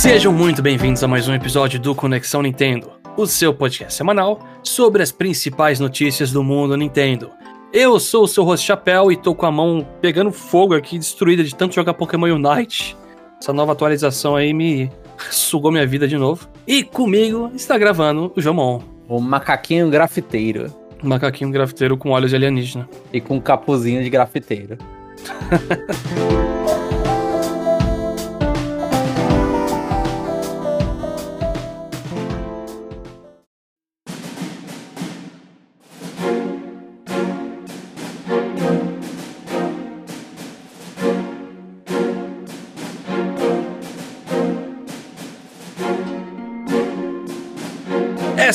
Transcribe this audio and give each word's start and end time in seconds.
Sejam 0.00 0.32
muito 0.32 0.62
bem-vindos 0.62 1.04
a 1.04 1.06
mais 1.06 1.28
um 1.28 1.34
episódio 1.34 1.78
do 1.78 1.94
Conexão 1.94 2.40
Nintendo, 2.40 2.90
o 3.18 3.26
seu 3.26 3.52
podcast 3.52 3.92
semanal 3.92 4.40
sobre 4.62 5.02
as 5.02 5.12
principais 5.12 5.78
notícias 5.78 6.32
do 6.32 6.42
mundo 6.42 6.74
Nintendo. 6.74 7.30
Eu 7.70 8.00
sou 8.00 8.24
o 8.24 8.26
seu 8.26 8.42
host 8.42 8.66
Chapéu 8.66 9.12
e 9.12 9.16
tô 9.16 9.34
com 9.34 9.44
a 9.44 9.52
mão 9.52 9.86
pegando 10.00 10.32
fogo 10.32 10.74
aqui, 10.74 10.98
destruída 10.98 11.44
de 11.44 11.54
tanto 11.54 11.74
jogar 11.74 11.92
Pokémon 11.92 12.34
Unite. 12.34 12.96
Essa 13.38 13.52
nova 13.52 13.72
atualização 13.72 14.36
aí 14.36 14.54
me 14.54 14.90
sugou 15.30 15.70
minha 15.70 15.86
vida 15.86 16.08
de 16.08 16.16
novo. 16.16 16.48
E 16.66 16.82
comigo 16.82 17.52
está 17.54 17.76
gravando 17.76 18.32
o 18.34 18.40
Jomon. 18.40 18.80
O 19.06 19.20
macaquinho 19.20 19.90
grafiteiro. 19.90 20.74
Um 21.04 21.08
macaquinho 21.08 21.50
grafiteiro 21.50 21.98
com 21.98 22.08
olhos 22.12 22.30
de 22.30 22.36
alienígena. 22.36 22.88
E 23.12 23.20
com 23.20 23.36
um 23.36 23.40
capuzinho 23.40 24.02
de 24.02 24.08
grafiteiro. 24.08 24.78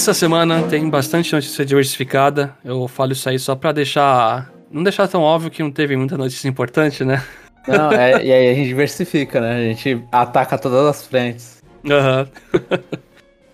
Essa 0.06 0.14
semana 0.14 0.62
tem 0.62 0.88
bastante 0.88 1.34
notícia 1.34 1.66
diversificada. 1.66 2.56
Eu 2.64 2.88
falo 2.88 3.14
isso 3.14 3.28
aí 3.28 3.40
só 3.40 3.56
pra 3.56 3.72
deixar. 3.72 4.54
Não 4.70 4.84
deixar 4.84 5.08
tão 5.08 5.24
óbvio 5.24 5.50
que 5.50 5.64
não 5.64 5.72
teve 5.72 5.98
muita 5.98 6.16
notícia 6.16 6.48
importante, 6.48 7.04
né? 7.04 7.26
Não, 7.68 7.92
é, 7.92 8.22
e 8.24 8.32
aí 8.32 8.52
a 8.52 8.54
gente 8.54 8.68
diversifica, 8.68 9.42
né? 9.42 9.56
A 9.56 9.62
gente 9.62 10.06
ataca 10.12 10.60
todas 10.60 10.86
as 10.86 11.08
frentes. 11.08 11.64
Aham. 11.90 12.30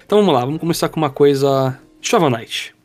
então 0.05 0.17
vamos 0.19 0.33
lá, 0.33 0.41
vamos 0.41 0.59
começar 0.59 0.89
com 0.89 0.97
uma 0.99 1.09
coisa. 1.09 1.79
Shovel 2.02 2.29
Knight. 2.29 2.75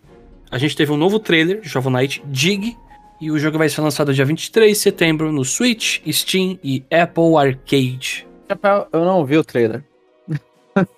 A 0.48 0.58
gente 0.58 0.76
teve 0.76 0.92
um 0.92 0.96
novo 0.96 1.18
trailer 1.18 1.58
Shovel 1.64 1.90
Knight 1.90 2.22
Dig. 2.26 2.76
E 3.20 3.32
o 3.32 3.38
jogo 3.40 3.58
vai 3.58 3.68
ser 3.68 3.80
lançado 3.80 4.14
dia 4.14 4.24
23 4.24 4.70
de 4.70 4.78
setembro 4.78 5.32
no 5.32 5.44
Switch, 5.44 5.98
Steam 6.08 6.56
e 6.62 6.84
Apple 6.88 7.36
Arcade. 7.36 8.28
Eu 8.92 9.04
não 9.04 9.26
vi 9.26 9.36
o 9.36 9.42
trailer. 9.42 9.82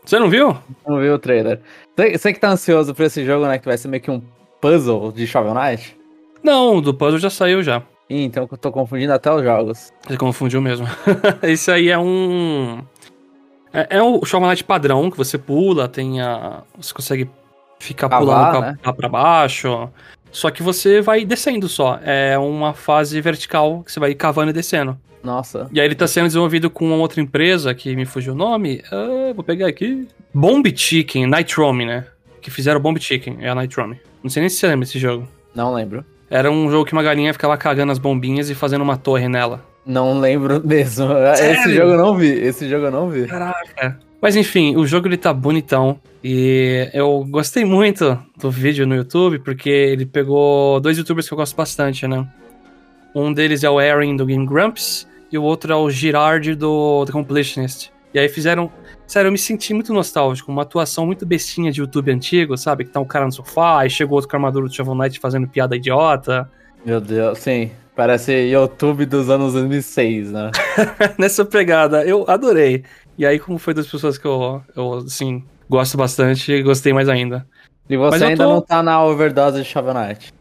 Você 0.05 0.19
não 0.19 0.29
viu? 0.29 0.57
Não 0.87 0.99
vi 1.01 1.09
o 1.11 1.19
trailer. 1.19 1.61
Você, 1.97 2.19
você 2.19 2.33
que 2.33 2.41
tá 2.41 2.51
ansioso 2.51 2.95
por 2.95 3.05
esse 3.05 3.25
jogo, 3.25 3.47
né? 3.47 3.59
Que 3.59 3.67
vai 3.67 3.79
ser 3.79 3.89
meio 3.89 4.03
que 4.03 4.11
um 4.11 4.23
puzzle 4.61 5.13
de 5.13 5.27
Shovel 5.27 5.55
Knight? 5.55 5.97
Não, 6.43 6.77
o 6.77 6.81
do 6.81 6.95
puzzle 6.95 7.19
já 7.19 7.31
saiu 7.31 7.63
já. 7.63 7.83
Ih, 8.09 8.25
então 8.25 8.49
eu 8.51 8.59
tô 8.59 8.73
confundindo 8.73 9.13
até 9.13 9.31
os 9.33 9.43
jogos. 9.43 9.93
Você 10.07 10.17
confundiu 10.17 10.61
mesmo. 10.61 10.87
Esse 11.43 11.71
aí 11.71 11.91
é 11.91 11.99
um. 11.99 12.83
É, 13.73 13.99
é 13.99 14.03
o 14.03 14.25
Shovel 14.25 14.49
Knight 14.49 14.65
padrão 14.65 15.11
que 15.11 15.17
você 15.17 15.37
pula, 15.37 15.89
tem 15.89 16.21
a. 16.21 16.63
Você 16.77 16.95
consegue 16.95 17.31
ficar 17.79 18.09
Cavar, 18.09 18.51
pulando 18.53 18.61
né? 18.67 18.79
pra, 18.83 18.93
pra 18.93 19.09
baixo. 19.09 19.91
Só 20.31 20.51
que 20.51 20.63
você 20.63 21.01
vai 21.01 21.25
descendo 21.25 21.69
só. 21.69 21.99
É 22.03 22.39
uma 22.39 22.75
fase 22.75 23.21
vertical 23.21 23.83
que 23.83 23.93
você 23.93 24.01
vai 24.01 24.15
cavando 24.15 24.51
e 24.51 24.53
descendo. 24.53 24.99
Nossa. 25.23 25.69
E 25.73 25.81
aí 25.81 25.87
ele 25.87 25.95
tá 25.95 26.07
sendo 26.07 26.27
desenvolvido 26.27 26.71
com 26.71 26.87
uma 26.87 26.97
outra 26.97 27.21
empresa 27.21 27.75
que 27.75 27.95
me 27.97 28.07
fugiu 28.07 28.33
o 28.33 28.37
nome. 28.37 28.83
Ah, 28.91 29.33
vou 29.35 29.45
pegar 29.45 29.67
aqui. 29.67 30.07
Bomb 30.33 30.65
Chicken, 30.75 31.27
Nightrome, 31.27 31.85
né? 31.85 32.07
Que 32.41 32.51
fizeram 32.51 32.81
Bomb 32.81 32.99
Chicken, 33.01 33.39
é 33.41 33.49
a 33.49 33.55
Nightrome. 33.55 34.01
Não 34.23 34.31
sei 34.31 34.41
nem 34.41 34.49
se 34.49 34.57
você 34.57 34.69
lembra 34.69 34.87
desse 34.87 34.99
jogo. 34.99 35.29
Não 35.55 35.75
lembro. 35.75 36.05
Era 36.31 36.51
um 36.51 36.71
jogo 36.71 36.85
que 36.85 36.93
uma 36.93 37.03
galinha 37.03 37.33
ficava 37.33 37.57
cagando 37.57 37.91
as 37.91 37.99
bombinhas 37.99 38.51
e 38.51 38.55
fazendo 38.55 38.83
uma 38.83 38.97
torre 38.97 39.29
nela. 39.29 39.65
Não 39.89 40.21
lembro 40.21 40.61
mesmo. 40.65 41.11
Esse 41.33 41.43
Sério? 41.43 41.75
jogo 41.75 41.93
eu 41.93 41.97
não 41.97 42.15
vi. 42.15 42.29
Esse 42.29 42.69
jogo 42.69 42.85
eu 42.85 42.91
não 42.91 43.09
vi. 43.09 43.27
Caraca. 43.27 43.99
Mas 44.21 44.37
enfim, 44.37 44.77
o 44.77 44.87
jogo 44.87 45.09
ele 45.09 45.17
tá 45.17 45.33
bonitão. 45.33 45.99
E 46.23 46.91
eu 46.93 47.25
gostei 47.31 47.65
muito 47.65 48.19
do 48.37 48.51
vídeo 48.51 48.87
no 48.87 48.95
YouTube, 48.95 49.39
porque 49.39 49.71
ele 49.71 50.05
pegou 50.05 50.79
dois 50.81 50.99
youtubers 50.99 51.27
que 51.27 51.33
eu 51.33 51.39
gosto 51.39 51.57
bastante, 51.57 52.07
né? 52.07 52.27
Um 53.15 53.33
deles 53.33 53.65
é 53.65 53.71
o 53.71 53.79
Aaron 53.79 54.15
do 54.17 54.27
Game 54.27 54.45
Grumps 54.45 55.09
e 55.33 55.39
o 55.39 55.43
outro 55.43 55.73
é 55.73 55.77
o 55.77 55.89
Girard 55.89 56.55
do 56.55 57.05
The 57.07 57.13
Completionist. 57.13 57.91
E 58.13 58.19
aí 58.19 58.29
fizeram. 58.29 58.71
Sério, 59.07 59.29
eu 59.29 59.33
me 59.33 59.39
senti 59.39 59.73
muito 59.73 59.93
nostálgico, 59.95 60.53
uma 60.53 60.63
atuação 60.63 61.07
muito 61.07 61.25
bestinha 61.25 61.73
de 61.73 61.81
YouTube 61.81 62.11
antigo, 62.11 62.59
sabe? 62.59 62.85
Que 62.85 62.91
tá 62.91 63.01
um 63.01 63.07
cara 63.07 63.25
no 63.25 63.33
sofá, 63.33 63.81
aí 63.81 63.89
chegou 63.89 64.17
outro 64.17 64.29
com 64.29 64.37
a 64.37 64.39
armadura 64.39 64.67
do 64.67 64.75
Shovel 64.75 64.95
Knight 64.95 65.19
fazendo 65.19 65.49
piada 65.49 65.75
idiota. 65.75 66.51
Meu 66.85 67.01
Deus, 67.01 67.39
sim. 67.39 67.71
Parece 67.99 68.33
YouTube 68.49 69.07
dos 69.07 69.29
anos 69.29 69.55
2006, 69.55 70.31
né? 70.31 70.53
Nessa 71.19 71.45
pegada, 71.45 72.05
eu 72.05 72.25
adorei. 72.29 72.85
E 73.19 73.27
aí, 73.27 73.41
como 73.41 73.59
foi 73.59 73.75
das 73.75 73.89
pessoas 73.89 74.17
que 74.17 74.25
eu, 74.25 74.63
eu 74.77 74.95
assim, 74.99 75.43
gosto 75.69 75.99
bastante, 75.99 76.63
gostei 76.63 76.93
mais 76.93 77.09
ainda. 77.09 77.45
E 77.91 77.97
você 77.97 78.25
ainda 78.25 78.45
tô- 78.45 78.51
não 78.51 78.61
tá 78.61 78.85
na 78.85 79.03
overdose 79.03 79.61
de 79.61 79.65
Shovel 79.65 79.95
Knight. 79.95 80.33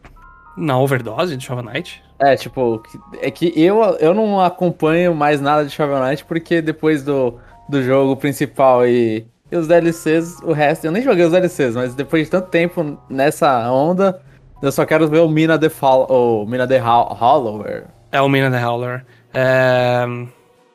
Na 0.56 0.78
overdose 0.78 1.36
de 1.36 1.44
Shovel 1.44 1.64
Knight? 1.64 2.00
É, 2.20 2.36
tipo, 2.36 2.80
é 3.20 3.28
que 3.28 3.52
eu, 3.60 3.82
eu 3.98 4.14
não 4.14 4.40
acompanho 4.40 5.12
mais 5.12 5.40
nada 5.40 5.64
de 5.64 5.72
Shovel 5.72 5.98
Knight 6.00 6.24
porque 6.26 6.62
depois 6.62 7.02
do, 7.02 7.40
do 7.68 7.82
jogo 7.82 8.16
principal 8.16 8.86
e, 8.86 9.26
e 9.50 9.56
os 9.56 9.66
DLCs, 9.66 10.40
o 10.44 10.52
resto, 10.52 10.84
eu 10.84 10.92
nem 10.92 11.02
joguei 11.02 11.24
os 11.24 11.32
DLCs, 11.32 11.74
mas 11.74 11.92
depois 11.92 12.26
de 12.26 12.30
tanto 12.30 12.50
tempo 12.50 12.96
nessa 13.10 13.68
onda, 13.68 14.22
eu 14.62 14.72
só 14.72 14.84
quero 14.84 15.06
ver 15.08 15.20
o 15.20 15.28
Mina 15.28 15.58
the 15.58 15.68
Fall, 15.68 16.06
ou 16.08 16.46
Mina 16.46 16.66
the 16.66 16.80
Hol- 16.82 17.14
Hollower. 17.14 17.84
É 18.10 18.20
o 18.20 18.28
Mina 18.28 18.50
the 18.50 18.64
Howler. 18.64 19.04
É... 19.32 20.04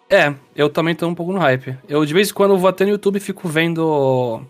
é, 0.10 0.34
eu 0.56 0.70
também 0.70 0.96
tô 0.96 1.08
um 1.08 1.16
pouco 1.16 1.34
no 1.34 1.40
hype. 1.40 1.76
Eu 1.90 2.06
de 2.06 2.14
vez 2.14 2.30
em 2.30 2.34
quando 2.34 2.58
vou 2.58 2.70
até 2.70 2.86
no 2.86 2.92
YouTube 2.92 3.18
e 3.18 3.20
fico 3.20 3.48
vendo 3.48 4.42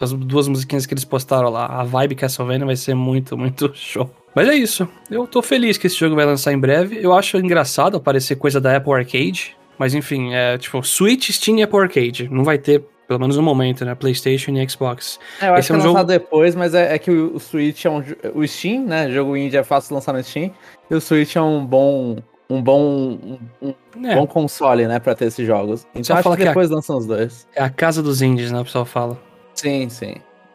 as 0.00 0.12
duas 0.12 0.48
musiquinhas 0.48 0.84
que 0.86 0.92
eles 0.94 1.04
postaram 1.04 1.48
lá. 1.50 1.66
A 1.66 1.84
Vibe 1.84 2.16
Castlevania 2.16 2.66
vai 2.66 2.76
ser 2.76 2.94
muito, 2.94 3.36
muito 3.38 3.70
show. 3.74 4.10
Mas 4.34 4.48
é 4.48 4.54
isso. 4.54 4.86
Eu 5.10 5.26
tô 5.26 5.40
feliz 5.40 5.78
que 5.78 5.86
esse 5.86 5.96
jogo 5.96 6.14
vai 6.14 6.26
lançar 6.26 6.52
em 6.52 6.58
breve. 6.58 6.98
Eu 7.00 7.14
acho 7.14 7.38
engraçado 7.38 7.96
aparecer 7.96 8.36
coisa 8.36 8.60
da 8.60 8.76
Apple 8.76 8.92
Arcade. 8.92 9.56
Mas 9.78 9.94
enfim, 9.94 10.34
é 10.34 10.58
tipo 10.58 10.82
Switch, 10.82 11.30
Steam 11.30 11.58
e 11.58 11.62
Apple 11.62 11.78
Arcade. 11.78 12.28
Não 12.30 12.44
vai 12.44 12.58
ter, 12.58 12.82
pelo 13.06 13.20
menos 13.20 13.36
no 13.36 13.42
momento, 13.42 13.84
né? 13.84 13.94
PlayStation 13.94 14.52
e 14.52 14.68
Xbox. 14.68 15.18
É, 15.40 15.48
eu 15.48 15.52
acho 15.54 15.60
Esse 15.60 15.68
que 15.68 15.72
é 15.74 15.76
é 15.76 15.82
um 15.82 15.86
lançado 15.92 16.06
depois, 16.08 16.54
mas 16.54 16.74
é, 16.74 16.94
é 16.94 16.98
que 16.98 17.10
o, 17.10 17.38
Switch 17.38 17.84
é 17.84 17.90
um. 17.90 18.02
O 18.34 18.46
Steam, 18.46 18.84
né? 18.84 19.10
Jogo 19.10 19.36
indie 19.36 19.56
é 19.56 19.62
fácil 19.64 19.88
de 19.88 19.94
lançar 19.94 20.12
no 20.12 20.22
Steam. 20.22 20.50
E 20.90 20.94
o 20.94 21.00
Switch 21.00 21.36
é 21.36 21.42
um 21.42 21.64
bom. 21.64 22.16
Um 22.48 22.62
bom. 22.62 22.80
Um, 23.60 23.74
um 23.96 24.06
É, 24.06 24.14
bom 24.14 24.26
console, 24.26 24.86
né? 24.86 24.98
Pra 25.00 25.14
ter 25.14 25.26
esses 25.26 25.46
jogos. 25.46 25.86
Então 25.94 26.14
acho 26.16 26.22
fala 26.22 26.36
que 26.36 26.42
que 26.42 26.48
a- 26.48 26.50
depois 26.52 26.70
lançam 26.70 26.96
os 26.96 27.06
dois. 27.06 27.46
é 27.54 27.62
a 27.62 27.70
casa 27.70 28.02
dos 28.02 28.22
indies, 28.22 28.52
né? 28.52 28.60
O 28.60 28.64
pessoal 28.64 28.84
fala. 28.84 29.18
Sim, 29.54 29.88
sim. 29.88 30.14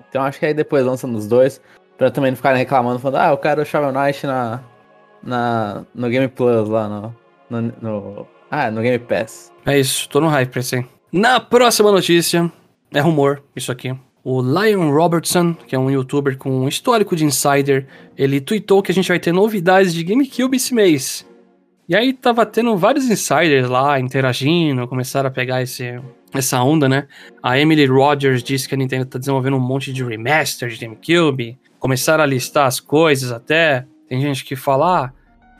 Então 0.09 0.21
acho 0.23 0.39
que 0.39 0.45
aí 0.45 0.53
depois 0.53 0.85
lançam 0.85 1.09
nos 1.09 1.27
dois. 1.27 1.59
Pra 1.97 2.09
também 2.09 2.31
não 2.31 2.35
ficarem 2.37 2.57
reclamando, 2.57 2.97
falando, 2.99 3.21
ah, 3.21 3.29
eu 3.29 3.37
quero 3.37 3.61
o 3.61 3.65
Shovel 3.65 3.91
Knight 3.91 4.25
na, 4.25 4.59
na, 5.21 5.83
no 5.93 6.09
Game 6.09 6.27
Plus 6.27 6.67
lá, 6.67 6.87
no, 6.89 7.15
no, 7.49 7.73
no- 7.81 8.27
Ah, 8.49 8.71
no 8.71 8.81
Game 8.81 8.97
Pass. 8.99 9.51
É 9.65 9.77
isso, 9.79 10.09
tô 10.09 10.19
no 10.19 10.27
hype 10.27 10.49
pra 10.49 10.59
esse 10.61 10.75
aí. 10.77 10.85
Na 11.11 11.41
próxima 11.41 11.91
notícia, 11.91 12.49
é 12.89 13.01
rumor, 13.01 13.43
isso 13.53 13.69
aqui. 13.69 13.93
O 14.23 14.41
Lion 14.41 14.91
Robertson, 14.91 15.53
que 15.53 15.75
é 15.75 15.79
um 15.79 15.91
youtuber 15.91 16.37
com 16.37 16.49
um 16.49 16.69
histórico 16.69 17.17
de 17.17 17.25
insider, 17.25 17.85
ele 18.17 18.39
tweetou 18.39 18.81
que 18.81 18.93
a 18.93 18.95
gente 18.95 19.09
vai 19.09 19.19
ter 19.19 19.33
novidades 19.33 19.93
de 19.93 20.05
GameCube 20.05 20.55
esse 20.55 20.73
mês. 20.73 21.27
E 21.89 21.97
aí 21.97 22.13
tava 22.13 22.45
tendo 22.45 22.77
vários 22.77 23.09
insiders 23.09 23.67
lá 23.67 23.99
interagindo, 23.99 24.87
começaram 24.87 25.27
a 25.27 25.31
pegar 25.31 25.61
esse, 25.61 25.99
essa 26.33 26.63
onda, 26.63 26.87
né? 26.87 27.07
A 27.43 27.59
Emily 27.59 27.85
Rogers 27.87 28.41
disse 28.41 28.69
que 28.69 28.75
a 28.75 28.77
Nintendo 28.77 29.05
tá 29.05 29.19
desenvolvendo 29.19 29.57
um 29.57 29.59
monte 29.59 29.91
de 29.91 30.01
remaster 30.05 30.69
de 30.69 30.77
GameCube. 30.77 31.59
Começaram 31.77 32.23
a 32.23 32.27
listar 32.27 32.67
as 32.67 32.79
coisas 32.79 33.33
até. 33.33 33.85
Tem 34.07 34.21
gente 34.21 34.45
que 34.45 34.55
fala, 34.55 35.05
ah, 35.05 35.11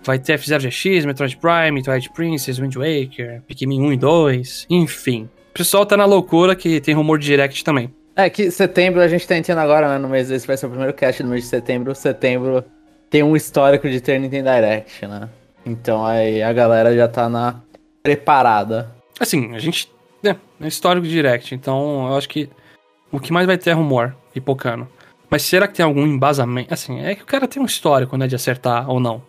vai 0.01 0.17
ter 0.17 0.39
F0GX, 0.39 1.05
Metroid 1.05 1.35
Prime, 1.35 1.83
Twilight 1.83 2.09
Princess, 2.13 2.57
Wind 2.57 2.75
Waker, 2.77 3.41
Pikmin 3.45 3.81
1 3.81 3.91
e 3.91 3.97
2, 3.97 4.67
enfim. 4.69 5.29
O 5.51 5.53
pessoal 5.53 5.85
tá 5.85 5.97
na 5.97 6.05
loucura 6.05 6.55
que 6.55 6.79
tem 6.79 6.95
rumor 6.95 7.19
de 7.19 7.25
Direct 7.25 7.63
também. 7.63 7.93
É 8.15 8.29
que 8.29 8.49
setembro 8.49 9.01
a 9.01 9.07
gente 9.07 9.27
tá 9.27 9.37
entrando 9.37 9.59
agora, 9.59 9.89
né? 9.89 9.97
No 9.97 10.07
mês 10.07 10.31
esse 10.31 10.47
vai 10.47 10.57
ser 10.57 10.65
o 10.65 10.69
primeiro 10.69 10.93
cast 10.93 11.21
do 11.21 11.29
mês 11.29 11.43
de 11.43 11.49
setembro. 11.49 11.93
Setembro 11.93 12.63
tem 13.09 13.21
um 13.21 13.35
histórico 13.35 13.89
de 13.89 13.99
ter 13.99 14.19
Nintendo 14.19 14.49
Direct, 14.49 15.05
né? 15.05 15.29
Então 15.65 16.05
aí 16.05 16.41
a 16.41 16.53
galera 16.53 16.95
já 16.95 17.07
tá 17.07 17.29
na 17.29 17.61
preparada. 18.01 18.91
Assim, 19.19 19.53
a 19.53 19.59
gente. 19.59 19.91
É, 20.23 20.35
é 20.61 20.67
histórico 20.67 21.05
de 21.05 21.11
Direct, 21.11 21.53
então 21.53 22.07
eu 22.07 22.15
acho 22.15 22.29
que 22.29 22.49
o 23.11 23.19
que 23.19 23.33
mais 23.33 23.45
vai 23.45 23.57
ter 23.57 23.71
é 23.71 23.73
rumor, 23.73 24.15
pipocando. 24.33 24.87
Mas 25.29 25.41
será 25.43 25.67
que 25.67 25.73
tem 25.73 25.85
algum 25.85 26.05
embasamento? 26.05 26.73
Assim, 26.73 27.01
é 27.01 27.15
que 27.15 27.23
o 27.23 27.25
cara 27.25 27.47
tem 27.47 27.61
um 27.61 27.65
histórico, 27.65 28.15
né, 28.17 28.27
de 28.27 28.35
acertar 28.35 28.89
ou 28.89 28.99
não. 28.99 29.21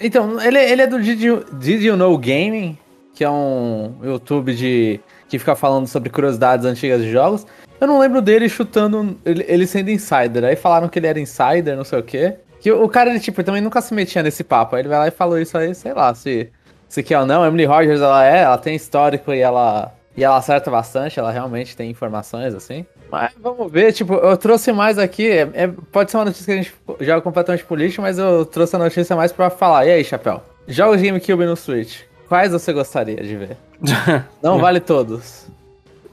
Então, 0.00 0.40
ele, 0.40 0.58
ele 0.58 0.82
é 0.82 0.86
do 0.86 1.00
Did 1.00 1.20
you, 1.20 1.44
Did 1.52 1.82
You 1.82 1.96
Know 1.96 2.16
Gaming, 2.16 2.78
que 3.14 3.22
é 3.22 3.30
um 3.30 3.96
YouTube 4.02 4.54
de 4.54 5.00
que 5.30 5.38
fica 5.38 5.54
falando 5.54 5.86
sobre 5.86 6.10
curiosidades 6.10 6.66
antigas 6.66 7.00
de 7.00 7.10
jogos. 7.10 7.46
Eu 7.80 7.86
não 7.86 7.98
lembro 7.98 8.20
dele 8.20 8.48
chutando, 8.48 9.16
ele, 9.24 9.66
sendo 9.66 9.88
insider. 9.90 10.44
Aí 10.44 10.56
falaram 10.56 10.88
que 10.88 10.98
ele 10.98 11.06
era 11.06 11.18
insider, 11.18 11.76
não 11.76 11.84
sei 11.84 11.98
o 12.00 12.02
quê. 12.02 12.34
Que 12.60 12.70
o, 12.70 12.84
o 12.84 12.88
cara, 12.88 13.08
ele, 13.08 13.20
tipo, 13.20 13.42
também 13.42 13.62
nunca 13.62 13.80
se 13.80 13.94
metia 13.94 14.22
nesse 14.22 14.44
papo. 14.44 14.76
Aí 14.76 14.82
ele 14.82 14.88
vai 14.88 14.98
lá 14.98 15.08
e 15.08 15.10
falou 15.12 15.38
isso 15.38 15.56
aí, 15.56 15.74
sei 15.74 15.94
lá, 15.94 16.12
se, 16.14 16.50
se 16.88 17.02
quer 17.02 17.20
ou 17.20 17.24
não. 17.24 17.46
Emily 17.46 17.64
Rogers, 17.64 18.00
ela 18.00 18.26
é, 18.26 18.42
ela 18.42 18.58
tem 18.58 18.74
histórico 18.74 19.32
e 19.32 19.38
ela 19.40 19.92
E 20.16 20.24
ela 20.24 20.36
acerta 20.36 20.70
bastante, 20.70 21.18
ela 21.18 21.30
realmente 21.30 21.74
tem 21.76 21.88
informações 21.88 22.52
assim. 22.54 22.84
Mas 23.10 23.32
vamos 23.40 23.70
ver, 23.72 23.92
tipo, 23.92 24.14
eu 24.14 24.36
trouxe 24.36 24.72
mais 24.72 24.98
aqui. 24.98 25.30
É, 25.30 25.48
é- 25.54 25.68
pode 25.90 26.10
ser 26.10 26.16
uma 26.18 26.26
notícia 26.26 26.44
que 26.44 26.52
a 26.52 26.62
gente 26.62 26.74
joga 27.00 27.22
completamente 27.22 27.64
político, 27.64 28.02
mas 28.02 28.18
eu 28.18 28.44
trouxe 28.44 28.76
a 28.76 28.78
notícia 28.78 29.16
mais 29.16 29.32
pra 29.32 29.48
falar. 29.48 29.86
E 29.86 29.90
aí, 29.92 30.04
Chapéu? 30.04 30.42
Jogos 30.68 31.00
de 31.00 31.06
GameCube 31.06 31.44
no 31.46 31.56
Switch. 31.56 32.02
Quais 32.30 32.52
você 32.52 32.72
gostaria 32.72 33.16
de 33.16 33.36
ver? 33.36 33.56
Não 34.40 34.60
vale 34.60 34.78
todos. 34.78 35.48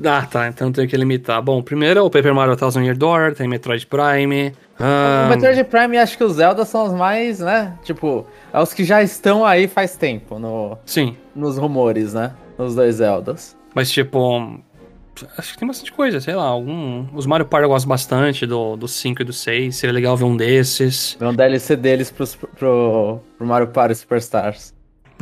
ah, 0.04 0.26
tá. 0.26 0.48
Então 0.48 0.72
tem 0.72 0.88
que 0.88 0.98
limitar. 0.98 1.40
Bom, 1.44 1.62
primeiro 1.62 2.00
é 2.00 2.02
o 2.02 2.10
Paper 2.10 2.34
Mario 2.34 2.56
Thousand 2.58 2.82
Year 2.82 2.98
Door, 2.98 3.36
tem 3.36 3.48
Metroid 3.48 3.86
Prime. 3.86 4.52
ah, 4.80 5.28
O 5.28 5.30
Metroid 5.30 5.64
Prime, 5.66 5.96
acho 6.00 6.18
que 6.18 6.24
os 6.24 6.34
Zelda 6.34 6.66
são 6.66 6.88
os 6.88 6.94
mais, 6.94 7.40
né? 7.40 7.78
Tipo, 7.84 8.26
é 8.52 8.60
os 8.60 8.74
que 8.74 8.84
já 8.84 9.04
estão 9.04 9.46
aí 9.46 9.68
faz 9.68 9.96
tempo 9.96 10.40
no, 10.40 10.76
Sim, 10.88 11.16
nos 11.36 11.60
rumores, 11.60 12.16
né? 12.16 12.34
Nos 12.58 12.74
dois 12.74 12.96
Zeldas. 12.96 13.56
mas 13.76 13.92
tipo. 13.92 14.60
Acho 15.38 15.54
que 15.54 15.60
tem 15.60 15.68
bastante 15.68 15.92
coisa, 15.92 16.20
sei 16.20 16.34
lá. 16.34 16.46
Algum... 16.46 17.06
Os 17.14 17.28
Mario 17.28 17.46
Party 17.46 17.64
eu 17.66 17.70
gosto 17.70 17.88
bastante 17.88 18.44
do, 18.48 18.76
do 18.76 18.88
5 18.88 19.22
e 19.22 19.26
do 19.26 19.34
6. 19.34 19.76
Seria 19.76 19.94
legal 19.94 20.18
ver 20.18 20.26
um 20.26 20.36
desses. 20.36 21.16
É 21.20 21.28
um 21.28 21.34
DLC 21.34 21.76
deles 21.76 22.10
pros, 22.10 22.36
pro, 22.36 23.20
pro 23.38 23.46
Mario 23.48 23.68
Party 23.68 23.94
Superstars. 23.96 24.74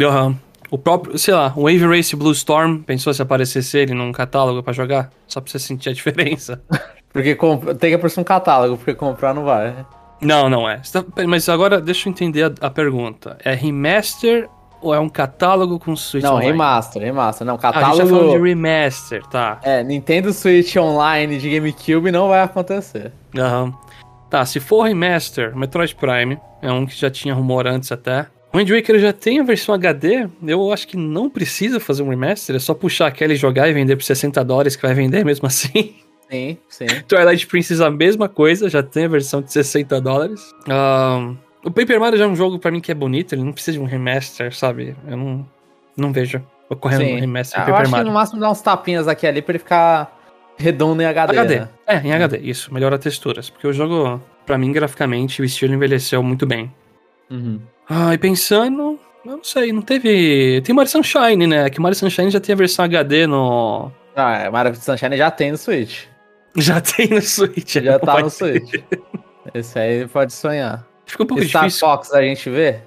Aham. 0.01 0.37
O 0.71 0.77
próprio, 0.77 1.17
sei 1.17 1.33
lá, 1.33 1.53
o 1.55 1.61
Wave 1.63 1.85
Race 1.85 2.15
Blue 2.15 2.31
Storm, 2.31 2.79
pensou 2.83 3.13
se 3.13 3.21
aparecesse 3.21 3.77
ele 3.77 3.93
num 3.93 4.11
catálogo 4.11 4.63
pra 4.63 4.73
jogar? 4.73 5.09
Só 5.27 5.39
pra 5.39 5.51
você 5.51 5.59
sentir 5.59 5.89
a 5.89 5.93
diferença. 5.93 6.61
Porque 7.13 7.33
tem 7.79 7.91
que 7.91 7.95
aparecer 7.95 8.19
um 8.19 8.23
catálogo, 8.25 8.75
porque 8.75 8.93
comprar 8.93 9.33
não 9.33 9.45
vai. 9.45 9.73
Não, 10.19 10.49
não 10.49 10.69
é. 10.69 10.81
Tá- 10.91 11.05
Mas 11.25 11.47
agora 11.47 11.79
deixa 11.79 12.09
eu 12.09 12.11
entender 12.11 12.43
a, 12.43 12.67
a 12.67 12.69
pergunta. 12.69 13.37
É 13.41 13.53
remaster 13.53 14.49
ou 14.81 14.93
é 14.93 14.99
um 14.99 15.07
catálogo 15.07 15.79
com 15.79 15.95
Switch 15.95 16.21
não, 16.23 16.33
Online? 16.33 16.51
remaster, 16.51 17.01
remaster. 17.01 17.47
Não, 17.47 17.57
Ah, 17.61 17.69
a 17.69 17.71
gente 17.71 17.81
tá 17.81 17.81
falando 17.81 18.07
de 18.09 18.09
catálogo. 18.19 18.43
remaster, 18.45 19.25
tá. 19.27 19.59
É, 19.63 19.81
Nintendo 19.81 20.33
Switch 20.33 20.75
Online 20.75 21.37
de 21.37 21.49
GameCube 21.49 22.11
não 22.11 22.27
vai 22.27 22.41
acontecer. 22.41 23.13
Aham. 23.37 23.73
Tá, 24.29 24.45
se 24.45 24.59
for 24.59 24.81
remaster, 24.83 25.55
Metroid 25.55 25.95
Prime, 25.95 26.37
é 26.61 26.69
um 26.69 26.85
que 26.85 26.99
já 26.99 27.09
tinha 27.09 27.33
rumor 27.33 27.65
antes 27.65 27.93
até. 27.93 28.27
O 28.55 28.57
Wind 28.57 28.69
Waker 28.69 28.97
já 28.99 29.11
tem 29.11 29.41
a 29.41 29.43
versão 29.43 29.75
HD, 29.75 30.29
eu 30.47 30.71
acho 30.71 30.87
que 30.87 30.95
não 30.95 31.29
precisa 31.29 31.77
fazer 31.77 32.03
um 32.03 32.07
remaster, 32.07 32.55
é 32.55 32.59
só 32.59 32.73
puxar 32.73 33.07
aquela 33.07 33.33
e 33.33 33.35
jogar 33.35 33.67
e 33.67 33.73
vender 33.73 33.97
por 33.97 34.03
60 34.03 34.41
dólares 34.45 34.77
que 34.77 34.81
vai 34.81 34.93
vender 34.95 35.25
mesmo 35.25 35.45
assim. 35.45 35.93
Sim, 36.31 36.57
sim. 36.69 36.85
Twilight 37.05 37.45
Princess 37.47 37.81
a 37.81 37.91
mesma 37.91 38.29
coisa, 38.29 38.69
já 38.69 38.81
tem 38.81 39.03
a 39.03 39.07
versão 39.09 39.41
de 39.41 39.51
60 39.51 39.99
dólares. 39.99 40.53
Ahn, 40.69 41.35
o 41.65 41.69
Paper 41.69 41.99
Mario 41.99 42.17
já 42.17 42.23
é 42.23 42.27
um 42.29 42.35
jogo 42.35 42.57
pra 42.57 42.71
mim 42.71 42.79
que 42.79 42.93
é 42.93 42.95
bonito, 42.95 43.35
ele 43.35 43.43
não 43.43 43.51
precisa 43.51 43.77
de 43.77 43.83
um 43.83 43.85
remaster, 43.85 44.55
sabe? 44.55 44.95
Eu 45.05 45.17
não, 45.17 45.45
não 45.97 46.13
vejo 46.13 46.41
ocorrendo 46.69 47.03
um 47.03 47.07
sim. 47.07 47.19
remaster 47.19 47.59
Ah, 47.59 47.63
de 47.65 47.69
Eu 47.71 47.73
Paper 47.73 47.81
acho 47.81 47.89
que 47.91 47.97
Mario. 47.97 48.07
no 48.07 48.13
máximo 48.13 48.39
dá 48.39 48.49
uns 48.49 48.61
tapinhas 48.61 49.05
aqui 49.09 49.27
ali 49.27 49.41
pra 49.41 49.51
ele 49.51 49.59
ficar 49.59 50.17
redondo 50.55 51.01
em 51.01 51.05
HD. 51.05 51.37
HD. 51.37 51.59
né? 51.59 51.69
É, 51.85 51.97
em 51.97 52.13
HD, 52.13 52.37
isso, 52.37 52.73
melhora 52.73 52.97
texturas. 52.97 53.49
Porque 53.49 53.67
o 53.67 53.73
jogo, 53.73 54.23
pra 54.45 54.57
mim, 54.57 54.71
graficamente, 54.71 55.41
o 55.41 55.43
estilo 55.43 55.73
envelheceu 55.73 56.23
muito 56.23 56.45
bem. 56.47 56.73
Uhum. 57.29 57.59
Ah, 57.89 58.13
e 58.13 58.17
pensando, 58.17 58.99
eu 59.25 59.37
não 59.37 59.43
sei, 59.43 59.71
não 59.71 59.81
teve. 59.81 60.61
Tem 60.61 60.73
Mario 60.75 60.91
Sunshine, 60.91 61.47
né? 61.47 61.69
Que 61.69 61.79
Mario 61.79 61.97
Sunshine 61.97 62.31
já 62.31 62.39
tem 62.39 62.53
a 62.53 62.57
versão 62.57 62.85
HD 62.85 63.27
no. 63.27 63.91
Ah, 64.15 64.37
é, 64.37 64.49
Mario 64.49 64.75
Sunshine 64.75 65.17
já 65.17 65.29
tem 65.31 65.51
no 65.51 65.57
Switch. 65.57 66.05
Já 66.57 66.79
tem 66.79 67.09
no 67.09 67.21
Switch. 67.21 67.73
Já 67.83 67.91
não 67.93 67.99
tá 67.99 68.21
no. 68.21 68.29
Switch. 68.29 68.75
Esse 69.53 69.77
aí 69.77 70.07
pode 70.07 70.31
sonhar. 70.31 70.87
Ficou 71.05 71.25
um 71.25 71.27
pouco 71.27 71.43
Star 71.43 71.65
difícil. 71.65 71.85
Fox 71.85 72.13
a 72.13 72.21
gente 72.21 72.49
vê? 72.49 72.79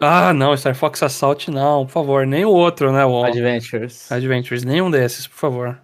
Ah, 0.00 0.32
não, 0.32 0.56
Star 0.56 0.76
Fox 0.76 1.02
Assault 1.02 1.50
não, 1.50 1.86
por 1.86 1.92
favor. 1.92 2.24
Nem 2.24 2.44
o 2.44 2.50
outro, 2.50 2.92
né? 2.92 3.04
O 3.04 3.24
Adventures. 3.24 4.12
Adventures, 4.12 4.62
nenhum 4.62 4.92
desses, 4.92 5.26
por 5.26 5.36
favor. 5.38 5.76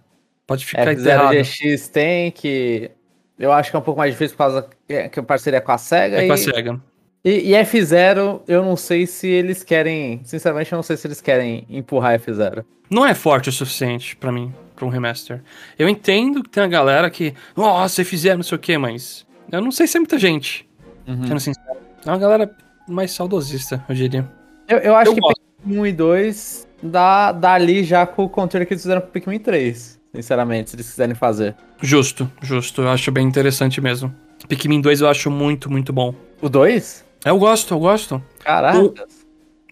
Pode 0.47 0.65
ficar 0.65 0.87
É, 0.87 0.93
enterrado. 0.93 1.33
F0GX 1.35 1.91
tem, 1.91 2.31
que 2.31 2.89
eu 3.37 3.51
acho 3.51 3.71
que 3.71 3.75
é 3.75 3.79
um 3.79 3.83
pouco 3.83 3.97
mais 3.99 4.13
difícil 4.13 4.37
por 4.37 4.43
causa 4.43 4.69
que 4.87 5.19
é 5.19 5.21
parceria 5.21 5.57
é 5.57 5.61
com 5.61 5.71
a 5.73 5.77
SEGA. 5.77 6.21
É 6.21 6.23
e, 6.23 6.27
com 6.27 6.33
a 6.33 6.37
SEGA. 6.37 6.81
E, 7.23 7.51
e 7.51 7.51
F0, 7.53 8.41
eu 8.47 8.63
não 8.63 8.75
sei 8.75 9.05
se 9.07 9.27
eles 9.27 9.63
querem. 9.63 10.21
Sinceramente, 10.23 10.71
eu 10.71 10.75
não 10.77 10.83
sei 10.83 10.97
se 10.97 11.07
eles 11.07 11.21
querem 11.21 11.65
empurrar 11.69 12.19
F0. 12.19 12.63
Não 12.89 13.05
é 13.05 13.13
forte 13.13 13.49
o 13.49 13.51
suficiente 13.51 14.15
pra 14.15 14.31
mim, 14.31 14.53
pra 14.75 14.85
um 14.85 14.89
remaster. 14.89 15.41
Eu 15.79 15.87
entendo 15.89 16.43
que 16.43 16.49
tem 16.49 16.63
a 16.63 16.67
galera 16.67 17.09
que, 17.09 17.33
nossa, 17.55 18.03
fizeram 18.05 18.37
não 18.37 18.43
sei 18.43 18.55
o 18.57 18.59
que, 18.59 18.77
mas 18.77 19.25
eu 19.51 19.61
não 19.61 19.71
sei 19.71 19.87
se 19.87 19.97
é 19.97 19.99
muita 19.99 20.17
gente, 20.19 20.67
Uhum. 21.07 21.27
sendo 21.27 21.39
sincero. 21.39 21.77
É 22.05 22.09
uma 22.09 22.17
galera 22.17 22.49
mais 22.87 23.11
saudosista, 23.11 23.83
eu 23.89 23.95
diria. 23.95 24.29
Eu, 24.67 24.77
eu 24.79 24.95
acho 24.95 25.11
Eu 25.11 25.15
que 25.15 25.21
gosto. 25.21 25.41
Pikmin 25.61 25.79
1 25.79 25.85
e 25.87 25.91
2 25.93 26.67
dá, 26.83 27.31
dá 27.31 27.53
ali 27.53 27.83
já 27.83 28.05
com 28.05 28.23
o 28.25 28.29
controle 28.29 28.65
que 28.65 28.73
eles 28.73 28.83
fizeram 28.83 29.01
pro 29.01 29.11
Pikmin 29.11 29.39
3. 29.39 29.99
Sinceramente, 30.15 30.69
se 30.69 30.75
eles 30.75 30.89
quiserem 30.89 31.15
fazer. 31.15 31.55
Justo, 31.81 32.29
justo, 32.41 32.81
eu 32.81 32.89
acho 32.89 33.11
bem 33.11 33.25
interessante 33.25 33.81
mesmo. 33.81 34.13
Pikmin 34.47 34.79
2 34.81 35.01
eu 35.01 35.07
acho 35.09 35.31
muito, 35.31 35.71
muito 35.71 35.91
bom. 35.91 36.13
O 36.41 36.47
2? 36.49 37.03
Eu 37.25 37.37
gosto, 37.37 37.73
eu 37.73 37.79
gosto. 37.79 38.21
Caraca. 38.39 39.05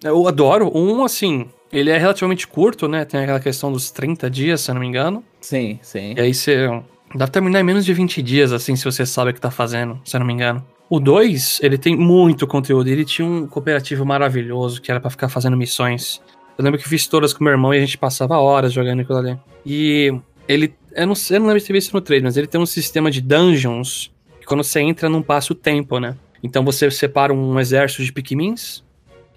Eu 0.04 0.28
adoro. 0.28 0.68
O 0.74 0.80
1, 0.80 1.04
assim, 1.04 1.50
ele 1.72 1.90
é 1.90 1.98
relativamente 1.98 2.48
curto, 2.48 2.88
né? 2.88 3.06
Tem 3.06 3.22
aquela 3.22 3.40
questão 3.40 3.72
dos 3.72 3.92
30 3.92 4.30
dias, 4.30 4.62
se 4.62 4.72
eu 4.72 4.76
não 4.76 4.82
me 4.82 4.88
engano. 4.88 5.24
Sim, 5.40 5.80
sim. 5.82 6.14
E 6.18 6.22
aí 6.22 6.34
você 6.34 6.68
dá 7.14 7.26
pra 7.26 7.28
terminar 7.28 7.60
em 7.60 7.64
menos 7.64 7.86
de 7.86 7.94
20 7.94 8.22
dias, 8.22 8.52
assim, 8.52 8.76
se 8.76 8.86
você 8.86 9.06
sabe 9.06 9.32
o 9.32 9.34
que 9.34 9.42
tá 9.42 9.52
fazendo, 9.52 10.00
se 10.04 10.16
eu 10.16 10.20
não 10.20 10.28
me 10.28 10.34
engano. 10.34 10.66
O 10.90 11.00
2, 11.00 11.60
ele 11.64 11.78
tem 11.78 11.96
muito 11.96 12.46
conteúdo. 12.46 12.90
Ele 12.90 13.06
tinha 13.06 13.26
um 13.26 13.48
cooperativo 13.48 14.06
maravilhoso 14.06 14.82
que 14.82 14.92
era 14.92 15.00
pra 15.00 15.10
ficar 15.10 15.30
fazendo 15.30 15.56
missões. 15.56 16.22
Eu 16.58 16.66
lembro 16.66 16.80
que 16.80 16.88
fiz 16.88 17.08
todas 17.08 17.34
com 17.34 17.44
meu 17.44 17.52
irmão 17.52 17.74
e 17.74 17.78
a 17.78 17.80
gente 17.80 17.98
passava 17.98 18.38
horas 18.38 18.74
jogando 18.74 19.00
aquilo 19.00 19.18
ali. 19.18 19.40
E 19.66 20.14
ele. 20.48 20.74
Eu 20.92 21.08
não, 21.08 21.14
eu 21.30 21.40
não 21.40 21.48
lembro 21.48 21.62
de 21.62 21.66
ter 21.66 21.74
visto 21.74 21.94
no 21.94 22.02
trailer, 22.02 22.26
mas 22.26 22.36
ele 22.36 22.48
tem 22.48 22.60
um 22.60 22.66
sistema 22.66 23.10
de 23.10 23.22
dungeons 23.22 24.12
que 24.42 24.46
quando 24.46 24.64
você 24.64 24.82
entra 24.82 25.08
não 25.08 25.22
passa 25.22 25.54
o 25.54 25.56
tempo, 25.56 25.98
né? 25.98 26.18
Então 26.44 26.64
você 26.64 26.90
separa 26.90 27.34
um 27.34 27.60
exército 27.60 28.04
de 28.04 28.12
Pikmins. 28.12 28.84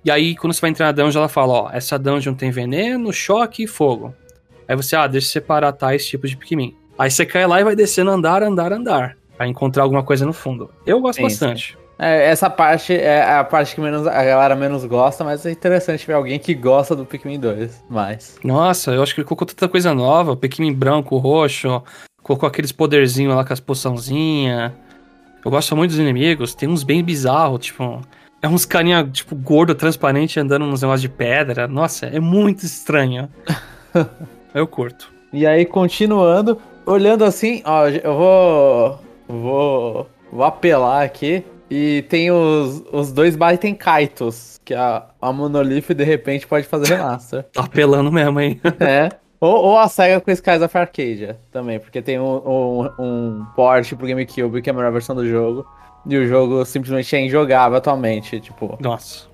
E 0.05 0.11
aí, 0.11 0.37
quando 0.37 0.53
você 0.53 0.61
vai 0.61 0.71
entrar 0.71 0.87
na 0.87 0.93
dungeon, 0.93 1.21
ela 1.21 1.29
fala: 1.29 1.53
Ó, 1.53 1.71
essa 1.73 1.99
dungeon 1.99 2.35
tem 2.35 2.51
veneno, 2.51 3.13
choque 3.13 3.65
e 3.65 3.67
fogo. 3.67 4.15
Aí 4.69 4.77
você, 4.77 4.97
ah, 4.97 5.07
deixa 5.07 5.29
eu 5.29 5.33
separar 5.33 5.73
tais 5.73 6.07
tipos 6.07 6.31
de 6.31 6.37
Pikmin. 6.37 6.77
Aí 6.99 7.11
você 7.11 7.27
cai 7.27 7.47
lá 7.47 7.61
e 7.61 7.65
vai 7.65 7.77
descendo 7.77 8.11
andar, 8.11 8.43
andar, 8.43 8.73
andar. 8.73 9.17
Pra 9.37 9.47
encontrar 9.47 9.83
alguma 9.83 10.03
coisa 10.03 10.25
no 10.25 10.33
fundo. 10.33 10.71
Eu 10.87 11.01
gosto 11.01 11.17
Sim, 11.17 11.23
bastante. 11.25 11.79
É, 11.99 12.27
essa 12.27 12.51
parte 12.51 12.93
é 12.93 13.23
a 13.23 13.45
parte 13.45 13.75
que 13.75 13.81
menos, 13.81 14.07
a 14.07 14.25
galera 14.25 14.57
menos 14.57 14.85
gosta, 14.85 15.23
mas 15.23 15.47
é 15.47 15.53
interessante 15.53 16.07
ver 16.07 16.15
alguém 16.15 16.39
que 16.39 16.53
gosta 16.55 16.97
do 16.97 17.05
Pikmin 17.05 17.39
2 17.39 17.85
mais. 17.89 18.37
Nossa, 18.43 18.93
eu 18.93 19.03
acho 19.03 19.15
que 19.15 19.21
ele 19.21 19.29
colocou 19.29 19.47
tanta 19.47 19.69
coisa 19.69 19.95
nova. 19.95 20.37
Pikmin 20.37 20.73
branco, 20.73 21.17
roxo. 21.17 21.83
Colocou 22.23 22.49
aqueles 22.49 22.73
poderzinhos 22.73 23.35
lá 23.35 23.45
com 23.45 23.53
as 23.53 23.61
poçãozinhas. 23.61 24.73
Eu 25.45 25.51
gosto 25.51 25.77
muito 25.77 25.91
dos 25.91 26.01
inimigos. 26.01 26.55
Tem 26.55 26.69
uns 26.69 26.83
bem 26.83 27.03
bizarros, 27.05 27.67
tipo. 27.67 28.01
É 28.41 28.49
uns 28.49 28.65
carinha, 28.65 29.09
tipo, 29.11 29.35
gordo, 29.35 29.75
transparente, 29.75 30.39
andando 30.41 30.67
nos 30.67 30.83
negócios 30.83 31.03
de 31.03 31.09
pedra. 31.09 31.67
Nossa, 31.69 32.07
é 32.07 32.21
muito 32.21 32.65
estranho. 32.65 33.29
eu 34.55 34.67
curto. 34.67 35.13
E 35.33 35.47
aí, 35.47 35.65
continuando, 35.65 36.61
olhando 36.87 37.25
assim, 37.25 37.63
ó, 37.65 37.89
eu 37.89 38.15
vou. 38.15 39.01
Vou. 39.29 40.11
Vou 40.33 40.45
apelar 40.45 41.05
aqui. 41.05 41.45
E 41.71 42.05
tem 42.09 42.31
os, 42.31 42.83
os 42.93 43.13
dois 43.13 43.37
Baiten 43.37 43.75
Kaitos, 43.75 44.61
que 44.65 44.75
a, 44.75 45.07
a 45.21 45.33
Monolith 45.33 45.95
de 45.95 46.05
repente 46.05 46.47
pode 46.47 46.67
fazer 46.67 46.95
remaster. 46.95 47.45
Tá 47.53 47.65
apelando 47.65 48.13
mesmo, 48.13 48.41
hein? 48.41 48.61
é. 48.81 49.11
Ou, 49.45 49.63
ou 49.63 49.79
a 49.79 49.89
SEGA 49.89 50.23
com 50.23 50.31
Skies 50.31 50.63
of 50.63 50.79
Arcadia 50.79 51.39
também, 51.53 51.79
porque 51.79 52.01
tem 52.01 52.19
um, 52.19 52.37
um, 52.37 52.91
um 52.99 53.47
port 53.55 53.95
pro 53.95 54.07
GameCube 54.07 54.63
que 54.63 54.71
é 54.71 54.73
a 54.73 54.75
melhor 54.75 54.91
versão 54.91 55.15
do 55.15 55.29
jogo. 55.29 55.67
E 56.07 56.17
o 56.17 56.27
jogo 56.27 56.65
simplesmente 56.65 57.15
é 57.15 57.21
injogável 57.21 57.77
atualmente, 57.77 58.41
tipo. 58.41 58.79
Nossa. 58.81 59.27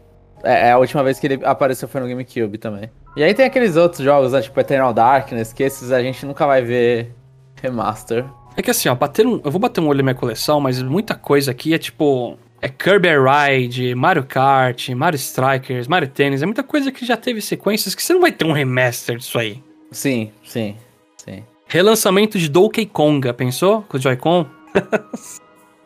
É, 0.43 0.69
é 0.69 0.73
a 0.73 0.79
última 0.79 1.05
vez 1.05 1.21
que 1.21 1.29
ele 1.29 1.41
apareceu 1.45 1.87
foi 1.87 2.01
no 2.01 2.09
GameCube 2.09 2.59
também. 2.59 2.91
E 3.17 3.23
aí 3.23 3.33
tem 3.35 3.45
aqueles 3.45 3.77
outros 3.77 4.03
jogos, 4.03 4.33
né, 4.33 4.43
tipo 4.43 4.59
Eternal 4.59 4.93
Darkness, 4.93 5.53
que 5.53 5.63
esses 5.63 5.93
a 5.93 6.03
gente 6.03 6.27
nunca 6.27 6.45
vai 6.45 6.61
ver 6.61 7.15
remaster. 7.63 8.25
É 8.57 8.63
que 8.63 8.71
assim, 8.73 8.89
ó, 8.89 8.97
bater 8.97 9.25
um, 9.25 9.41
eu 9.45 9.51
vou 9.51 9.61
bater 9.61 9.81
um 9.81 9.87
olho 9.87 9.99
na 9.99 10.03
minha 10.03 10.15
coleção, 10.17 10.61
mas 10.61 10.83
muita 10.83 11.15
coisa 11.15 11.53
aqui 11.53 11.73
é 11.73 11.79
tipo. 11.79 12.37
É 12.61 12.69
Kirby 12.69 13.09
Ride, 13.11 13.95
Mario 13.95 14.25
Kart, 14.25 14.89
Mario 14.91 15.17
Strikers, 15.17 15.87
Mario 15.87 16.09
Tennis. 16.09 16.43
É 16.43 16.47
muita 16.47 16.65
coisa 16.65 16.91
que 16.91 17.07
já 17.07 17.17
teve 17.17 17.41
sequências 17.41 17.95
que 17.95 18.03
você 18.03 18.13
não 18.13 18.21
vai 18.21 18.33
ter 18.33 18.45
um 18.45 18.53
remaster 18.53 19.17
disso 19.17 19.39
aí. 19.39 19.63
Sim, 19.91 20.33
sim, 20.45 20.77
sim. 21.17 21.45
Relançamento 21.67 22.39
de 22.39 22.49
Donkey 22.49 22.87
Konga, 22.87 23.33
pensou? 23.33 23.83
Com 23.83 23.97
o 23.97 24.01
Joy-Con? 24.01 24.47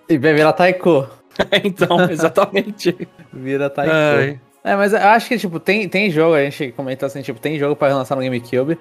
E 0.07 0.19
vai 0.19 0.35
virar 0.35 0.53
Taiko. 0.53 1.09
então, 1.65 1.99
exatamente. 2.11 2.95
Vira 3.33 3.71
Taiko. 3.71 3.91
Ai. 3.91 4.41
É, 4.63 4.77
mas 4.77 4.93
eu 4.93 4.99
acho 4.99 5.29
que, 5.29 5.39
tipo, 5.39 5.61
tem, 5.61 5.89
tem 5.89 6.11
jogo, 6.11 6.35
a 6.35 6.45
gente 6.45 6.73
comentou 6.73 7.07
assim, 7.07 7.23
tipo, 7.23 7.39
tem 7.39 7.59
jogo 7.59 7.77
pra 7.77 7.89
relançar 7.89 8.17
no 8.17 8.25
GameCube. 8.25 8.79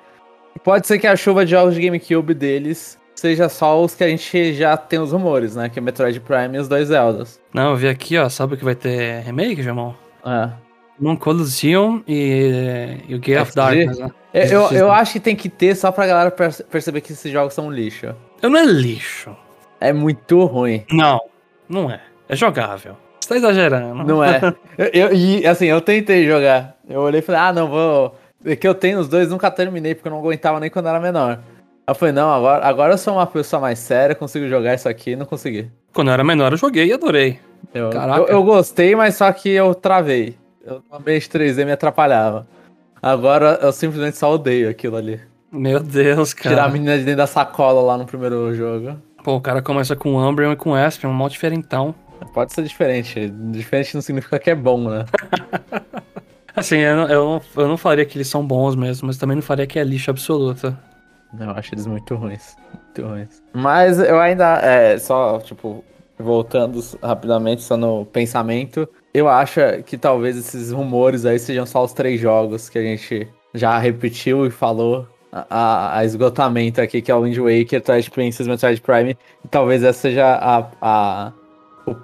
Pode 0.64 0.88
ser 0.88 1.00
que 1.00 1.08
a 1.08 1.16
chuva 1.16 1.46
de 1.46 1.52
jogos 1.52 1.76
de 1.76 1.82
GameCube 1.82 2.34
deles 2.34 2.98
seja 3.16 3.50
só 3.50 3.82
os 3.82 3.96
que 3.96 4.04
a 4.04 4.08
gente 4.08 4.54
já 4.54 4.78
tem 4.78 5.00
os 5.00 5.12
rumores, 5.12 5.56
né? 5.56 5.70
Que 5.70 5.80
é 5.80 5.82
Metroid 5.82 6.20
Prime 6.22 6.56
e 6.56 6.60
os 6.60 6.68
dois 6.68 6.88
Zeldas. 6.88 7.40
Não, 7.54 7.72
eu 7.72 7.76
vi 7.76 7.88
aqui, 7.88 8.18
ó. 8.18 8.30
Sabe 8.30 8.56
que 8.56 8.64
vai 8.64 8.76
ter 8.76 9.22
remake, 9.24 9.62
Jamon? 9.62 9.94
É. 10.26 10.50
Pokémon 10.98 11.16
Colosseum 11.18 12.04
e, 12.08 12.98
e 13.08 13.16
o 13.16 13.20
Gate 13.20 13.42
of? 13.42 13.56
Darkness, 13.56 13.98
né? 14.00 14.12
Eu, 14.34 14.44
eu, 14.44 14.72
eu 14.72 14.92
acho 14.92 15.14
que 15.14 15.20
tem 15.20 15.36
que 15.36 15.50
ter 15.50 15.76
só 15.76 15.92
pra 15.92 16.08
galera 16.08 16.32
perce- 16.32 16.64
perceber 16.64 17.02
que 17.02 17.12
esses 17.14 17.32
jogos 17.32 17.54
são 17.54 17.70
lixo. 17.72 18.16
Eu 18.42 18.50
não 18.50 18.60
é 18.60 18.66
lixo. 18.66 19.36
É 19.80 19.92
muito 19.94 20.44
ruim. 20.46 20.84
Não, 20.92 21.20
não 21.70 21.92
é. 21.92 22.02
É 22.30 22.36
jogável. 22.36 22.96
Você 23.20 23.30
tá 23.30 23.36
exagerando. 23.38 24.04
Não 24.04 24.24
é. 24.24 24.40
Eu, 24.78 24.88
eu- 24.88 25.14
e 25.14 25.46
assim, 25.46 25.66
eu 25.68 25.80
tentei 25.82 26.26
jogar. 26.26 26.76
Eu 26.90 27.02
olhei 27.02 27.20
e 27.20 27.24
falei, 27.24 27.42
ah, 27.42 27.54
não, 27.54 27.68
vou. 27.68 28.16
É 28.46 28.56
que 28.56 28.68
eu 28.68 28.74
tenho 28.76 29.00
os 29.00 29.08
dois, 29.08 29.30
nunca 29.30 29.50
terminei, 29.52 29.94
porque 29.96 30.08
eu 30.08 30.12
não 30.12 30.20
aguentava 30.20 30.60
nem 30.60 30.70
quando 30.70 30.88
era 30.90 31.00
menor. 31.00 31.40
Eu 31.88 31.96
falei, 31.96 32.14
não, 32.14 32.30
agora, 32.34 32.66
agora 32.66 32.94
eu 32.94 32.98
sou 32.98 33.14
uma 33.14 33.28
pessoa 33.28 33.60
mais 33.62 33.80
séria, 33.80 34.16
consigo 34.16 34.48
jogar 34.48 34.74
isso 34.74 34.90
aqui 34.90 35.12
e 35.12 35.16
não 35.16 35.26
consegui. 35.26 35.70
Quando 35.94 36.08
eu 36.10 36.14
era 36.14 36.24
menor, 36.24 36.52
eu 36.52 36.58
joguei 36.58 36.88
e 36.88 36.94
adorei. 36.94 37.40
Eu, 37.74 37.90
Caraca. 37.92 38.20
eu, 38.22 38.28
eu 38.28 38.44
gostei, 38.44 38.96
mas 38.96 39.16
só 39.16 39.32
que 39.32 39.50
eu 39.50 39.74
travei. 39.76 40.36
Eu, 40.64 40.82
o 40.90 40.96
ambiente 40.96 41.30
3D 41.30 41.66
me 41.66 41.74
atrapalhava. 41.74 42.48
Agora 43.02 43.60
eu 43.62 43.74
simplesmente 43.74 44.18
só 44.18 44.34
odeio 44.34 44.70
aquilo 44.70 44.96
ali. 44.96 45.20
Meu 45.52 45.82
Deus, 45.82 46.34
cara. 46.34 46.56
Tirar 46.56 46.66
a 46.66 46.70
menina 46.70 46.98
de 46.98 47.04
dentro 47.04 47.18
da 47.18 47.28
sacola 47.28 47.82
lá 47.82 47.98
no 47.98 48.06
primeiro 48.06 48.54
jogo. 48.56 48.98
Pô, 49.24 49.36
o 49.36 49.42
cara 49.42 49.62
começa 49.62 49.94
com 49.94 50.18
Umbreon 50.18 50.54
e 50.54 50.56
com 50.56 50.78
Espion, 50.78 51.10
um 51.10 51.14
mal 51.14 51.28
diferentão. 51.28 51.94
Pode 52.34 52.54
ser 52.54 52.64
diferente. 52.64 53.30
Diferente 53.52 53.94
não 53.94 54.02
significa 54.02 54.40
que 54.40 54.50
é 54.50 54.56
bom, 54.56 54.90
né? 54.90 55.06
Assim, 56.56 56.78
eu 56.78 56.96
não, 56.96 57.08
eu, 57.10 57.42
eu 57.58 57.68
não 57.68 57.78
faria 57.78 58.06
que 58.06 58.18
eles 58.18 58.28
são 58.28 58.46
bons 58.46 58.76
mesmo, 58.76 59.08
mas 59.08 59.18
também 59.18 59.36
não 59.36 59.42
faria 59.42 59.68
que 59.68 59.78
é 59.78 59.84
lixo 59.84 60.12
absoluto. 60.12 60.76
Eu 61.38 61.50
acho 61.52 61.74
eles 61.74 61.86
muito 61.86 62.16
ruins. 62.16 62.56
Muito 62.74 63.10
ruins. 63.10 63.44
Mas 63.54 64.00
eu 64.00 64.20
ainda, 64.20 64.60
é, 64.60 64.98
só, 64.98 65.40
tipo, 65.40 65.84
voltando 66.18 66.80
rapidamente 67.02 67.64
só 67.64 67.76
no 67.76 68.06
pensamento, 68.06 68.88
eu 69.14 69.28
acho 69.30 69.60
que 69.86 69.98
talvez 69.98 70.36
esses 70.38 70.72
rumores 70.72 71.26
aí 71.26 71.38
sejam 71.40 71.66
só 71.66 71.84
os 71.84 71.94
três 71.94 72.20
jogos 72.20 72.70
que 72.70 72.78
a 72.78 72.82
gente 72.82 73.28
já 73.54 73.78
repetiu 73.78 74.46
e 74.46 74.50
falou 74.50 75.08
a, 75.32 75.98
a- 76.00 76.06
esgotamento 76.06 76.82
aqui, 76.82 77.02
que 77.02 77.12
é 77.12 77.16
o 77.16 77.22
Wind 77.24 77.38
Waker, 77.38 77.82
Twilight 77.82 78.10
Princess, 78.12 78.48
Metroid 78.48 78.82
Prime, 78.82 79.18
e 79.44 79.48
talvez 79.48 79.84
essa 79.84 80.00
seja 80.00 80.26
a, 80.36 80.68
a- 80.82 81.32
o, 81.86 81.96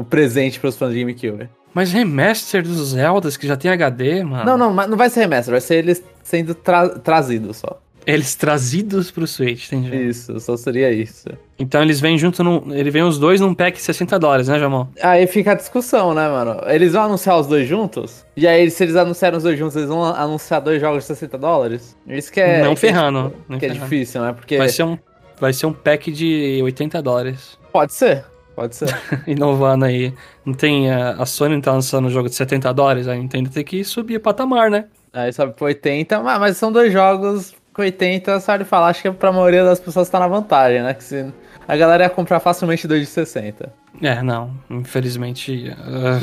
o 0.00 0.04
presente 0.04 0.58
pros 0.60 0.76
fãs 0.76 0.92
de 0.92 1.00
GameCube. 1.00 1.48
Mas 1.72 1.92
remaster 1.92 2.62
dos 2.62 2.90
Zeldas 2.90 3.36
que 3.36 3.46
já 3.46 3.56
tem 3.56 3.70
HD, 3.70 4.24
mano. 4.24 4.44
Não, 4.44 4.58
não, 4.58 4.72
mas 4.72 4.88
não 4.90 4.96
vai 4.96 5.08
ser 5.08 5.20
remaster, 5.20 5.52
vai 5.52 5.60
ser 5.60 5.76
eles 5.76 6.02
sendo 6.22 6.54
tra 6.54 6.88
trazidos 6.88 7.58
só. 7.58 7.80
Eles 8.06 8.34
trazidos 8.34 9.10
pro 9.10 9.26
Switch, 9.26 9.66
entendi. 9.66 10.08
Isso, 10.08 10.38
só 10.40 10.56
seria 10.56 10.90
isso. 10.90 11.28
Então 11.58 11.82
eles 11.82 12.00
vêm 12.00 12.16
junto 12.16 12.42
no. 12.42 12.74
Ele 12.74 12.90
vem 12.90 13.02
os 13.02 13.18
dois 13.18 13.40
num 13.40 13.54
pack 13.54 13.76
de 13.76 13.82
60 13.82 14.18
dólares, 14.18 14.48
né, 14.48 14.58
Jamal? 14.58 14.88
Aí 15.02 15.26
fica 15.26 15.52
a 15.52 15.54
discussão, 15.54 16.14
né, 16.14 16.28
mano? 16.28 16.60
Eles 16.66 16.92
vão 16.92 17.02
anunciar 17.04 17.38
os 17.38 17.46
dois 17.46 17.68
juntos? 17.68 18.24
E 18.36 18.46
aí, 18.46 18.70
se 18.70 18.82
eles 18.82 18.96
anunciaram 18.96 19.36
os 19.36 19.42
dois 19.44 19.58
juntos, 19.58 19.76
eles 19.76 19.88
vão 19.88 20.04
anunciar 20.04 20.60
dois 20.60 20.80
jogos 20.80 21.04
de 21.04 21.08
60 21.08 21.38
dólares? 21.38 21.96
Isso 22.06 22.32
que 22.32 22.40
é. 22.40 22.62
não 22.62 22.74
que 22.74 22.86
é- 22.86 22.90
ferrando. 22.90 23.32
não 23.48 23.58
Que 23.58 23.66
é 23.66 23.68
difícil, 23.68 24.22
né? 24.22 24.32
Porque. 24.32 24.56
Vai 24.56 24.68
ser, 24.68 24.84
um, 24.84 24.98
vai 25.38 25.52
ser 25.52 25.66
um 25.66 25.72
pack 25.72 26.10
de 26.10 26.60
80 26.62 27.02
dólares. 27.02 27.58
Pode 27.72 27.92
ser. 27.92 28.24
Pode 28.56 28.74
ser. 28.74 28.88
Inovando 29.26 29.84
aí. 29.84 30.12
Não 30.44 30.54
tem. 30.54 30.90
A, 30.90 31.24
Sony 31.26 31.54
não 31.54 31.60
tá 31.60 31.72
lançando 31.72 32.06
um 32.06 32.10
jogo 32.10 32.28
de 32.28 32.34
70 32.34 32.72
dólares, 32.72 33.06
a 33.06 33.14
Nintendo 33.14 33.50
tem 33.50 33.64
que 33.64 33.84
subir 33.84 34.16
o 34.16 34.20
patamar, 34.20 34.70
né? 34.70 34.86
aí 35.12 35.32
sobe 35.32 35.54
pro 35.54 35.64
80, 35.66 36.20
mas, 36.22 36.38
mas 36.38 36.56
são 36.56 36.70
dois 36.70 36.92
jogos 36.92 37.52
com 37.80 37.84
80, 37.84 38.40
só 38.40 38.56
de 38.56 38.64
falar, 38.64 38.88
acho 38.88 39.02
que 39.02 39.10
pra 39.10 39.32
maioria 39.32 39.64
das 39.64 39.80
pessoas 39.80 40.08
tá 40.10 40.20
na 40.20 40.28
vantagem, 40.28 40.82
né? 40.82 40.92
Que 40.92 41.02
se, 41.02 41.32
a 41.66 41.76
galera 41.76 42.04
ia 42.04 42.10
comprar 42.10 42.38
facilmente 42.38 42.86
dois 42.86 43.00
de 43.00 43.06
60. 43.06 43.72
É, 44.02 44.22
não. 44.22 44.50
Infelizmente. 44.68 45.74
ah, 45.78 46.20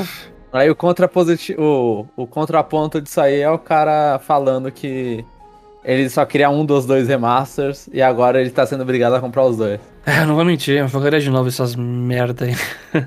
Aí 0.52 0.70
o 0.70 0.76
contrapositivo. 0.76 2.08
O, 2.16 2.22
o 2.22 2.26
contraponto 2.26 3.00
disso 3.00 3.20
aí 3.20 3.40
é 3.40 3.50
o 3.50 3.58
cara 3.58 4.18
falando 4.20 4.70
que 4.70 5.24
ele 5.84 6.08
só 6.08 6.24
queria 6.24 6.48
um 6.48 6.64
dos 6.64 6.86
dois 6.86 7.08
remasters 7.08 7.88
e 7.92 8.00
agora 8.00 8.40
ele 8.40 8.50
tá 8.50 8.64
sendo 8.64 8.82
obrigado 8.82 9.14
a 9.14 9.20
comprar 9.20 9.44
os 9.44 9.56
dois. 9.56 9.80
É, 10.06 10.24
não 10.24 10.36
vou 10.36 10.44
mentir, 10.44 10.78
eu 10.78 10.88
jogaria 10.88 11.20
de 11.20 11.28
novo 11.28 11.48
essas 11.48 11.74
merda 11.74 12.46
aí. 12.46 12.54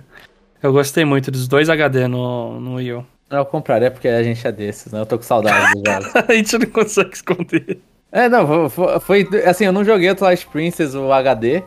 eu 0.62 0.72
gostei 0.72 1.06
muito 1.06 1.32
dos 1.32 1.48
dois 1.48 1.70
HD 1.70 2.08
no, 2.08 2.60
no 2.60 2.76
Wii 2.76 2.94
U. 2.94 3.06
Eu 3.30 3.46
compraria 3.46 3.90
porque 3.90 4.10
a 4.10 4.22
gente 4.22 4.46
é 4.46 4.52
desses, 4.52 4.92
né? 4.92 5.00
Eu 5.00 5.06
tô 5.06 5.18
com 5.18 5.24
saudade 5.24 5.74
dos 5.74 5.84
jogos. 5.86 6.16
a 6.28 6.34
gente 6.34 6.58
não 6.58 6.68
consegue 6.68 7.14
esconder. 7.14 7.80
É, 8.12 8.28
não, 8.28 8.70
fo- 8.70 9.00
foi, 9.00 9.26
foi- 9.26 9.44
Assim, 9.46 9.66
eu 9.66 9.72
não 9.72 9.84
joguei 9.86 10.10
o 10.10 10.16
Twilight 10.16 10.46
Princess, 10.48 10.94
o 10.96 11.12
HD, 11.12 11.64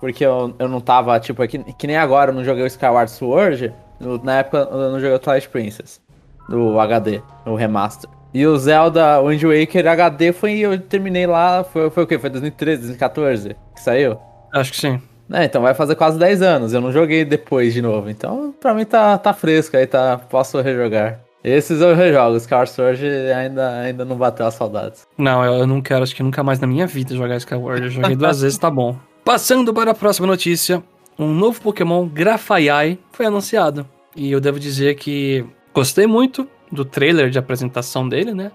porque 0.00 0.24
eu, 0.24 0.54
eu 0.58 0.68
não 0.68 0.80
tava, 0.80 1.18
tipo, 1.20 1.42
é 1.42 1.46
que, 1.48 1.86
nem 1.86 1.96
agora 1.96 2.30
eu 2.30 2.34
não 2.34 2.44
joguei 2.44 2.64
o 2.64 2.66
Skyward 2.66 3.10
Sword. 3.10 3.72
no- 4.00 4.22
na 4.22 4.38
época 4.38 4.68
eu 4.70 4.90
não 4.90 4.98
joguei 5.00 5.14
o 5.14 5.18
Twilight 5.20 5.48
Princess, 5.48 6.00
do 6.48 6.78
HD, 6.80 7.22
o 7.46 7.54
remaster. 7.54 8.10
E 8.34 8.44
o 8.44 8.56
Zelda 8.58 9.20
Wind 9.22 9.40
Waker 9.44 9.86
HD 9.86 10.32
foi. 10.32 10.58
Eu 10.58 10.76
terminei 10.80 11.24
lá, 11.24 11.62
foi, 11.62 11.88
foi 11.90 12.02
o 12.02 12.06
quê? 12.06 12.18
Foi 12.18 12.28
2013, 12.28 12.80
2014 12.80 13.54
que 13.76 13.80
saiu? 13.80 14.18
Acho 14.52 14.72
que 14.72 14.76
sim. 14.80 15.00
É, 15.32 15.44
então 15.44 15.62
vai 15.62 15.72
fazer 15.72 15.94
quase 15.94 16.18
10 16.18 16.42
anos. 16.42 16.72
Eu 16.74 16.80
não 16.80 16.90
joguei 16.90 17.24
depois 17.24 17.72
de 17.72 17.80
novo. 17.80 18.10
Então, 18.10 18.52
pra 18.60 18.74
mim 18.74 18.84
tá, 18.84 19.16
tá 19.16 19.32
fresco 19.32 19.76
aí, 19.76 19.86
tá, 19.86 20.18
posso 20.28 20.60
rejogar. 20.60 21.20
Esses 21.44 21.82
eu 21.82 21.94
rejogo. 21.94 22.36
Skyward 22.36 22.70
Sword 22.70 23.06
ainda, 23.06 23.80
ainda 23.80 24.04
não 24.04 24.16
bateu 24.16 24.46
as 24.46 24.54
saudades. 24.54 25.06
Não, 25.18 25.44
eu, 25.44 25.52
eu 25.56 25.66
não 25.66 25.82
quero, 25.82 26.02
acho 26.02 26.16
que 26.16 26.22
nunca 26.22 26.42
mais 26.42 26.58
na 26.58 26.66
minha 26.66 26.86
vida 26.86 27.14
jogar 27.14 27.36
Skyward. 27.36 27.82
Eu 27.82 27.90
joguei 27.90 28.16
duas 28.16 28.40
vezes, 28.40 28.56
tá 28.56 28.70
bom. 28.70 28.96
Passando 29.22 29.72
para 29.74 29.90
a 29.90 29.94
próxima 29.94 30.26
notícia, 30.26 30.82
um 31.18 31.32
novo 31.34 31.60
Pokémon 31.60 32.06
Grafaiai 32.06 32.98
foi 33.12 33.26
anunciado. 33.26 33.86
E 34.16 34.32
eu 34.32 34.40
devo 34.40 34.58
dizer 34.58 34.94
que 34.94 35.44
gostei 35.74 36.06
muito 36.06 36.48
do 36.72 36.84
trailer 36.84 37.28
de 37.28 37.38
apresentação 37.38 38.08
dele, 38.08 38.32
né? 38.32 38.50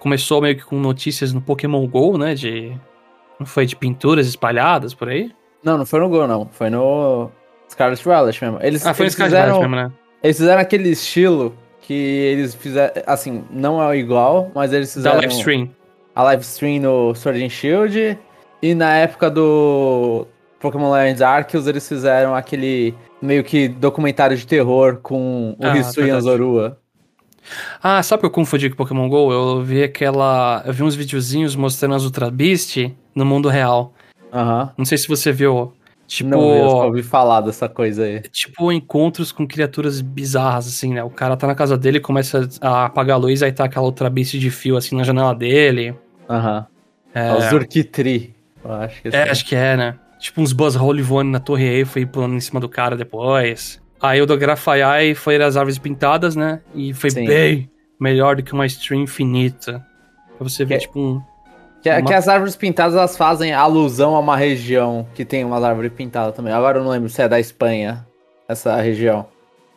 Começou 0.00 0.40
meio 0.40 0.56
que 0.56 0.64
com 0.64 0.78
notícias 0.78 1.32
no 1.32 1.40
Pokémon 1.40 1.86
GO, 1.86 2.16
né? 2.16 2.34
De. 2.34 2.72
Não 3.38 3.46
foi 3.46 3.66
de 3.66 3.76
pinturas 3.76 4.26
espalhadas 4.26 4.94
por 4.94 5.08
aí? 5.08 5.32
Não, 5.62 5.78
não 5.78 5.86
foi 5.86 6.00
no 6.00 6.08
Gol, 6.08 6.26
não. 6.26 6.48
Foi 6.50 6.70
no 6.70 7.30
Scarlet 7.70 8.02
Violet 8.02 8.44
mesmo. 8.44 8.58
Eles, 8.60 8.84
Ah, 8.84 8.94
foi 8.94 9.04
no 9.04 9.06
eles 9.06 9.14
Scarlet 9.14 9.36
fizeram, 9.36 9.60
mesmo, 9.60 9.76
né? 9.76 9.92
Eles 10.22 10.36
fizeram 10.36 10.60
aquele 10.60 10.88
estilo 10.90 11.54
que 11.82 11.92
eles 11.92 12.54
fizeram. 12.54 12.92
Assim, 13.06 13.44
não 13.50 13.82
é 13.82 13.96
igual, 13.98 14.50
mas 14.54 14.72
eles 14.72 14.88
Da 14.88 14.94
fizeram 14.94 15.16
live 15.18 15.34
stream. 15.34 15.70
a 16.14 16.22
live 16.22 16.42
stream 16.42 16.80
no 16.80 17.14
Sword 17.14 17.44
and 17.44 17.48
Shield. 17.50 18.18
E 18.62 18.74
na 18.74 18.94
época 18.96 19.28
do 19.30 20.26
Pokémon 20.60 20.90
Legends 20.92 21.20
Arceus, 21.20 21.66
eles 21.66 21.86
fizeram 21.88 22.34
aquele 22.34 22.94
meio 23.20 23.42
que 23.44 23.66
documentário 23.68 24.36
de 24.36 24.46
terror 24.46 24.98
com 25.02 25.56
o 25.58 25.66
Ah, 25.66 25.76
Hisui 25.76 26.10
e. 26.10 26.20
Zorua. 26.20 26.78
Ah, 27.82 28.00
sabe 28.04 28.18
o 28.18 28.20
que 28.20 28.26
eu 28.26 28.30
confundi 28.30 28.70
com 28.70 28.76
Pokémon 28.76 29.08
GO? 29.08 29.32
Eu 29.32 29.62
vi 29.62 29.82
aquela. 29.82 30.62
Eu 30.64 30.72
vi 30.72 30.84
uns 30.84 30.94
videozinhos 30.94 31.56
mostrando 31.56 31.96
as 31.96 32.04
Ultra 32.04 32.30
Beast 32.30 32.76
no 33.14 33.24
mundo 33.24 33.48
real. 33.48 33.92
Aham. 34.32 34.70
Não 34.78 34.84
sei 34.84 34.96
se 34.96 35.08
você 35.08 35.32
viu. 35.32 35.72
Tipo. 36.14 36.28
Não, 36.30 36.54
eu 36.54 36.68
só 36.68 36.86
ouvi 36.88 37.02
falar 37.02 37.40
dessa 37.40 37.68
coisa 37.70 38.04
aí. 38.04 38.20
tipo 38.20 38.70
encontros 38.70 39.32
com 39.32 39.46
criaturas 39.46 40.00
bizarras, 40.02 40.66
assim, 40.66 40.92
né? 40.92 41.02
O 41.02 41.08
cara 41.08 41.36
tá 41.38 41.46
na 41.46 41.54
casa 41.54 41.78
dele, 41.78 42.00
começa 42.00 42.46
a 42.60 42.84
apagar 42.84 43.14
a 43.16 43.18
luz, 43.18 43.42
aí 43.42 43.50
tá 43.50 43.64
aquela 43.64 43.86
outra 43.86 44.10
bicha 44.10 44.38
de 44.38 44.50
fio, 44.50 44.76
assim, 44.76 44.94
na 44.94 45.04
janela 45.04 45.34
dele. 45.34 45.94
Aham. 46.28 46.66
É, 47.14 47.28
É 47.28 47.50
Zurkitri. 47.50 48.34
Eu 48.62 48.72
acho 48.72 49.00
que 49.02 49.08
é, 49.08 49.10
sim. 49.24 49.30
acho 49.30 49.44
que 49.46 49.54
é, 49.54 49.76
né? 49.76 49.94
Tipo 50.18 50.40
uns 50.42 50.52
Buzzhole 50.52 51.00
voando 51.02 51.30
na 51.30 51.40
torre 51.40 51.64
Eiffel 51.66 52.02
e 52.02 52.06
pulando 52.06 52.34
em 52.34 52.40
cima 52.40 52.60
do 52.60 52.68
cara 52.68 52.94
depois. 52.96 53.80
Aí 54.00 54.20
o 54.20 54.26
do 54.26 54.36
Grafaiai 54.36 55.14
foi 55.14 55.36
as 55.42 55.56
árvores 55.56 55.78
pintadas, 55.78 56.36
né? 56.36 56.60
E 56.74 56.92
foi 56.92 57.10
Sim. 57.10 57.24
bem 57.24 57.70
melhor 57.98 58.36
do 58.36 58.42
que 58.42 58.52
uma 58.52 58.66
stream 58.66 59.02
infinita. 59.02 59.82
Pra 60.36 60.48
você 60.48 60.64
ver, 60.64 60.74
Que- 60.74 60.80
tipo, 60.86 61.00
um... 61.00 61.22
Que, 61.82 61.90
Uma- 61.90 62.02
que 62.02 62.14
as 62.14 62.28
árvores 62.28 62.54
pintadas 62.54 62.94
elas 62.94 63.16
fazem 63.16 63.52
alusão 63.52 64.14
a 64.14 64.20
uma 64.20 64.36
região 64.36 65.06
que 65.14 65.24
tem 65.24 65.44
umas 65.44 65.64
árvores 65.64 65.92
pintadas 65.92 66.34
também. 66.34 66.52
Agora 66.52 66.78
eu 66.78 66.84
não 66.84 66.90
lembro 66.90 67.08
se 67.08 67.20
é 67.20 67.28
da 67.28 67.40
Espanha, 67.40 68.06
essa 68.48 68.76
região. 68.80 69.26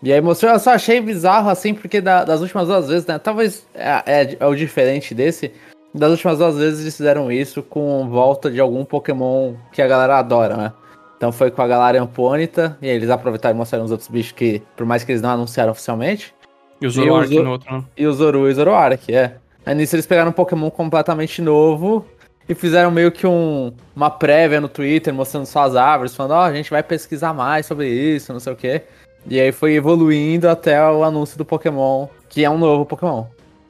E 0.03 0.13
aí 0.13 0.21
mostrou, 0.21 0.51
eu 0.51 0.59
só 0.59 0.71
achei 0.71 1.01
bizarro 1.01 1.49
assim, 1.49 1.73
porque 1.73 1.99
da- 1.99 2.23
das 2.23 2.41
últimas 2.41 2.67
duas 2.67 2.87
vezes, 2.87 3.07
né? 3.07 3.17
Talvez 3.17 3.65
é, 3.73 4.03
é- 4.05 4.37
é 4.39 4.45
o 4.45 4.53
diferente 4.53 5.15
desse. 5.15 5.51
Das 5.93 6.11
últimas 6.11 6.37
duas 6.37 6.55
vezes 6.57 6.81
eles 6.81 6.95
fizeram 6.95 7.31
isso 7.31 7.63
com 7.63 8.07
volta 8.09 8.51
de 8.51 8.59
algum 8.59 8.85
Pokémon 8.85 9.53
que 9.71 9.81
a 9.81 9.87
galera 9.87 10.17
adora, 10.19 10.55
né? 10.57 10.73
Então 11.17 11.31
foi 11.31 11.49
com 11.49 11.61
a 11.61 11.67
Galarian 11.67 12.05
Ponyta, 12.05 12.77
e 12.81 12.89
aí 12.89 12.95
eles 12.95 13.09
aproveitaram 13.09 13.55
e 13.55 13.57
mostraram 13.57 13.85
os 13.85 13.91
outros 13.91 14.09
bichos 14.09 14.33
que, 14.33 14.61
por 14.75 14.85
mais 14.85 15.03
que 15.03 15.11
eles 15.11 15.21
não 15.21 15.29
anunciaram 15.31 15.71
oficialmente, 15.71 16.35
E 16.81 16.85
o 16.85 16.89
Zoroark 16.91 17.33
Zor- 17.33 17.43
no 17.45 17.51
outro, 17.51 17.73
né? 17.73 17.83
e 17.97 18.05
o 18.05 18.13
Zoru 18.13 18.47
e 18.47 18.51
o 18.51 18.53
Zoroark, 18.53 19.11
é. 19.15 19.35
Aí 19.65 19.73
nisso 19.73 19.95
eles 19.95 20.05
pegaram 20.05 20.29
um 20.29 20.33
Pokémon 20.33 20.69
completamente 20.69 21.41
novo 21.41 22.05
e 22.47 22.53
fizeram 22.53 22.91
meio 22.91 23.11
que 23.11 23.25
um, 23.25 23.73
uma 23.95 24.09
prévia 24.09 24.61
no 24.61 24.69
Twitter 24.69 25.13
mostrando 25.13 25.45
só 25.45 25.63
as 25.63 25.75
árvores, 25.75 26.15
falando, 26.15 26.33
ó, 26.33 26.43
a 26.43 26.53
gente 26.53 26.69
vai 26.69 26.83
pesquisar 26.83 27.33
mais 27.33 27.65
sobre 27.65 27.89
isso, 27.89 28.31
não 28.31 28.39
sei 28.39 28.53
o 28.53 28.55
quê. 28.55 28.83
E 29.27 29.39
aí 29.39 29.51
foi 29.51 29.73
evoluindo 29.73 30.47
até 30.47 30.79
o 30.87 31.03
anúncio 31.03 31.37
do 31.37 31.43
Pokémon, 31.43 32.07
que 32.29 32.45
é 32.45 32.49
um 32.49 32.59
novo 32.59 32.85
Pokémon. 32.85 33.25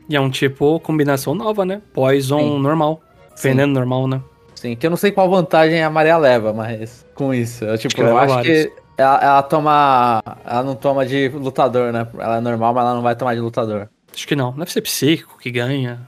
E 0.09 0.15
é 0.15 0.19
um 0.19 0.29
tipo 0.29 0.79
combinação 0.81 1.33
nova, 1.33 1.65
né? 1.65 1.81
Poison 1.93 2.39
Sim. 2.39 2.59
normal. 2.59 3.01
Sim. 3.35 3.49
Veneno 3.49 3.73
normal, 3.73 4.07
né? 4.07 4.21
Sim, 4.53 4.75
que 4.75 4.85
eu 4.85 4.89
não 4.89 4.97
sei 4.97 5.11
qual 5.11 5.29
vantagem 5.29 5.81
a 5.81 5.89
Maria 5.89 6.17
leva, 6.17 6.53
mas 6.53 7.05
com 7.15 7.33
isso. 7.33 7.63
Eu, 7.63 7.77
tipo, 7.77 7.95
que 7.95 8.01
eu 8.01 8.17
acho 8.17 8.33
várias. 8.33 8.65
que 8.65 8.73
ela, 8.97 9.19
ela 9.21 9.43
toma. 9.43 10.21
Ela 10.45 10.63
não 10.63 10.75
toma 10.75 11.05
de 11.05 11.29
lutador, 11.29 11.91
né? 11.91 12.07
Ela 12.17 12.37
é 12.37 12.41
normal, 12.41 12.73
mas 12.73 12.83
ela 12.83 12.95
não 12.95 13.01
vai 13.01 13.15
tomar 13.15 13.35
de 13.35 13.41
lutador. 13.41 13.89
Acho 14.15 14.27
que 14.27 14.35
não. 14.35 14.53
Deve 14.53 14.71
ser 14.71 14.81
psíquico 14.81 15.37
que 15.37 15.51
ganha. 15.51 15.99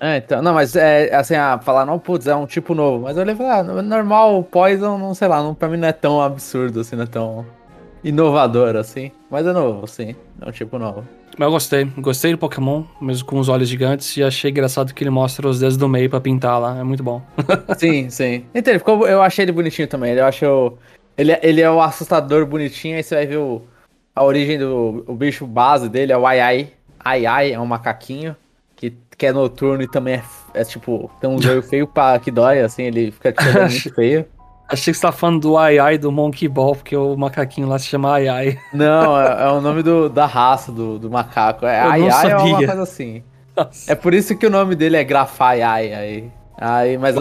É, 0.00 0.18
então, 0.18 0.42
não, 0.42 0.52
mas 0.52 0.76
é 0.76 1.14
assim, 1.14 1.34
ah, 1.34 1.58
falar, 1.58 1.86
não, 1.86 1.98
putz, 1.98 2.26
é 2.26 2.34
um 2.34 2.46
tipo 2.46 2.74
novo. 2.74 3.04
Mas 3.04 3.16
eu 3.16 3.22
olhei 3.22 3.34
e 3.34 3.36
falei, 3.38 3.52
ah, 3.52 3.62
normal, 3.82 4.42
Poison, 4.42 4.98
não 4.98 5.14
sei 5.14 5.28
lá, 5.28 5.42
não, 5.42 5.54
pra 5.54 5.68
mim 5.68 5.78
não 5.78 5.88
é 5.88 5.92
tão 5.92 6.20
absurdo 6.20 6.80
assim, 6.80 6.96
não 6.96 7.04
é 7.04 7.06
tão 7.06 7.46
inovador 8.02 8.76
assim. 8.76 9.10
Mas 9.30 9.46
é 9.46 9.52
novo, 9.52 9.86
sim, 9.86 10.14
é 10.40 10.48
um 10.48 10.52
tipo 10.52 10.78
novo. 10.78 11.04
Mas 11.38 11.46
eu 11.46 11.50
gostei, 11.50 11.84
gostei 11.98 12.32
do 12.32 12.38
Pokémon, 12.38 12.84
mesmo 13.00 13.26
com 13.26 13.38
os 13.38 13.48
olhos 13.48 13.68
gigantes, 13.68 14.16
e 14.16 14.22
achei 14.22 14.50
engraçado 14.50 14.92
que 14.92 15.02
ele 15.02 15.10
mostra 15.10 15.48
os 15.48 15.60
dedos 15.60 15.76
do 15.76 15.88
meio 15.88 16.10
pra 16.10 16.20
pintar 16.20 16.60
lá, 16.60 16.78
é 16.78 16.84
muito 16.84 17.02
bom. 17.02 17.22
sim, 17.78 18.10
sim. 18.10 18.44
Então, 18.54 18.72
ele 18.72 18.78
ficou, 18.78 19.08
eu 19.08 19.22
achei 19.22 19.44
ele 19.44 19.52
bonitinho 19.52 19.88
também, 19.88 20.12
eu 20.12 20.26
acho. 20.26 20.74
Ele, 21.16 21.36
ele 21.42 21.60
é 21.60 21.70
o 21.70 21.80
assustador 21.80 22.44
bonitinho, 22.44 22.96
aí 22.96 23.02
você 23.02 23.14
vai 23.14 23.26
ver 23.26 23.38
o, 23.38 23.62
a 24.14 24.22
origem 24.22 24.58
do 24.58 25.04
o 25.06 25.14
bicho 25.14 25.46
base 25.46 25.88
dele, 25.88 26.12
é 26.12 26.18
o 26.18 26.26
Ai 26.26 26.40
Ai. 26.40 26.68
Ai 27.04 27.26
Ai 27.26 27.52
é 27.52 27.60
um 27.60 27.66
macaquinho 27.66 28.36
que, 28.74 28.96
que 29.16 29.26
é 29.26 29.32
noturno 29.32 29.82
e 29.82 29.88
também 29.88 30.14
é, 30.14 30.22
é 30.54 30.64
tipo, 30.64 31.10
tem 31.20 31.28
um 31.28 31.36
olho 31.36 31.62
feio 31.62 31.86
pra, 31.86 32.18
que 32.18 32.30
dói, 32.30 32.60
assim, 32.60 32.84
ele 32.84 33.10
fica 33.10 33.32
tipo, 33.32 33.60
muito 33.60 33.90
feio. 33.94 34.26
Achei 34.68 34.92
que 34.92 34.98
você 34.98 35.06
tá 35.06 35.12
falando 35.12 35.40
do 35.40 35.58
Ai 35.58 35.78
Ai 35.78 35.98
do 35.98 36.10
Monkey 36.10 36.48
Ball, 36.48 36.74
porque 36.74 36.96
o 36.96 37.16
macaquinho 37.16 37.68
lá 37.68 37.78
se 37.78 37.86
chama 37.86 38.14
Ai 38.14 38.28
Ai. 38.28 38.58
Não, 38.72 39.20
é, 39.20 39.42
é 39.44 39.48
o 39.48 39.60
nome 39.60 39.82
do, 39.82 40.08
da 40.08 40.26
raça 40.26 40.72
do, 40.72 40.98
do 40.98 41.10
macaco. 41.10 41.66
É, 41.66 41.80
Ai 41.80 42.08
Ai 42.08 42.30
é 42.30 42.36
uma 42.36 42.56
coisa 42.56 42.82
assim. 42.82 43.22
Nossa. 43.54 43.92
É 43.92 43.94
por 43.94 44.14
isso 44.14 44.36
que 44.36 44.46
o 44.46 44.50
nome 44.50 44.74
dele 44.74 44.96
é 44.96 45.04
Grafai 45.04 45.62
Ai 45.62 45.92
Ai. 45.92 46.32
Aí, 46.56 46.96
mas 46.96 47.16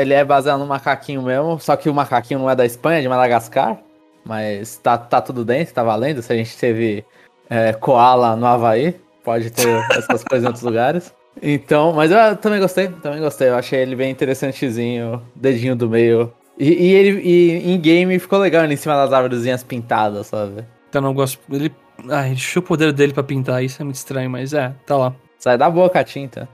ele 0.00 0.14
é 0.14 0.24
baseado 0.24 0.58
no 0.58 0.66
macaquinho 0.66 1.22
mesmo, 1.22 1.60
só 1.60 1.76
que 1.76 1.90
o 1.90 1.94
macaquinho 1.94 2.40
não 2.40 2.50
é 2.50 2.56
da 2.56 2.64
Espanha, 2.64 2.98
é 2.98 3.02
de 3.02 3.08
Madagascar. 3.08 3.78
Mas 4.24 4.76
tá, 4.78 4.96
tá 4.98 5.20
tudo 5.20 5.44
dentro, 5.44 5.74
tá 5.74 5.82
valendo. 5.82 6.22
Se 6.22 6.32
a 6.32 6.36
gente 6.36 6.56
teve 6.56 7.04
é, 7.48 7.72
koala 7.74 8.34
no 8.34 8.46
Havaí, 8.46 8.98
pode 9.28 9.50
ter 9.50 9.68
essas 9.90 10.24
coisas 10.24 10.44
em 10.44 10.46
outros 10.46 10.64
lugares. 10.64 11.14
Então, 11.42 11.92
mas 11.92 12.10
eu 12.10 12.34
também 12.36 12.58
gostei, 12.58 12.88
também 12.88 13.20
gostei. 13.20 13.50
Eu 13.50 13.56
achei 13.56 13.80
ele 13.80 13.94
bem 13.94 14.10
interessantezinho, 14.10 15.22
dedinho 15.36 15.76
do 15.76 15.86
meio. 15.86 16.32
E, 16.58 16.72
e 16.72 16.94
ele 16.94 17.20
e, 17.20 17.72
em 17.74 17.78
game 17.78 18.18
ficou 18.18 18.38
legal 18.38 18.64
ele 18.64 18.72
em 18.72 18.76
cima 18.78 18.94
das 18.94 19.12
árvores 19.12 19.62
pintadas, 19.64 20.28
sabe? 20.28 20.64
Então 20.88 21.02
não 21.02 21.12
gosto. 21.12 21.38
Ele. 21.52 21.70
Ah, 22.08 22.26
ele 22.26 22.40
o 22.56 22.62
poder 22.62 22.92
dele 22.92 23.12
pra 23.12 23.22
pintar, 23.22 23.62
isso 23.62 23.82
é 23.82 23.84
muito 23.84 23.96
estranho, 23.96 24.30
mas 24.30 24.54
é, 24.54 24.72
tá 24.86 24.96
lá. 24.96 25.14
Sai 25.38 25.58
da 25.58 25.68
boca 25.68 26.00
a 26.00 26.04
tinta. 26.04 26.48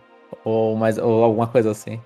Ou, 0.44 0.74
mais, 0.74 0.98
ou 0.98 1.22
alguma 1.22 1.46
coisa 1.46 1.70
assim. 1.70 2.00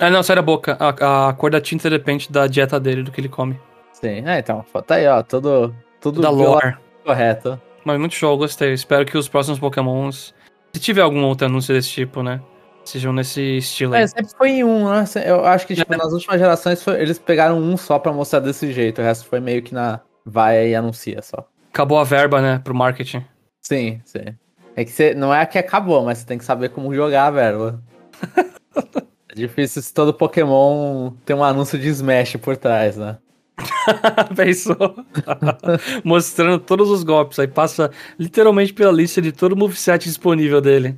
Ah, 0.00 0.08
não, 0.08 0.22
sai 0.22 0.36
da 0.36 0.42
boca. 0.42 0.76
A, 0.80 1.28
a 1.28 1.32
cor 1.34 1.50
da 1.50 1.60
tinta 1.60 1.90
depende 1.90 2.32
da 2.32 2.46
dieta 2.46 2.80
dele, 2.80 3.02
do 3.02 3.12
que 3.12 3.20
ele 3.20 3.28
come. 3.28 3.60
Sim, 3.92 4.26
é, 4.26 4.38
então, 4.38 4.64
tá 4.86 4.94
aí, 4.94 5.06
ó, 5.06 5.22
tudo. 5.22 5.74
Tudo 6.00 6.22
da 6.22 6.30
lore. 6.30 6.76
correto. 7.04 7.60
Mas 7.84 7.98
muito 7.98 8.14
show, 8.14 8.36
gostei. 8.36 8.72
Espero 8.72 9.04
que 9.04 9.16
os 9.16 9.28
próximos 9.28 9.58
Pokémons. 9.58 10.34
Se 10.72 10.80
tiver 10.80 11.02
algum 11.02 11.22
outro 11.24 11.46
anúncio 11.46 11.74
desse 11.74 11.90
tipo, 11.90 12.22
né? 12.22 12.40
Sejam 12.84 13.12
nesse 13.12 13.58
estilo 13.58 13.94
aí. 13.94 14.02
É, 14.02 14.06
sempre 14.06 14.32
foi 14.36 14.50
em 14.50 14.64
um, 14.64 14.88
né? 14.88 15.04
Eu 15.24 15.44
acho 15.44 15.66
que, 15.66 15.74
tipo, 15.74 15.92
é. 15.92 15.96
nas 15.96 16.12
últimas 16.12 16.38
gerações 16.38 16.82
foi, 16.82 17.00
eles 17.00 17.18
pegaram 17.18 17.58
um 17.58 17.76
só 17.76 17.98
pra 17.98 18.12
mostrar 18.12 18.40
desse 18.40 18.72
jeito. 18.72 19.00
O 19.00 19.04
resto 19.04 19.26
foi 19.26 19.40
meio 19.40 19.62
que 19.62 19.72
na. 19.74 20.00
Vai 20.26 20.70
e 20.70 20.74
anuncia 20.74 21.20
só. 21.20 21.46
Acabou 21.70 21.98
a 21.98 22.04
verba, 22.04 22.40
né? 22.40 22.60
Pro 22.64 22.74
marketing. 22.74 23.24
Sim, 23.60 24.00
sim. 24.04 24.34
É 24.76 24.84
que 24.84 24.90
você. 24.90 25.14
Não 25.14 25.34
é 25.34 25.44
que 25.44 25.58
acabou, 25.58 26.02
mas 26.04 26.18
você 26.18 26.26
tem 26.26 26.38
que 26.38 26.44
saber 26.44 26.70
como 26.70 26.94
jogar 26.94 27.26
a 27.26 27.30
verba. 27.30 27.82
é 29.28 29.34
difícil 29.34 29.82
se 29.82 29.92
todo 29.92 30.14
Pokémon 30.14 31.10
tem 31.24 31.36
um 31.36 31.44
anúncio 31.44 31.78
de 31.78 31.88
Smash 31.88 32.36
por 32.36 32.56
trás, 32.56 32.96
né? 32.96 33.18
Pensou? 34.34 34.76
Mostrando 36.04 36.58
todos 36.58 36.90
os 36.90 37.02
golpes. 37.02 37.38
Aí 37.38 37.46
passa 37.46 37.90
literalmente 38.18 38.72
pela 38.72 38.92
lista 38.92 39.20
de 39.22 39.32
todo 39.32 39.52
o 39.52 39.56
moveset 39.56 40.04
disponível 40.04 40.60
dele. 40.60 40.96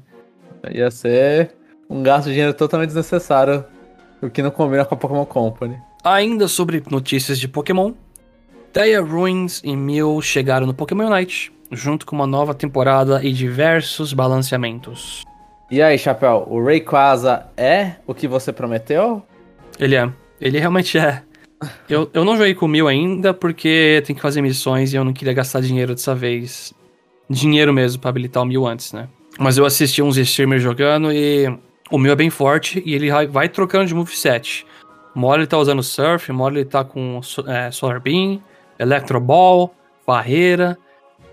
Ia 0.71 0.90
ser 0.90 1.55
um 1.88 2.03
gasto 2.03 2.27
de 2.27 2.33
dinheiro 2.33 2.55
totalmente 2.55 2.88
desnecessário. 2.88 3.64
O 4.23 4.31
que 4.31 4.42
não 4.42 4.51
combina 4.51 4.85
com 4.85 4.95
a 4.95 4.99
Pokémon 4.99 5.27
Company. 5.27 5.77
Ainda 6.03 6.49
sobre 6.49 6.83
notícias 6.90 7.38
de 7.38 7.47
Pokémon. 7.47 7.92
Theia 8.73 9.01
Ruins 9.01 9.61
e 9.64 9.75
Mew 9.77 10.21
chegaram 10.21 10.66
no 10.66 10.75
Pokémon 10.75 11.11
Unite, 11.11 11.53
junto 11.71 12.05
com 12.05 12.14
uma 12.14 12.27
nova 12.27 12.55
temporada 12.55 13.25
e 13.25 13.33
diversos 13.33 14.12
balanceamentos. 14.12 15.25
E 15.71 15.83
aí, 15.83 15.99
Chapéu, 15.99 16.47
o 16.49 16.62
Rayquaza 16.64 17.47
é 17.57 17.92
o 18.07 18.14
que 18.14 18.29
você 18.29 18.53
prometeu? 18.53 19.23
Ele 19.79 19.97
é. 19.97 20.09
Ele 20.40 20.59
realmente 20.59 20.97
é. 20.99 21.23
Eu, 21.88 22.11
eu 22.12 22.25
não 22.25 22.37
joguei 22.37 22.55
com 22.55 22.66
o 22.66 22.69
Mil 22.69 22.87
ainda 22.88 23.33
porque 23.33 24.03
tem 24.07 24.14
que 24.14 24.23
fazer 24.23 24.42
missões 24.42 24.92
e 24.92 24.97
eu 24.97 25.05
não 25.05 25.12
queria 25.12 25.33
gastar 25.33 25.61
dinheiro 25.61 25.95
dessa 25.95 26.14
vez. 26.14 26.75
Dinheiro 27.29 27.73
mesmo 27.73 28.01
para 28.01 28.11
habilitar 28.11 28.42
o 28.42 28.47
Mil 28.47 28.66
antes, 28.66 28.92
né? 28.92 29.09
Mas 29.38 29.59
eu 29.59 29.64
assisti 29.64 30.03
uns 30.03 30.16
streamers 30.16 30.62
jogando 30.62 31.12
e 31.12 31.47
o 31.90 31.99
Mil 31.99 32.12
é 32.12 32.16
bem 32.16 32.31
forte 32.31 32.83
e 32.85 32.95
ele 32.95 33.11
vai 33.29 33.49
trocando 33.49 33.87
de 33.87 33.95
moveset. 33.95 34.66
Uma 35.14 35.29
hora 35.29 35.40
ele 35.40 35.47
tá 35.47 35.59
usando 35.59 35.83
Surf, 35.83 36.31
uma 36.31 36.45
hora 36.45 36.57
ele 36.57 36.64
tá 36.64 36.85
com 36.85 37.21
é, 37.47 37.71
Solar 37.71 38.01
Beam, 38.01 38.42
Electro 38.79 39.19
Ball, 39.19 39.75
Barreira, 40.07 40.77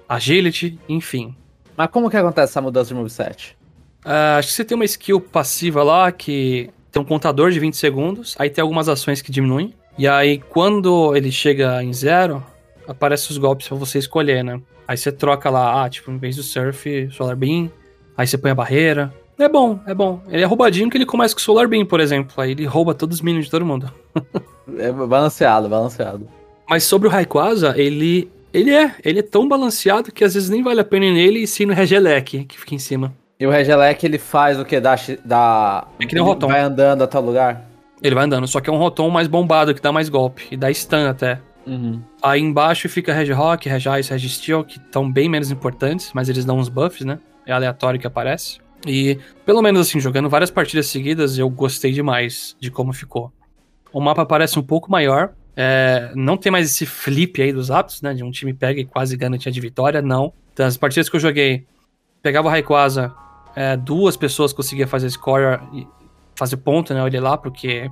Agility, 0.08 0.80
enfim. 0.88 1.36
Mas 1.76 1.90
como 1.90 2.10
que 2.10 2.16
acontece 2.16 2.52
essa 2.52 2.62
mudança 2.62 2.90
de 2.90 2.96
moveset? 2.96 3.58
Uh, 4.06 4.38
acho 4.38 4.50
que 4.50 4.54
você 4.54 4.66
tem 4.66 4.76
uma 4.76 4.86
skill 4.86 5.20
passiva 5.20 5.82
lá 5.84 6.12
que 6.12 6.70
tem 6.92 7.02
um 7.02 7.06
contador 7.06 7.52
de 7.52 7.60
20 7.60 7.76
segundos, 7.76 8.36
aí 8.38 8.50
tem 8.50 8.62
algumas 8.62 8.88
ações 8.88 9.22
que 9.22 9.32
diminuem. 9.32 9.74
E 9.98 10.08
aí, 10.08 10.40
quando 10.40 11.16
ele 11.16 11.32
chega 11.32 11.84
em 11.84 11.94
zero, 11.94 12.44
aparece 12.88 13.32
os 13.32 13.38
golpes 13.38 13.68
para 13.68 13.78
você 13.78 14.00
escolher, 14.00 14.44
né? 14.44 14.60
Aí 14.88 14.98
você 14.98 15.12
troca 15.12 15.50
lá, 15.50 15.84
ah, 15.84 15.90
tipo, 15.90 16.12
em 16.12 16.18
vez 16.18 16.36
do 16.36 16.44
Surf, 16.44 17.10
Solar 17.12 17.36
Beam. 17.36 17.72
Aí 18.18 18.28
você 18.28 18.38
põe 18.38 18.52
a 18.52 18.56
barreira. 18.56 19.14
É 19.38 19.48
bom, 19.48 19.80
é 19.86 19.94
bom. 19.94 20.22
Ele 20.30 20.44
é 20.44 20.46
roubadinho 20.46 20.90
que 20.90 20.98
ele 20.98 21.06
começa 21.06 21.34
com 21.34 21.40
o 21.40 21.44
Solar 21.44 21.68
Beam, 21.68 21.86
por 21.86 22.00
exemplo. 22.00 22.34
Aí 22.38 22.52
ele 22.52 22.66
rouba 22.66 22.94
todos 22.94 23.18
os 23.18 23.22
minions 23.22 23.46
de 23.46 23.52
todo 23.52 23.66
mundo. 23.66 23.92
é 24.78 24.92
balanceado, 24.92 25.70
balanceado. 25.70 26.28
Mas 26.70 26.84
sobre 26.84 27.08
o 27.08 27.12
Raikwaza, 27.12 27.74
ele. 27.78 28.32
Ele 28.54 28.72
é. 28.72 28.96
Ele 29.04 29.20
é 29.20 29.24
tão 29.24 29.48
balanceado 29.48 30.12
que 30.12 30.24
às 30.24 30.36
vezes 30.36 30.50
nem 30.50 30.62
vale 30.62 30.80
a 30.80 30.84
pena 30.84 31.06
ir 31.06 31.14
nele 31.14 31.40
e 31.40 31.48
sim 31.48 31.66
no 31.66 31.74
Regelec, 31.74 32.46
que 32.46 32.60
fica 32.60 32.76
em 32.76 32.80
cima. 32.80 33.14
E 33.40 33.48
o 33.48 33.50
Regelec, 33.50 34.06
ele 34.06 34.20
faz 34.20 34.60
o 34.60 34.66
que? 34.66 34.80
Da. 34.80 34.96
da... 35.26 35.88
É 36.00 36.06
que 36.06 36.14
nem 36.14 36.24
o 36.24 36.26
Rotom. 36.26 36.48
Vai 36.48 36.62
andando 36.62 37.04
até 37.04 37.18
o 37.18 37.22
lugar? 37.22 37.73
Ele 38.04 38.14
vai 38.14 38.26
andando, 38.26 38.46
só 38.48 38.60
que 38.60 38.70
é 38.70 38.74
um 38.74 38.78
Rotom 38.78 39.10
mais 39.10 39.30
bombado, 39.30 39.74
que 39.74 39.82
dá 39.82 39.92
mais 39.92 40.10
golpe. 40.10 40.46
E 40.52 40.58
dá 40.58 40.72
stun 40.74 41.08
até. 41.08 41.40
Uhum. 41.66 42.02
Aí 42.22 42.42
embaixo 42.42 42.90
fica 42.90 43.14
Reg 43.14 43.32
Rock, 43.32 43.70
Reg 43.70 43.86
Ice, 44.00 44.12
Reg 44.12 44.28
Steel, 44.28 44.66
que 44.66 44.78
estão 44.78 45.10
bem 45.10 45.30
menos 45.30 45.50
importantes, 45.50 46.12
mas 46.14 46.28
eles 46.28 46.44
dão 46.44 46.58
uns 46.58 46.68
buffs, 46.68 47.06
né? 47.06 47.18
É 47.46 47.54
aleatório 47.54 47.98
que 47.98 48.06
aparece. 48.06 48.60
E, 48.86 49.18
pelo 49.46 49.62
menos 49.62 49.88
assim, 49.88 50.02
jogando 50.02 50.30
várias 50.30 50.52
partidas 50.52 50.88
seguidas, 50.88 51.38
eu 51.38 51.50
gostei 51.50 51.94
demais 51.94 52.58
de 52.60 52.70
como 52.70 52.92
ficou. 52.92 53.32
O 53.94 54.02
mapa 54.02 54.26
parece 54.26 54.60
um 54.60 54.64
pouco 54.64 54.92
maior. 54.92 55.34
É, 55.56 56.12
não 56.16 56.36
tem 56.36 56.52
mais 56.52 56.70
esse 56.70 56.86
flip 56.86 57.42
aí 57.42 57.54
dos 57.54 57.72
aptos, 57.72 58.02
né? 58.02 58.14
De 58.14 58.24
um 58.24 58.32
time 58.32 58.54
pega 58.54 58.82
e 58.82 58.86
quase 58.86 59.16
garantia 59.16 59.52
de 59.52 59.62
vitória, 59.62 60.02
não. 60.02 60.34
Então, 60.52 60.66
as 60.66 60.76
partidas 60.76 61.08
que 61.08 61.16
eu 61.16 61.20
joguei, 61.22 61.66
pegava 62.22 62.50
o 62.50 62.52
Raikwaza, 62.52 63.14
é, 63.56 63.78
duas 63.78 64.18
pessoas 64.18 64.52
conseguiam 64.52 64.88
fazer 64.88 65.10
score 65.10 65.60
fazer 66.36 66.58
ponto, 66.58 66.94
né? 66.94 67.02
Olha 67.02 67.22
lá, 67.22 67.38
porque 67.38 67.90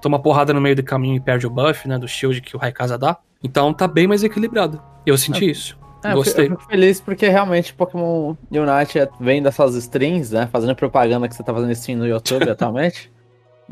toma 0.00 0.18
porrada 0.18 0.52
no 0.52 0.60
meio 0.60 0.76
do 0.76 0.82
caminho 0.82 1.16
e 1.16 1.20
perde 1.20 1.46
o 1.46 1.50
buff, 1.50 1.88
né? 1.88 1.98
Do 1.98 2.08
shield 2.08 2.40
que 2.40 2.56
o 2.56 2.58
Raikasa 2.58 2.98
dá. 2.98 3.16
Então 3.42 3.72
tá 3.72 3.86
bem 3.86 4.06
mais 4.06 4.22
equilibrado. 4.22 4.82
Eu 5.06 5.16
senti 5.16 5.44
é. 5.44 5.50
isso. 5.50 5.78
É, 6.04 6.14
Gostei. 6.14 6.46
Eu 6.46 6.50
fico 6.50 6.66
feliz 6.66 7.00
porque 7.00 7.28
realmente 7.28 7.74
Pokémon 7.74 8.34
Unite 8.50 8.98
é, 9.00 9.08
vem 9.20 9.42
dessas 9.42 9.74
strings, 9.74 10.30
né? 10.30 10.48
Fazendo 10.50 10.74
propaganda 10.74 11.28
que 11.28 11.34
você 11.34 11.42
tá 11.42 11.52
fazendo 11.52 11.72
stream 11.72 11.98
no 11.98 12.06
YouTube 12.06 12.48
atualmente. 12.50 13.10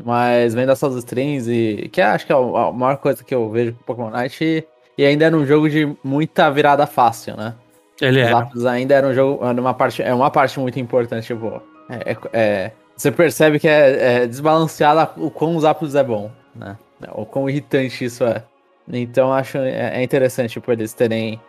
Mas 0.03 0.53
vem 0.53 0.65
dessas 0.65 0.95
strings 0.95 1.47
e. 1.47 1.89
Que 1.91 2.01
acho 2.01 2.25
que 2.25 2.31
é 2.31 2.35
a 2.35 2.71
maior 2.71 2.97
coisa 2.97 3.23
que 3.23 3.33
eu 3.33 3.49
vejo 3.49 3.73
com 3.73 3.83
Pokémon 3.83 4.11
Unite. 4.13 4.67
E, 4.97 5.05
ainda 5.05 5.25
era 5.25 5.35
um 5.35 5.45
jogo 5.45 5.69
de 5.69 5.95
muita 6.03 6.49
virada 6.49 6.85
fácil, 6.85 7.35
né? 7.35 7.53
Ele 8.01 8.19
é. 8.19 8.31
ainda 8.69 8.93
era 8.93 9.07
um 9.07 9.13
jogo. 9.13 9.43
Era 9.43 9.59
uma 9.59 9.73
parte, 9.73 10.03
é 10.03 10.13
uma 10.13 10.29
parte 10.29 10.59
muito 10.59 10.79
importante, 10.79 11.27
tipo. 11.27 11.61
É, 11.89 12.11
é, 12.11 12.17
é 12.33 12.71
você 12.97 13.11
percebe 13.11 13.59
que 13.59 13.67
é, 13.67 14.23
é 14.23 14.27
desbalanceado 14.27 15.23
o 15.23 15.29
quão 15.29 15.55
os 15.55 15.63
ápidos 15.63 15.93
é 15.93 16.03
bom, 16.03 16.31
né? 16.55 16.75
O 17.13 17.25
quão 17.25 17.47
irritante 17.47 18.03
isso 18.03 18.23
é. 18.23 18.43
Então 18.91 19.31
acho 19.31 19.59
é, 19.59 19.99
é 19.99 20.03
interessante, 20.03 20.53
tipo, 20.53 20.71
eles 20.71 20.93
terem 20.93 21.39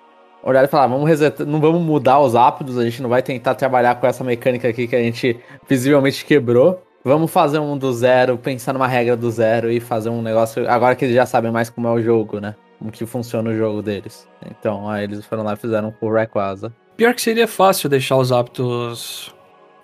olhado 0.43 0.67
e 0.67 0.69
falar, 0.69 0.87
vamos 0.89 1.09
resetar, 1.09 1.47
não 1.47 1.59
vamos 1.59 1.81
mudar 1.81 2.21
os 2.21 2.37
ápidos, 2.37 2.79
a 2.79 2.85
gente 2.85 3.01
não 3.01 3.09
vai 3.09 3.23
tentar 3.23 3.55
trabalhar 3.55 3.95
com 3.95 4.07
essa 4.07 4.23
mecânica 4.23 4.69
aqui 4.69 4.87
que 4.87 4.95
a 4.95 5.03
gente 5.03 5.41
visivelmente 5.67 6.25
quebrou. 6.25 6.83
Vamos 7.03 7.31
fazer 7.31 7.59
um 7.59 7.79
do 7.79 7.93
zero, 7.95 8.37
pensar 8.37 8.75
numa 8.75 8.87
regra 8.87 9.17
do 9.17 9.31
zero 9.31 9.71
e 9.71 9.81
fazer 9.81 10.11
um 10.11 10.21
negócio. 10.21 10.69
Agora 10.69 10.95
que 10.95 11.07
eles 11.07 11.15
já 11.15 11.25
sabem 11.25 11.51
mais 11.51 11.71
como 11.71 11.89
é 11.89 11.93
o 11.93 12.03
jogo, 12.03 12.41
né? 12.41 12.55
Como 12.79 12.91
que 12.91 13.07
funciona 13.07 13.49
o 13.49 13.57
jogo 13.57 13.81
deles. 13.81 14.29
Então, 14.51 14.89
aí 14.89 15.05
eles 15.05 15.25
foram 15.25 15.43
lá 15.45 15.55
e 15.55 15.57
fizeram 15.57 15.91
com 15.93 16.07
o 16.07 16.13
Rayquaza. 16.13 16.73
Pior 16.97 17.15
que 17.15 17.23
seria 17.23 17.49
fácil 17.49 17.89
deixar 17.89 18.17
os 18.17 18.31
hábitos 18.31 19.35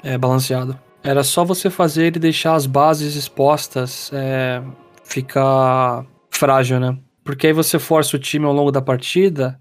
é, 0.02 0.18
balanceado. 0.18 0.78
Era 1.04 1.22
só 1.22 1.44
você 1.44 1.68
fazer 1.68 2.06
ele 2.06 2.18
deixar 2.18 2.54
as 2.54 2.64
bases 2.64 3.14
expostas, 3.14 4.10
é, 4.12 4.62
ficar 5.04 6.06
frágil, 6.30 6.80
né? 6.80 6.96
Porque 7.22 7.46
aí 7.46 7.52
você 7.52 7.78
força 7.78 8.16
o 8.16 8.18
time 8.18 8.46
ao 8.46 8.52
longo 8.52 8.72
da 8.72 8.80
partida 8.80 9.60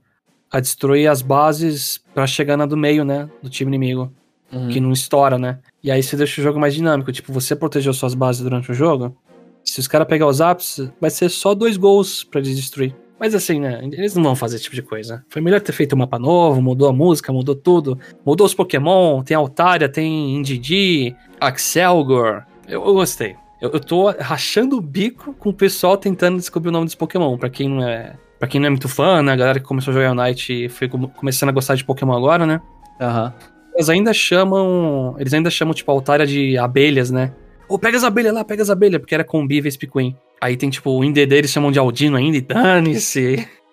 a 0.49 0.59
destruir 0.59 1.07
as 1.07 1.21
bases 1.21 1.99
para 2.13 2.25
chegar 2.25 2.55
na 2.55 2.65
do 2.65 2.77
meio, 2.77 3.03
né? 3.03 3.29
Do 3.41 3.49
time 3.49 3.69
inimigo. 3.69 4.11
Uhum. 4.53 4.69
que 4.69 4.79
não 4.79 4.91
estoura, 4.91 5.37
né? 5.37 5.57
E 5.83 5.89
aí 5.89 6.03
você 6.03 6.15
deixa 6.15 6.39
o 6.39 6.43
jogo 6.43 6.59
mais 6.59 6.75
dinâmico. 6.75 7.11
Tipo, 7.11 7.33
você 7.33 7.55
protegeu 7.55 7.91
suas 7.91 8.13
bases 8.13 8.43
durante 8.43 8.69
o 8.69 8.73
jogo. 8.73 9.17
Se 9.65 9.79
os 9.79 9.87
caras 9.87 10.07
pegar 10.07 10.27
os 10.27 10.39
apps, 10.39 10.91
vai 11.01 11.09
ser 11.09 11.29
só 11.29 11.55
dois 11.55 11.75
gols 11.75 12.23
pra 12.23 12.39
eles 12.39 12.55
destruir. 12.55 12.95
Mas 13.23 13.33
assim, 13.33 13.57
né? 13.57 13.79
Eles 13.93 14.13
não 14.17 14.23
vão 14.23 14.35
fazer 14.35 14.55
esse 14.57 14.65
tipo 14.65 14.75
de 14.75 14.81
coisa. 14.81 15.23
Foi 15.29 15.41
melhor 15.41 15.61
ter 15.61 15.71
feito 15.71 15.95
um 15.95 15.99
mapa 15.99 16.19
novo, 16.19 16.61
mudou 16.61 16.89
a 16.89 16.91
música, 16.91 17.31
mudou 17.31 17.55
tudo. 17.55 17.97
Mudou 18.25 18.45
os 18.45 18.53
Pokémon, 18.53 19.23
tem 19.23 19.37
Altaria, 19.37 19.87
tem 19.87 20.35
Indigir, 20.35 21.15
Axelgor. 21.39 22.43
Eu, 22.67 22.85
eu 22.85 22.93
gostei. 22.93 23.37
Eu, 23.61 23.71
eu 23.71 23.79
tô 23.79 24.11
rachando 24.19 24.75
o 24.77 24.81
bico 24.81 25.33
com 25.35 25.51
o 25.51 25.53
pessoal 25.53 25.95
tentando 25.95 26.35
descobrir 26.35 26.67
o 26.67 26.71
nome 26.73 26.83
dos 26.85 26.95
Pokémon. 26.95 27.37
Pra 27.37 27.49
quem 27.49 27.69
não 27.69 27.81
é. 27.81 28.13
Pra 28.37 28.45
quem 28.49 28.59
não 28.59 28.67
é 28.67 28.69
muito 28.69 28.89
fã, 28.89 29.21
né? 29.23 29.31
A 29.31 29.35
galera 29.37 29.57
que 29.61 29.65
começou 29.65 29.91
a 29.91 29.93
jogar 29.95 30.11
Unite 30.11 30.65
e 30.65 30.67
foi 30.67 30.89
com- 30.89 31.07
começando 31.07 31.47
a 31.47 31.53
gostar 31.53 31.75
de 31.75 31.85
Pokémon 31.85 32.11
agora, 32.17 32.45
né? 32.45 32.59
Aham. 32.99 33.33
Eles 33.73 33.87
ainda 33.87 34.13
chamam. 34.13 35.15
Eles 35.17 35.33
ainda 35.33 35.49
chamam, 35.49 35.73
tipo, 35.73 35.89
a 35.89 35.93
Altaria 35.93 36.27
de 36.27 36.57
abelhas, 36.57 37.09
né? 37.09 37.31
Ô, 37.67 37.79
pega 37.79 37.97
as 37.97 38.03
abelhas 38.03 38.33
lá, 38.33 38.43
pega 38.43 38.61
as 38.61 38.69
abelhas, 38.69 38.99
porque 38.99 39.15
era 39.15 39.23
Combi 39.23 39.57
e 39.57 39.61
Vespiquen. 39.61 40.15
Aí 40.41 40.57
tem, 40.57 40.69
tipo, 40.69 40.91
o 40.91 41.03
INDD 41.03 41.33
eles 41.33 41.51
chamam 41.51 41.71
de 41.71 41.79
Aldino 41.79 42.17
ainda 42.17 42.37
e 42.37 42.41
dane-se. 42.41 43.47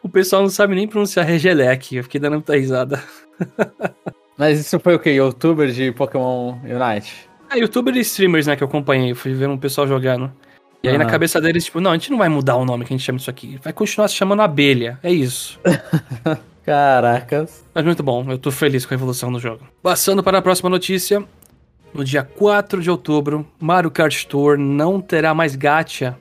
O 0.00 0.08
pessoal 0.08 0.42
não 0.42 0.48
sabe 0.48 0.76
nem 0.76 0.86
pronunciar 0.86 1.26
Regelec. 1.26 1.96
Eu 1.96 2.04
fiquei 2.04 2.20
dando 2.20 2.34
muita 2.34 2.56
risada. 2.56 3.02
Mas 4.38 4.60
isso 4.60 4.78
foi 4.78 4.94
o 4.94 5.00
quê? 5.00 5.10
Youtuber 5.10 5.68
de 5.72 5.90
Pokémon 5.90 6.54
Unite? 6.62 7.28
Ah, 7.50 7.56
youtuber 7.56 7.96
e 7.96 8.00
streamers, 8.00 8.46
né, 8.46 8.54
que 8.54 8.62
eu 8.62 8.68
acompanhei. 8.68 9.14
Fui 9.14 9.34
ver 9.34 9.48
um 9.48 9.58
pessoal 9.58 9.88
jogando. 9.88 10.32
E 10.82 10.88
aí 10.88 10.96
na 10.96 11.06
cabeça 11.06 11.40
deles, 11.40 11.64
tipo, 11.64 11.80
não, 11.80 11.90
a 11.90 11.94
gente 11.94 12.10
não 12.10 12.18
vai 12.18 12.28
mudar 12.28 12.54
o 12.54 12.64
nome 12.64 12.84
que 12.84 12.94
a 12.94 12.96
gente 12.96 13.04
chama 13.04 13.18
isso 13.18 13.28
aqui. 13.28 13.58
Vai 13.64 13.72
continuar 13.72 14.06
se 14.06 14.14
chamando 14.14 14.42
abelha. 14.42 14.98
É 15.02 15.10
isso. 15.10 15.58
Caracas. 16.64 17.64
Mas 17.74 17.84
muito 17.84 18.02
bom, 18.02 18.24
eu 18.30 18.38
tô 18.38 18.50
feliz 18.50 18.86
com 18.86 18.94
a 18.94 18.96
evolução 18.96 19.32
do 19.32 19.40
jogo. 19.40 19.66
Passando 19.82 20.22
para 20.22 20.38
a 20.38 20.42
próxima 20.42 20.70
notícia. 20.70 21.24
No 21.92 22.04
dia 22.04 22.22
4 22.22 22.80
de 22.82 22.90
outubro, 22.90 23.46
Mario 23.58 23.90
Kart 23.90 24.24
Tour 24.24 24.56
não 24.58 25.00
terá 25.00 25.34
mais 25.34 25.56
gacha. 25.56 26.16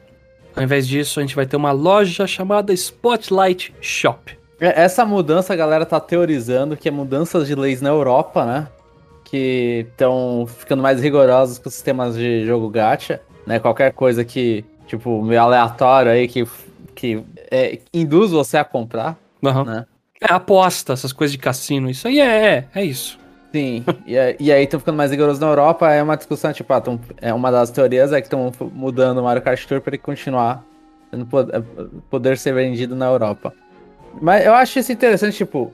Ao 0.55 0.63
invés 0.63 0.87
disso, 0.87 1.19
a 1.19 1.23
gente 1.23 1.35
vai 1.35 1.45
ter 1.45 1.55
uma 1.55 1.71
loja 1.71 2.25
chamada 2.25 2.73
Spotlight 2.73 3.73
Shop. 3.79 4.37
É, 4.59 4.81
Essa 4.83 5.05
mudança, 5.05 5.53
a 5.53 5.55
galera 5.55 5.85
tá 5.85 5.99
teorizando 5.99 6.75
que 6.75 6.87
é 6.87 6.91
mudanças 6.91 7.47
de 7.47 7.53
leis 7.53 7.81
na 7.81 7.89
Europa, 7.89 8.43
né? 8.43 8.67
Que 9.23 9.85
estão 9.91 10.47
ficando 10.47 10.81
mais 10.81 11.01
rigorosos 11.01 11.59
com 11.59 11.69
os 11.69 11.75
sistemas 11.75 12.15
de 12.15 12.45
jogo 12.45 12.69
gacha, 12.69 13.21
né? 13.45 13.59
Qualquer 13.59 13.91
coisa 13.93 14.25
que, 14.25 14.65
tipo, 14.87 15.21
meio 15.21 15.41
aleatório 15.41 16.11
aí, 16.11 16.27
que, 16.27 16.47
que 16.95 17.23
é, 17.51 17.79
induz 17.93 18.31
você 18.31 18.57
a 18.57 18.63
comprar, 18.63 19.15
Aham. 19.45 19.63
né? 19.63 19.85
É 20.19 20.33
aposta, 20.33 20.93
essas 20.93 21.13
coisas 21.13 21.33
de 21.33 21.37
cassino. 21.37 21.87
Isso 21.87 22.07
aí 22.07 22.19
é, 22.19 22.45
é, 22.47 22.67
é 22.73 22.83
isso. 22.83 23.19
Sim, 23.53 23.83
e, 24.05 24.15
e 24.39 24.51
aí 24.51 24.63
estão 24.63 24.79
ficando 24.79 24.97
mais 24.97 25.09
rigorosos 25.09 25.39
na 25.39 25.47
Europa, 25.47 25.91
é 25.91 26.03
uma 26.03 26.17
discussão, 26.17 26.51
tipo, 26.51 26.71
ah, 26.73 26.81
tão- 26.81 26.99
é 27.21 27.33
uma 27.33 27.49
das 27.51 27.69
teorias 27.71 28.11
é 28.11 28.19
que 28.19 28.27
estão 28.27 28.51
mudando 28.73 29.19
o 29.19 29.23
Mario 29.23 29.41
Kart 29.41 29.65
Tour 29.65 29.79
para 29.81 29.91
ele 29.91 29.97
continuar 29.97 30.63
sendo 31.09 31.25
é, 31.51 31.63
poder 32.09 32.37
ser 32.37 32.53
vendido 32.53 32.95
na 32.95 33.05
Europa. 33.05 33.53
Mas 34.21 34.45
eu 34.45 34.53
acho 34.53 34.79
isso 34.79 34.91
interessante, 34.91 35.37
tipo, 35.37 35.71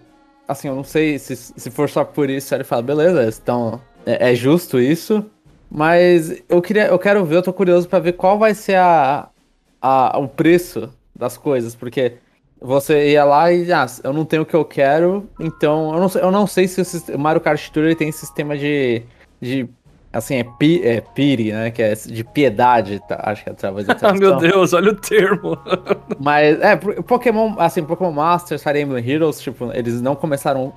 assim, 0.48 0.68
eu 0.68 0.76
não 0.76 0.84
sei 0.84 1.18
se, 1.18 1.36
se 1.36 1.72
for 1.72 1.90
só 1.90 2.04
por 2.06 2.30
isso, 2.30 2.54
ele 2.54 2.64
fala, 2.64 2.82
beleza, 2.84 3.40
então 3.42 3.82
é, 4.06 4.32
é 4.32 4.36
justo 4.36 4.80
isso, 4.80 5.26
mas 5.70 6.44
eu 6.48 6.62
queria, 6.62 6.88
eu 6.88 7.00
quero 7.00 7.26
ver, 7.26 7.38
eu 7.38 7.42
tô 7.44 7.52
curioso 7.54 7.90
para 7.90 8.00
ver 8.00 8.14
qual 8.14 8.38
vai 8.38 8.54
ser 8.54 8.76
a, 8.76 9.30
a, 9.82 10.18
o 10.20 10.28
preço 10.28 10.94
das 11.16 11.38
coisas, 11.38 11.74
porque 11.74 12.14
você 12.63 13.12
ia 13.12 13.26
lá 13.26 13.52
e, 13.52 13.71
ah, 13.71 13.86
eu 14.04 14.13
não 14.13 14.23
tenho 14.26 14.43
o 14.43 14.45
que 14.45 14.56
eu 14.56 14.63
quero, 14.65 15.30
então 15.39 15.93
eu 15.93 15.99
não 15.99 16.10
sei, 16.10 16.21
eu 16.21 16.32
não 16.32 16.47
sei 16.47 16.67
se 16.67 16.80
o 16.82 16.86
sist- 16.86 17.10
o 17.10 17.19
Mario 17.19 17.41
Kart 17.41 17.69
Tour 17.69 17.84
ele 17.84 17.95
tem 17.95 18.12
sistema 18.12 18.58
de, 18.58 19.02
de 19.41 19.67
assim, 20.12 20.38
é, 20.38 20.43
pi, 20.58 20.82
é 20.86 21.02
piri, 21.02 21.52
né, 21.52 21.71
que 21.71 21.82
é 21.82 21.93
de 21.93 22.23
piedade, 22.23 23.02
tá? 23.08 23.19
acho 23.23 23.43
que 23.43 23.49
é 23.49 23.54
através 23.54 23.86
da 23.88 23.97
Ah, 24.02 24.13
meu. 24.13 24.38
Deus, 24.38 24.71
olha 24.73 24.91
o 24.91 24.95
termo. 24.95 25.58
Mas, 26.19 26.60
é, 26.62 26.76
Pokémon, 26.76 27.56
assim, 27.60 27.84
Pokémon 27.84 28.12
Masters, 28.12 28.63
Fire 28.63 28.80
Emblem 28.80 29.08
Heroes, 29.08 29.41
tipo, 29.41 29.71
eles 29.73 30.02
não 30.02 30.15
começaram. 30.15 30.71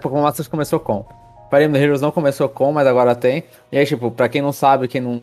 Pokémon 0.00 0.22
Masters 0.22 0.48
começou 0.48 0.80
com. 0.80 1.04
Fire 1.50 1.64
Emblem 1.64 1.82
Heroes 1.82 2.00
não 2.00 2.10
começou 2.10 2.48
com, 2.48 2.72
mas 2.72 2.86
agora 2.86 3.14
tem. 3.14 3.44
E 3.70 3.78
aí, 3.78 3.86
tipo, 3.86 4.10
pra 4.10 4.28
quem 4.28 4.42
não 4.42 4.52
sabe, 4.52 4.88
quem 4.88 5.00
não 5.00 5.22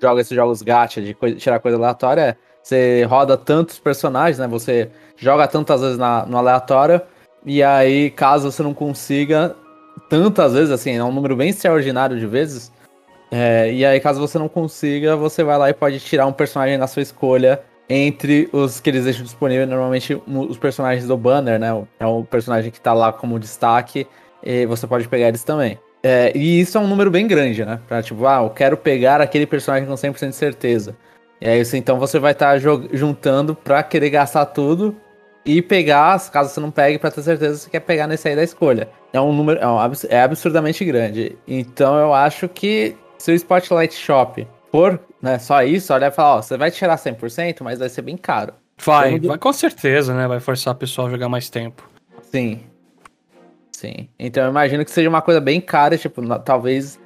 joga 0.00 0.20
esses 0.20 0.34
jogos 0.34 0.62
gacha 0.62 1.00
de 1.02 1.14
coi- 1.14 1.34
tirar 1.34 1.58
coisa 1.60 1.76
aleatória, 1.78 2.20
é, 2.20 2.36
você 2.62 3.04
roda 3.04 3.36
tantos 3.36 3.78
personagens, 3.78 4.38
né? 4.38 4.46
Você 4.48 4.90
joga 5.16 5.46
tantas 5.48 5.80
vezes 5.80 5.98
na, 5.98 6.24
no 6.26 6.36
aleatório, 6.36 7.00
e 7.44 7.62
aí, 7.62 8.10
caso 8.10 8.50
você 8.50 8.62
não 8.62 8.74
consiga, 8.74 9.54
tantas 10.08 10.52
vezes, 10.52 10.70
assim, 10.70 10.96
é 10.96 11.04
um 11.04 11.12
número 11.12 11.36
bem 11.36 11.50
extraordinário 11.50 12.18
de 12.18 12.26
vezes. 12.26 12.72
é, 13.30 13.72
e 13.72 13.84
aí, 13.84 14.00
caso 14.00 14.20
você 14.20 14.38
não 14.38 14.48
consiga, 14.48 15.16
você 15.16 15.42
vai 15.44 15.58
lá 15.58 15.70
e 15.70 15.74
pode 15.74 16.00
tirar 16.00 16.26
um 16.26 16.32
personagem 16.32 16.78
na 16.78 16.86
sua 16.86 17.02
escolha 17.02 17.62
entre 17.88 18.48
os 18.52 18.80
que 18.80 18.90
eles 18.90 19.04
deixam 19.04 19.24
disponível, 19.24 19.66
normalmente 19.66 20.20
os 20.26 20.58
personagens 20.58 21.06
do 21.06 21.16
banner, 21.16 21.58
né? 21.58 21.68
É 21.98 22.06
o 22.06 22.22
personagem 22.24 22.70
que 22.70 22.80
tá 22.80 22.92
lá 22.92 23.12
como 23.12 23.38
destaque, 23.38 24.06
e 24.42 24.66
você 24.66 24.86
pode 24.86 25.08
pegar 25.08 25.28
eles 25.28 25.42
também. 25.42 25.78
É, 26.02 26.32
e 26.36 26.60
isso 26.60 26.78
é 26.78 26.80
um 26.80 26.86
número 26.86 27.10
bem 27.10 27.26
grande, 27.26 27.64
né? 27.64 27.80
Pra 27.88 28.02
tipo, 28.02 28.26
ah, 28.26 28.42
eu 28.42 28.50
quero 28.50 28.76
pegar 28.76 29.20
aquele 29.20 29.46
personagem 29.46 29.88
com 29.88 29.94
100% 29.94 30.28
de 30.28 30.36
certeza. 30.36 30.96
E 31.40 31.48
aí, 31.48 31.64
você- 31.64 31.76
então 31.76 31.98
você 31.98 32.18
vai 32.18 32.32
estar 32.32 32.58
juntando 32.92 33.54
pra 33.54 33.82
querer 33.82 34.10
gastar 34.10 34.46
tudo 34.46 34.96
e 35.44 35.62
pegar, 35.62 36.18
caso 36.30 36.50
você 36.52 36.60
não 36.60 36.70
pegue, 36.70 36.98
pra 36.98 37.10
ter 37.10 37.22
certeza 37.22 37.54
que 37.56 37.64
você 37.64 37.70
quer 37.70 37.80
pegar 37.80 38.06
nesse 38.06 38.28
aí 38.28 38.36
da 38.36 38.42
escolha. 38.42 38.88
É 39.12 39.20
um 39.20 39.32
número, 39.32 39.60
é, 39.60 40.14
é 40.16 40.22
absurdamente 40.22 40.84
grande. 40.84 41.36
Então 41.46 41.96
eu 41.96 42.12
acho 42.12 42.48
que 42.48 42.96
se 43.18 43.30
o 43.30 43.34
Spotlight 43.34 43.94
Shop 43.94 44.46
for 44.70 45.00
né, 45.22 45.38
só 45.38 45.62
isso, 45.62 45.92
olha 45.94 46.06
e 46.06 46.10
fala, 46.10 46.36
ó, 46.38 46.42
você 46.42 46.56
vai 46.56 46.70
tirar 46.70 46.96
100%, 46.96 47.64
mas 47.64 47.78
vai 47.78 47.88
ser 47.88 48.02
bem 48.02 48.16
caro. 48.16 48.52
Vai, 48.84 49.18
do- 49.18 49.28
vai 49.28 49.38
com 49.38 49.52
certeza, 49.52 50.14
né? 50.14 50.28
Vai 50.28 50.38
forçar 50.38 50.72
a 50.72 50.74
pessoa 50.76 51.08
a 51.08 51.10
jogar 51.10 51.28
mais 51.28 51.48
tempo. 51.50 51.88
Sim. 52.22 52.60
Sim. 53.72 54.08
Então 54.18 54.44
eu 54.44 54.50
imagino 54.50 54.84
que 54.84 54.90
seja 54.90 55.08
uma 55.08 55.22
coisa 55.22 55.40
bem 55.40 55.60
cara, 55.60 55.96
tipo, 55.96 56.20
talvez 56.40 56.98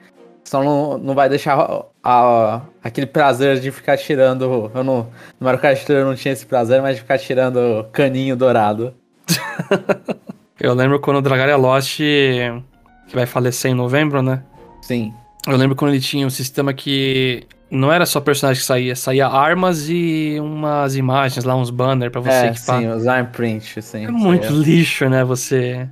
só 0.53 0.63
não, 0.63 0.99
não 0.99 1.15
vai 1.15 1.31
deixar 1.31 1.59
a- 1.59 1.85
a- 2.05 2.61
aquele 2.85 3.07
prazer 3.07 3.59
de 3.59 3.71
ficar 3.71 3.97
tirando. 3.97 4.71
Eu 4.75 4.85
não, 4.85 4.97
no 5.41 5.45
Mario 5.47 5.59
Kart 5.59 5.83
Tour 5.83 5.97
eu 5.97 6.05
não 6.05 6.15
tinha 6.15 6.33
esse 6.33 6.45
prazer, 6.45 6.83
mas 6.83 6.97
de 6.97 7.01
ficar 7.01 7.19
tirando 7.19 7.87
caninho 7.91 8.37
dourado. 8.37 8.93
Eu 10.61 10.75
lembro 10.75 11.01
quando 11.01 11.17
o 11.17 11.23
Dragaria 11.23 11.57
Lost, 11.57 11.97
que 11.99 13.15
vai 13.15 13.27
falecer 13.27 13.71
em 13.71 13.75
novembro, 13.75 14.23
né? 14.23 14.45
Sim. 14.83 15.13
Eu 15.49 15.57
lembro 15.57 15.75
quando 15.75 15.91
ele 15.93 16.01
tinha 16.01 16.25
um 16.25 16.31
sistema 16.31 16.73
que 16.73 17.45
não 17.69 17.91
era 17.91 18.07
só 18.07 18.21
personagem 18.21 18.61
que 18.61 18.67
saía, 18.67 18.95
saía 18.95 19.27
armas 19.27 19.89
e 19.89 20.37
umas 20.39 20.95
imagens 20.95 21.45
lá, 21.45 21.57
uns 21.57 21.71
banners 21.71 22.13
pra 22.13 22.21
você 22.21 22.31
é, 22.31 22.47
equipar. 22.51 22.81
sim, 22.81 22.87
o 22.89 23.01
Zime 23.01 23.25
Print, 23.33 23.83
sim. 23.83 24.05
É 24.05 24.11
muito 24.11 24.53
lixo, 24.53 25.09
né? 25.09 25.25
Você. 25.25 25.89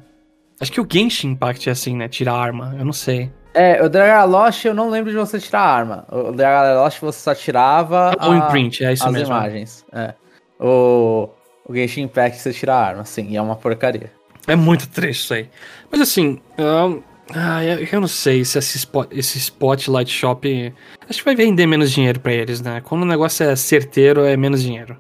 Acho 0.61 0.71
que 0.71 0.81
o 0.81 0.87
Genshin 0.89 1.31
Impact 1.31 1.69
é 1.69 1.73
assim, 1.73 1.97
né? 1.97 2.07
Tirar 2.07 2.35
arma. 2.35 2.77
Eu 2.79 2.85
não 2.85 2.93
sei. 2.93 3.33
É, 3.53 3.83
o 3.83 3.89
Dragon 3.89 4.31
Lost 4.31 4.65
eu 4.65 4.75
não 4.75 4.89
lembro 4.91 5.11
de 5.11 5.17
você 5.17 5.39
tirar 5.41 5.61
a 5.61 5.75
arma. 5.75 6.05
O 6.11 6.31
Dragon 6.33 6.81
Lost 6.83 7.01
você 7.01 7.19
só 7.21 7.35
tirava 7.35 8.13
O 8.21 8.31
a- 8.31 8.37
imprint, 8.37 8.85
é 8.85 8.93
isso 8.93 9.05
as 9.05 9.13
mesmo. 9.13 9.35
imagens. 9.35 9.85
É. 9.93 10.15
O, 10.59 11.29
o 11.67 11.75
Genshin 11.75 12.03
Impact 12.03 12.39
você 12.39 12.53
tira 12.53 12.75
a 12.75 12.81
arma, 12.81 13.05
sim, 13.05 13.29
e 13.31 13.37
é 13.37 13.43
uma 13.43 13.57
porcaria. 13.57 14.13
É 14.47 14.55
muito 14.55 14.89
triste 14.89 15.23
isso 15.25 15.35
aí. 15.35 15.49
Mas 15.91 16.01
assim, 16.01 16.39
eu, 16.57 17.03
ah, 17.35 17.65
eu 17.65 17.87
eu 17.93 18.01
não 18.01 18.09
sei 18.09 18.45
se 18.45 18.59
esse, 18.59 18.77
spot, 18.79 19.09
esse 19.11 19.39
Spotlight 19.39 20.11
Shop. 20.11 20.75
Acho 21.09 21.19
que 21.19 21.25
vai 21.25 21.35
vender 21.35 21.67
menos 21.67 21.91
dinheiro 21.91 22.21
pra 22.21 22.33
eles, 22.33 22.61
né? 22.61 22.81
Quando 22.85 23.03
o 23.03 23.07
negócio 23.07 23.45
é 23.45 23.55
certeiro, 23.57 24.25
é 24.25 24.37
menos 24.37 24.63
dinheiro. 24.63 24.97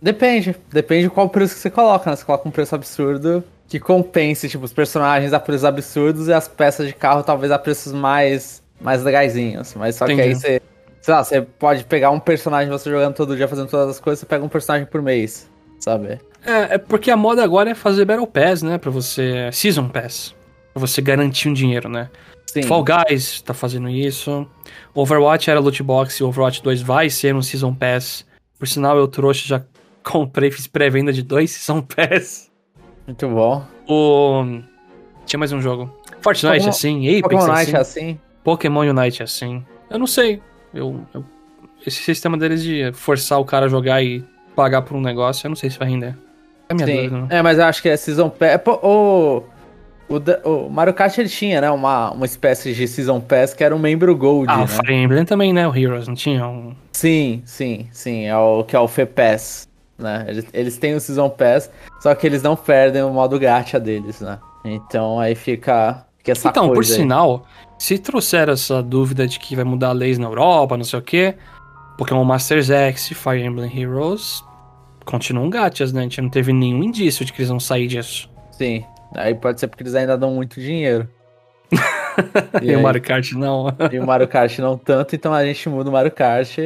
Depende, 0.00 0.54
depende 0.70 1.08
qual 1.08 1.28
preço 1.30 1.54
que 1.54 1.60
você 1.60 1.70
coloca, 1.70 2.10
né? 2.10 2.16
Você 2.16 2.24
coloca 2.24 2.46
um 2.46 2.52
preço 2.52 2.74
absurdo 2.74 3.42
que 3.74 3.80
compense, 3.80 4.48
tipo, 4.48 4.64
os 4.64 4.72
personagens 4.72 5.32
a 5.32 5.40
preços 5.40 5.64
absurdos 5.64 6.28
e 6.28 6.32
as 6.32 6.46
peças 6.46 6.86
de 6.86 6.92
carro 6.92 7.24
talvez 7.24 7.50
a 7.50 7.58
preços 7.58 7.92
mais, 7.92 8.62
mais 8.80 9.02
legaisinhos. 9.02 9.74
Mas 9.74 9.96
só 9.96 10.06
que 10.06 10.12
Entendi. 10.12 10.28
aí 10.28 10.34
você, 10.36 10.62
sei 11.02 11.12
lá, 11.12 11.24
você 11.24 11.42
pode 11.42 11.82
pegar 11.82 12.12
um 12.12 12.20
personagem 12.20 12.70
você 12.70 12.88
jogando 12.88 13.16
todo 13.16 13.36
dia, 13.36 13.48
fazendo 13.48 13.68
todas 13.68 13.88
as 13.88 13.98
coisas, 13.98 14.20
você 14.20 14.26
pega 14.26 14.44
um 14.44 14.48
personagem 14.48 14.86
por 14.86 15.02
mês, 15.02 15.50
sabe? 15.80 16.20
É, 16.46 16.74
é 16.74 16.78
porque 16.78 17.10
a 17.10 17.16
moda 17.16 17.42
agora 17.42 17.70
é 17.70 17.74
fazer 17.74 18.04
Battle 18.04 18.28
Pass, 18.28 18.62
né? 18.62 18.78
Pra 18.78 18.92
você. 18.92 19.50
Season 19.50 19.88
Pass. 19.88 20.36
Pra 20.72 20.80
você 20.80 21.02
garantir 21.02 21.48
um 21.48 21.52
dinheiro, 21.52 21.88
né? 21.88 22.08
Sim. 22.46 22.62
Fall 22.62 22.84
Guys 22.84 23.42
tá 23.42 23.52
fazendo 23.52 23.88
isso. 23.88 24.48
Overwatch 24.94 25.50
era 25.50 25.58
loot 25.58 25.82
box 25.82 26.20
e 26.20 26.22
Overwatch 26.22 26.62
2 26.62 26.80
vai 26.80 27.10
ser 27.10 27.34
um 27.34 27.42
Season 27.42 27.74
Pass. 27.74 28.24
Por 28.56 28.68
sinal, 28.68 28.96
eu 28.96 29.08
trouxe, 29.08 29.48
já 29.48 29.60
comprei, 30.04 30.52
fiz 30.52 30.68
pré-venda 30.68 31.12
de 31.12 31.24
dois 31.24 31.50
Season 31.50 31.82
Pass. 31.82 32.53
Muito 33.06 33.28
bom. 33.28 33.64
O. 33.88 34.60
Tinha 35.26 35.38
mais 35.38 35.52
um 35.52 35.60
jogo. 35.60 35.92
Fortnite 36.20 36.54
Pokémon- 36.58 36.68
assim, 36.70 37.08
Apex 37.08 37.22
Pokémon 37.22 37.40
assim. 37.42 37.52
Night 37.52 37.76
é 37.76 37.78
assim? 37.78 38.18
Pokémon 38.42 38.80
Unite 38.80 39.22
assim. 39.22 39.64
Eu 39.90 39.98
não 39.98 40.06
sei. 40.06 40.40
Eu, 40.72 41.00
eu- 41.14 41.24
esse 41.86 42.02
sistema 42.02 42.36
deles 42.38 42.62
de 42.62 42.90
forçar 42.94 43.38
o 43.40 43.44
cara 43.44 43.66
a 43.66 43.68
jogar 43.68 44.02
e 44.02 44.24
pagar 44.56 44.82
por 44.82 44.96
um 44.96 45.00
negócio, 45.00 45.46
eu 45.46 45.50
não 45.50 45.56
sei 45.56 45.68
se 45.70 45.78
vai 45.78 45.88
render. 45.88 46.16
É 46.68 46.74
minha 46.74 46.86
Sim. 46.86 46.94
dúvida, 46.96 47.18
né? 47.22 47.26
É, 47.30 47.42
mas 47.42 47.58
eu 47.58 47.64
acho 47.64 47.82
que 47.82 47.88
é 47.90 47.96
Season 47.96 48.30
Pass. 48.30 48.48
é, 48.52 48.58
pô, 48.58 49.42
O, 50.08 50.18
da- 50.18 50.40
o 50.44 50.68
Mario 50.70 50.92
Kart 50.94 51.16
ele 51.18 51.28
tinha, 51.28 51.60
né, 51.62 51.70
uma, 51.70 52.10
uma 52.12 52.26
espécie 52.26 52.72
de 52.74 52.86
Season 52.88 53.20
Pass 53.20 53.52
que 53.54 53.64
era 53.64 53.74
um 53.74 53.78
membro 53.78 54.14
Gold, 54.16 54.50
Ah, 54.50 54.58
né? 54.58 54.64
o 54.64 54.66
Fire 54.66 54.94
Emblem 54.94 55.24
também, 55.24 55.52
né? 55.52 55.66
O 55.66 55.74
Heroes, 55.74 56.06
não 56.06 56.14
tinha 56.14 56.46
um... 56.46 56.74
Sim, 56.92 57.42
sim, 57.46 57.86
sim, 57.90 58.24
é 58.26 58.36
o 58.36 58.64
que 58.64 58.76
é 58.76 58.78
o 58.80 58.86
FPass, 58.86 59.66
né? 59.98 60.24
Eles, 60.28 60.46
eles 60.52 60.76
têm 60.78 60.94
o 60.94 61.00
Season 61.00 61.28
Pass, 61.30 61.70
só 62.04 62.14
que 62.14 62.26
eles 62.26 62.42
não 62.42 62.54
perdem 62.54 63.02
o 63.02 63.08
modo 63.08 63.38
gacha 63.38 63.80
deles, 63.80 64.20
né? 64.20 64.38
Então 64.62 65.18
aí 65.18 65.34
fica, 65.34 66.04
fica 66.18 66.32
essa 66.32 66.50
então, 66.50 66.66
por 66.66 66.74
coisa 66.74 66.92
aí. 66.92 67.00
sinal, 67.00 67.46
se 67.78 67.98
trouxer 67.98 68.50
essa 68.50 68.82
dúvida 68.82 69.26
de 69.26 69.38
que 69.38 69.56
vai 69.56 69.64
mudar 69.64 69.92
leis 69.92 70.18
na 70.18 70.26
Europa, 70.26 70.76
não 70.76 70.84
sei 70.84 70.98
o 70.98 71.02
quê, 71.02 71.34
Pokémon 71.96 72.22
Masters 72.22 72.68
X 72.68 73.10
e 73.10 73.14
Fire 73.14 73.42
Emblem 73.42 73.74
Heroes 73.74 74.44
continuam 75.06 75.48
gachas, 75.48 75.94
né? 75.94 76.00
A 76.00 76.02
gente 76.02 76.20
não 76.20 76.28
teve 76.28 76.52
nenhum 76.52 76.82
indício 76.82 77.24
de 77.24 77.32
que 77.32 77.40
eles 77.40 77.48
vão 77.48 77.58
sair 77.58 77.86
disso. 77.86 78.28
Sim, 78.50 78.84
aí 79.14 79.34
pode 79.34 79.58
ser 79.58 79.68
porque 79.68 79.82
eles 79.82 79.94
ainda 79.94 80.18
dão 80.18 80.30
muito 80.34 80.60
dinheiro. 80.60 81.08
E, 82.62 82.70
aí- 82.70 82.76
o 82.76 82.82
Mario 82.82 83.02
Kart 83.02 83.32
não. 83.32 83.66
E 83.90 83.98
o 83.98 84.06
Mario 84.06 84.28
Kart 84.28 84.56
não 84.60 84.78
tanto, 84.78 85.16
então 85.16 85.34
a 85.34 85.44
gente 85.44 85.68
muda 85.68 85.90
o 85.90 85.92
Mario 85.92 86.12
Kart, 86.12 86.58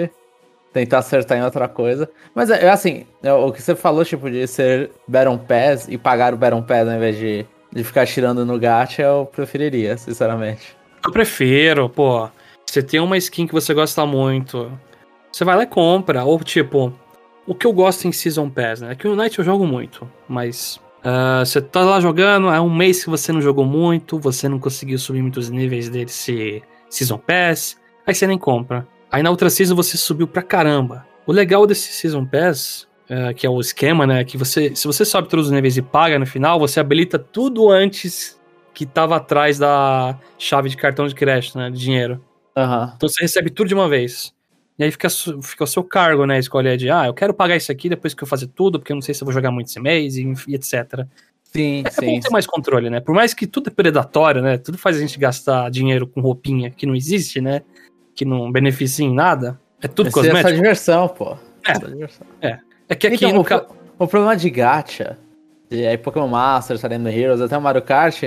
tentar 0.73 0.99
acertar 0.99 1.39
em 1.39 1.43
outra 1.43 1.69
coisa. 1.69 2.09
Mas 2.35 2.51
é 2.51 2.65
é 2.65 2.71
assim, 2.71 3.07
é, 3.23 3.33
o 3.33 3.53
que 3.53 3.63
você 3.63 3.75
falou, 3.75 4.05
tipo, 4.05 4.31
de 4.31 4.47
ser 4.47 4.91
Battle 5.07 5.39
Pass 5.39 5.89
e 5.89 5.97
pagar 5.97 6.35
o 6.35 6.37
Battle 6.37 6.63
Pass 6.63 6.89
ao 6.89 6.95
invés 6.95 7.17
de, 7.17 7.47
de 7.73 7.85
ficar 7.85 8.07
tirando 8.07 8.45
no 8.45 8.59
gacha, 8.59 9.03
eu 9.03 9.27
preferiria, 9.27 9.97
sinceramente. 9.97 10.77
Eu 11.05 11.13
prefiro, 11.13 11.89
pô. 11.89 12.29
Você 12.67 12.83
tem 12.83 13.01
uma 13.01 13.17
skin 13.17 13.47
que 13.47 13.55
você 13.55 13.73
gosta 13.73 14.05
muito. 14.05 14.71
Você 15.33 15.45
vai 15.45 15.57
lá 15.57 15.63
e 15.63 15.67
compra. 15.67 16.25
Ou 16.25 16.39
tipo, 16.41 16.93
o 17.47 17.55
que 17.55 17.67
eu 17.67 17.73
gosto 17.73 18.07
em 18.07 18.13
Season 18.13 18.51
Pass, 18.51 18.81
né? 18.81 18.93
É 18.93 18.95
que 18.95 19.09
o 19.09 19.17
Night 19.17 19.39
eu 19.39 19.45
jogo 19.45 19.67
muito, 19.67 20.09
mas. 20.29 20.79
ah, 21.03 21.43
você 21.45 21.63
tá 21.63 21.81
lá 21.81 21.99
jogando, 22.01 22.51
é 22.51 22.61
um 22.61 22.75
mês 22.75 23.03
que 23.03 23.11
você 23.11 23.33
não 23.33 23.41
jogou 23.41 23.65
muito, 23.65 24.19
você 24.19 24.49
não 24.49 24.59
conseguiu 24.59 24.99
subir 24.99 25.23
muitos 25.23 25.49
níveis 25.49 25.89
desse 25.89 26.63
Season 26.91 27.19
Pass, 27.19 27.79
aí 28.07 28.15
você 28.15 28.27
nem 28.27 28.39
compra. 28.39 28.87
Aí 29.11 29.23
na 29.23 29.31
outra 29.31 29.49
season 29.51 29.75
você 29.75 29.97
subiu 29.97 30.27
pra 30.27 30.43
caramba. 30.43 31.07
O 31.27 31.33
legal 31.33 31.67
desse 31.67 31.93
Season 31.93 32.25
Pass, 32.25 32.87
ah, 33.09 33.33
que 33.33 33.47
é 33.47 33.51
o 33.51 33.61
esquema, 33.61 34.07
né? 34.07 34.25
Que 34.25 34.37
você, 34.37 34.75
se 34.75 34.87
você 34.87 35.05
sobe 35.05 35.29
todos 35.29 35.47
os 35.47 35.53
níveis 35.53 35.77
e 35.77 35.83
paga 35.83 36.19
no 36.19 36.27
final, 36.27 36.59
você 36.59 36.81
habilita 36.81 37.19
tudo 37.19 37.71
antes 37.71 38.39
que 38.75 38.87
tava 38.87 39.17
atrás 39.17 39.59
da 39.59 40.19
chave 40.39 40.69
de 40.69 40.77
cartão 40.77 41.07
de 41.07 41.15
crédito, 41.15 41.59
né? 41.59 41.71
De 41.71 41.79
dinheiro. 41.79 42.23
Aham. 42.57 42.93
Então 42.97 43.09
você 43.09 43.23
recebe 43.23 43.51
tudo 43.51 43.69
de 43.69 43.75
uma 43.75 43.89
vez. 43.89 44.33
E 44.79 44.85
aí 44.85 44.91
fica, 44.93 45.09
fica 45.43 45.65
o 45.65 45.67
seu 45.67 45.83
cargo, 45.83 46.25
né? 46.25 46.39
Escolher 46.39 46.77
de, 46.77 46.89
ah, 46.89 47.07
eu 47.07 47.15
quero 47.15 47.35
pagar 47.35 47.57
isso 47.57 47.73
aqui 47.73 47.89
depois 47.89 48.15
que 48.15 48.23
eu 48.23 48.29
fazer 48.29 48.47
tudo, 48.49 48.79
porque 48.79 48.93
eu 48.93 48.95
não 48.95 49.03
sei 49.03 49.13
se 49.15 49.23
eu 49.23 49.27
vou 49.27 49.33
jogar 49.33 49.51
muito 49.51 49.67
esse 49.67 49.81
mês, 49.81 50.17
e, 50.17 50.33
e 50.47 50.55
etc. 50.55 51.05
Sim, 51.43 51.83
É 51.85 51.91
sim. 51.91 52.07
bom 52.07 52.21
ter 52.21 52.31
mais 52.31 52.47
controle, 52.47 52.89
né? 52.89 53.01
Por 53.01 53.15
mais 53.15 53.35
que 53.35 53.47
tudo 53.47 53.69
é 53.69 53.73
predatório, 53.73 54.41
né? 54.41 54.59
Tudo 54.59 54.79
faz 54.79 54.97
a 54.97 55.01
gente 55.01 55.19
gastar 55.19 55.71
dinheiro 55.71 56.07
com 56.07 56.21
roupinha 56.21 56.71
que 56.71 56.87
não 56.87 56.95
existe, 56.95 57.41
né? 57.41 57.63
Que 58.19 58.25
não 58.25 58.51
beneficia 58.51 59.07
em 59.07 59.15
nada. 59.15 59.61
É 59.81 59.87
tudo 59.87 60.09
Essa 60.09 60.19
é 60.19 60.23
só 60.23 60.29
cosmético. 60.33 60.55
diversão, 60.57 61.09
pô. 61.09 61.37
É. 61.65 61.75
Só 61.77 61.87
diversão. 61.87 62.27
É 62.41 62.95
que 62.97 63.07
aqui 63.07 63.15
Então, 63.27 63.33
no 63.33 63.41
o, 63.43 63.45
pro- 63.45 63.67
o 64.01 64.07
problema 64.09 64.35
de 64.37 64.51
gacha, 64.51 65.17
e 65.71 65.87
aí 65.87 65.97
Pokémon 65.97 66.27
Masters, 66.27 66.81
Fire 66.81 66.95
Emblem 66.97 67.17
Heroes, 67.17 67.41
até 67.41 67.57
o 67.57 67.61
Mario 67.63 67.83
Kart, 67.83 68.25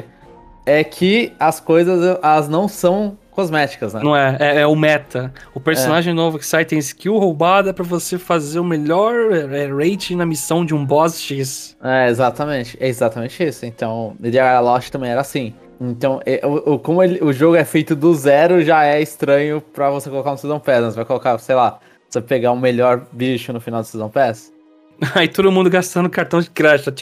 é 0.66 0.84
que 0.84 1.34
as 1.38 1.60
coisas 1.60 2.18
elas 2.24 2.48
não 2.48 2.70
são 2.70 3.18
cosméticas, 3.32 3.94
né? 3.94 4.02
Não 4.02 4.16
é, 4.16 4.38
é, 4.40 4.62
é 4.62 4.68
o 4.68 4.76
meta. 4.78 5.34
O 5.54 5.60
personagem 5.60 6.14
novo 6.14 6.38
que 6.40 6.46
sai 6.46 6.64
tem 6.64 6.80
skill 6.80 7.18
roubada 7.18 7.74
pra 7.74 7.84
você 7.84 8.18
fazer 8.18 8.60
o 8.60 8.64
melhor 8.64 9.14
é, 9.34 9.68
rating 9.68 10.16
na 10.16 10.26
missão 10.26 10.64
de 10.64 10.74
um 10.74 10.86
boss 10.86 11.20
X. 11.20 11.76
É, 11.84 12.08
exatamente. 12.10 12.78
É 12.80 12.88
exatamente 12.88 13.44
isso. 13.44 13.66
Então, 13.66 14.16
Ideal 14.24 14.64
Lost 14.64 14.90
também 14.90 15.10
era 15.12 15.20
assim. 15.20 15.54
Então, 15.84 16.22
é, 16.26 16.46
o, 16.46 16.74
o- 16.74 16.80
como 16.80 17.02
ele- 17.02 17.20
o 17.24 17.34
jogo 17.34 17.56
é 17.56 17.66
feito 17.66 17.96
do 17.96 18.14
zero, 18.14 18.62
já 18.64 18.84
é 18.86 19.02
estranho 19.02 19.60
pra 19.60 19.90
você 19.90 20.10
colocar 20.10 20.30
no 20.32 20.38
Season 20.38 20.60
Pass. 20.60 20.82
né? 20.84 20.90
Você 20.92 20.96
vai 20.98 21.06
colocar, 21.06 21.38
sei 21.40 21.56
lá, 21.56 21.80
você 22.08 22.22
pegar 22.22 22.52
o 22.52 22.58
melhor 22.60 23.02
bicho 23.12 23.52
no 23.52 23.60
final 23.60 23.82
do 23.82 23.88
Season 23.88 24.08
Pass. 24.10 24.54
Aí 25.16 25.28
todo 25.28 25.52
mundo 25.52 25.70
gastando 25.72 26.08
cartão 26.10 26.40
de 26.40 26.50
crédito. 26.52 26.94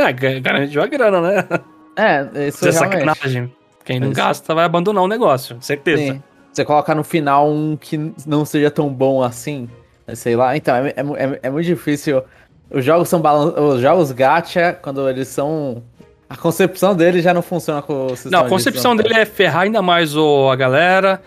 Ah, 0.00 0.10
ga- 0.10 0.40
Garantiu 0.40 0.82
a 0.82 0.86
grana, 0.88 1.20
né? 1.20 1.44
É, 1.96 2.48
isso 2.48 2.66
é 2.66 2.72
sacanagem. 2.72 3.54
Quem 3.84 4.00
não 4.00 4.08
Isso. 4.08 4.16
gasta 4.16 4.52
vai 4.54 4.64
abandonar 4.64 5.04
o 5.04 5.06
negócio, 5.08 5.56
certeza. 5.60 6.02
Sim. 6.14 6.22
Você 6.52 6.64
colocar 6.64 6.94
no 6.94 7.04
final 7.04 7.48
um 7.50 7.76
que 7.76 8.12
não 8.26 8.44
seja 8.44 8.70
tão 8.70 8.88
bom 8.88 9.22
assim, 9.22 9.68
né, 10.06 10.14
sei 10.14 10.34
lá. 10.34 10.56
Então, 10.56 10.74
é, 10.74 10.88
é 10.88 10.94
é- 11.34 11.40
é 11.44 11.50
muito 11.50 11.66
difícil. 11.66 12.22
Os 12.70 12.84
jogos 12.84 13.08
são 13.08 13.20
balan... 13.20 13.52
Os 13.60 13.80
jogos 13.80 14.10
gacha, 14.10 14.72
quando 14.82 15.08
eles 15.08 15.28
são. 15.28 15.82
A 16.34 16.36
concepção 16.36 16.96
deles 16.96 17.22
já 17.22 17.32
não 17.32 17.42
funciona 17.42 17.80
com 17.80 18.06
o 18.06 18.10
sistema 18.10 18.30
Não, 18.32 18.40
a 18.40 18.42
de 18.44 18.48
concepção 18.50 18.96
decisão. 18.96 19.14
dele 19.14 19.22
é 19.22 19.24
ferrar 19.24 19.62
ainda 19.62 19.80
mais 19.80 20.16
o, 20.16 20.50
a 20.50 20.56
galera. 20.56 21.22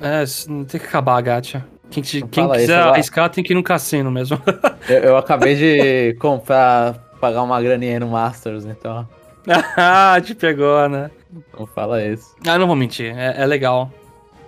É, 0.00 0.22
tem 0.46 0.64
que 0.80 0.86
acabar 0.86 1.16
a 1.18 1.20
gacha. 1.20 1.64
Quem, 1.90 2.02
quem 2.02 2.48
quiser 2.48 2.62
isso, 2.80 2.88
arriscar 2.88 3.28
tem 3.28 3.42
que 3.42 3.52
ir 3.52 3.56
no 3.56 3.62
cassino 3.62 4.10
mesmo. 4.10 4.40
Eu, 4.88 4.98
eu 4.98 5.16
acabei 5.16 5.54
de 5.54 6.16
comprar, 6.18 6.94
pagar 7.20 7.42
uma 7.42 7.60
graninha 7.60 7.92
aí 7.94 7.98
no 8.00 8.08
Masters, 8.08 8.64
então. 8.64 9.06
ah, 9.76 10.20
te 10.22 10.34
pegou, 10.34 10.88
né? 10.88 11.10
Não 11.58 11.66
fala 11.66 12.02
isso. 12.04 12.34
Ah, 12.46 12.58
não 12.58 12.66
vou 12.66 12.74
mentir. 12.76 13.16
É, 13.16 13.42
é 13.42 13.46
legal 13.46 13.90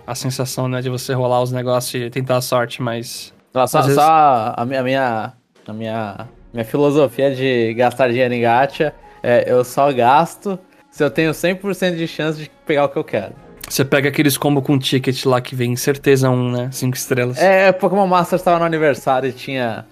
a 0.07 0.13
sensação, 0.15 0.67
né, 0.67 0.81
de 0.81 0.89
você 0.89 1.13
rolar 1.13 1.41
os 1.41 1.51
negócios 1.51 2.01
e 2.03 2.09
tentar 2.09 2.37
a 2.37 2.41
sorte, 2.41 2.81
mas. 2.81 3.33
Não, 3.53 3.65
só 3.67 3.81
vezes- 3.81 3.95
só 3.95 4.53
a 4.57 4.65
minha, 4.65 4.79
a 4.79 4.83
minha, 4.83 5.33
a 5.67 5.73
minha, 5.73 6.27
minha 6.53 6.65
filosofia 6.65 7.33
de 7.33 7.73
gastar 7.75 8.09
dinheiro 8.09 8.33
em 8.33 8.41
gacha 8.41 8.93
é 9.27 9.51
eu 9.51 9.63
só 9.63 9.91
gasto 9.91 10.57
se 10.91 11.03
eu 11.03 11.09
tenho 11.09 11.31
100% 11.31 11.95
de 11.95 12.07
chance 12.07 12.39
de 12.39 12.49
pegar 12.65 12.85
o 12.85 12.89
que 12.89 12.97
eu 12.97 13.03
quero. 13.03 13.33
Você 13.67 13.83
pega 13.83 14.09
aqueles 14.09 14.37
combo 14.37 14.61
com 14.61 14.77
ticket 14.77 15.25
lá 15.25 15.41
que 15.41 15.55
vem 15.55 15.75
certeza 15.75 16.29
um, 16.29 16.51
né? 16.51 16.69
Cinco 16.71 16.95
estrelas. 16.95 17.37
É, 17.39 17.71
Pokémon 17.71 18.05
Masters 18.05 18.43
tava 18.43 18.59
no 18.59 18.65
aniversário 18.65 19.29
e 19.29 19.33
tinha. 19.33 19.85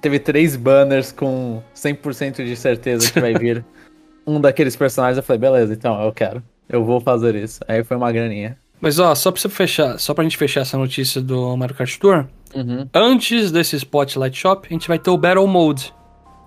Teve 0.00 0.18
três 0.18 0.56
banners 0.56 1.12
com 1.12 1.62
100% 1.76 2.44
de 2.44 2.56
certeza 2.56 3.12
que 3.12 3.20
vai 3.20 3.34
vir 3.34 3.64
um 4.26 4.40
daqueles 4.40 4.74
personagens. 4.74 5.16
Eu 5.18 5.22
falei, 5.22 5.38
beleza, 5.38 5.72
então 5.72 6.02
eu 6.02 6.12
quero. 6.12 6.42
Eu 6.68 6.84
vou 6.84 7.00
fazer 7.00 7.34
isso. 7.36 7.60
Aí 7.68 7.84
foi 7.84 7.96
uma 7.96 8.10
graninha. 8.10 8.56
Mas 8.80 8.98
ó, 8.98 9.14
só 9.14 9.30
pra 9.30 9.40
você 9.40 9.48
fechar, 9.48 9.98
só 9.98 10.12
pra 10.12 10.24
gente 10.24 10.36
fechar 10.36 10.62
essa 10.62 10.76
notícia 10.76 11.20
do 11.22 11.56
Mario 11.56 11.74
Kart 11.76 11.96
Tour, 11.98 12.26
Uhum. 12.54 12.88
antes 12.94 13.50
desse 13.50 13.76
Spotlight 13.76 14.36
Shop, 14.38 14.66
a 14.68 14.72
gente 14.72 14.86
vai 14.88 14.98
ter 14.98 15.10
o 15.10 15.16
Battle 15.16 15.46
Mode. 15.46 15.92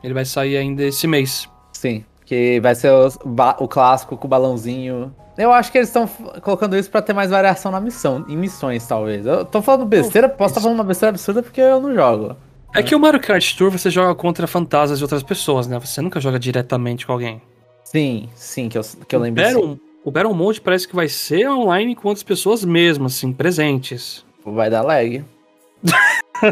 Ele 0.03 0.13
vai 0.13 0.23
sair 0.25 0.55
ainda 0.57 0.83
esse 0.83 1.05
mês. 1.07 1.49
Sim, 1.73 2.03
que 2.27 2.59
vai 2.59 2.75
ser 2.75 2.91
ba- 3.25 3.55
o 3.57 3.67
clássico 3.69 4.17
com 4.17 4.27
o 4.27 4.29
balãozinho. 4.29 5.15
Eu 5.37 5.51
acho 5.53 5.71
que 5.71 5.77
eles 5.77 5.87
estão 5.87 6.05
colocando 6.41 6.75
isso 6.75 6.91
pra 6.91 7.01
ter 7.01 7.13
mais 7.13 7.31
variação 7.31 7.71
na 7.71 7.79
missão, 7.79 8.25
em 8.27 8.35
missões, 8.35 8.85
talvez. 8.85 9.25
Eu 9.25 9.45
tô 9.45 9.61
falando 9.61 9.85
besteira, 9.85 10.27
posso 10.27 10.51
estar 10.51 10.61
falando 10.61 10.77
uma 10.77 10.83
besteira 10.83 11.11
absurda 11.11 11.41
porque 11.41 11.61
eu 11.61 11.79
não 11.79 11.95
jogo. 11.95 12.35
É 12.75 12.83
que 12.83 12.93
o 12.93 12.99
Mario 12.99 13.21
Kart 13.21 13.55
Tour 13.55 13.71
você 13.71 13.89
joga 13.89 14.13
contra 14.13 14.45
fantasmas 14.45 14.99
de 14.99 15.05
outras 15.05 15.23
pessoas, 15.23 15.67
né? 15.67 15.79
Você 15.79 16.01
nunca 16.01 16.19
joga 16.19 16.37
diretamente 16.37 17.07
com 17.07 17.13
alguém. 17.13 17.41
Sim, 17.85 18.27
sim, 18.35 18.67
que 18.67 18.77
eu, 18.77 18.81
que 19.07 19.15
eu 19.15 19.19
o, 19.21 19.23
lembro. 19.23 19.41
Battle, 19.41 19.79
o 20.03 20.11
Battle 20.11 20.33
Mode 20.33 20.59
parece 20.59 20.85
que 20.85 20.95
vai 20.95 21.07
ser 21.07 21.49
online 21.49 21.95
com 21.95 22.09
outras 22.09 22.23
pessoas 22.23 22.65
mesmo, 22.65 23.05
assim, 23.05 23.31
presentes. 23.31 24.25
Vai 24.45 24.69
dar 24.69 24.81
lag. 24.81 25.23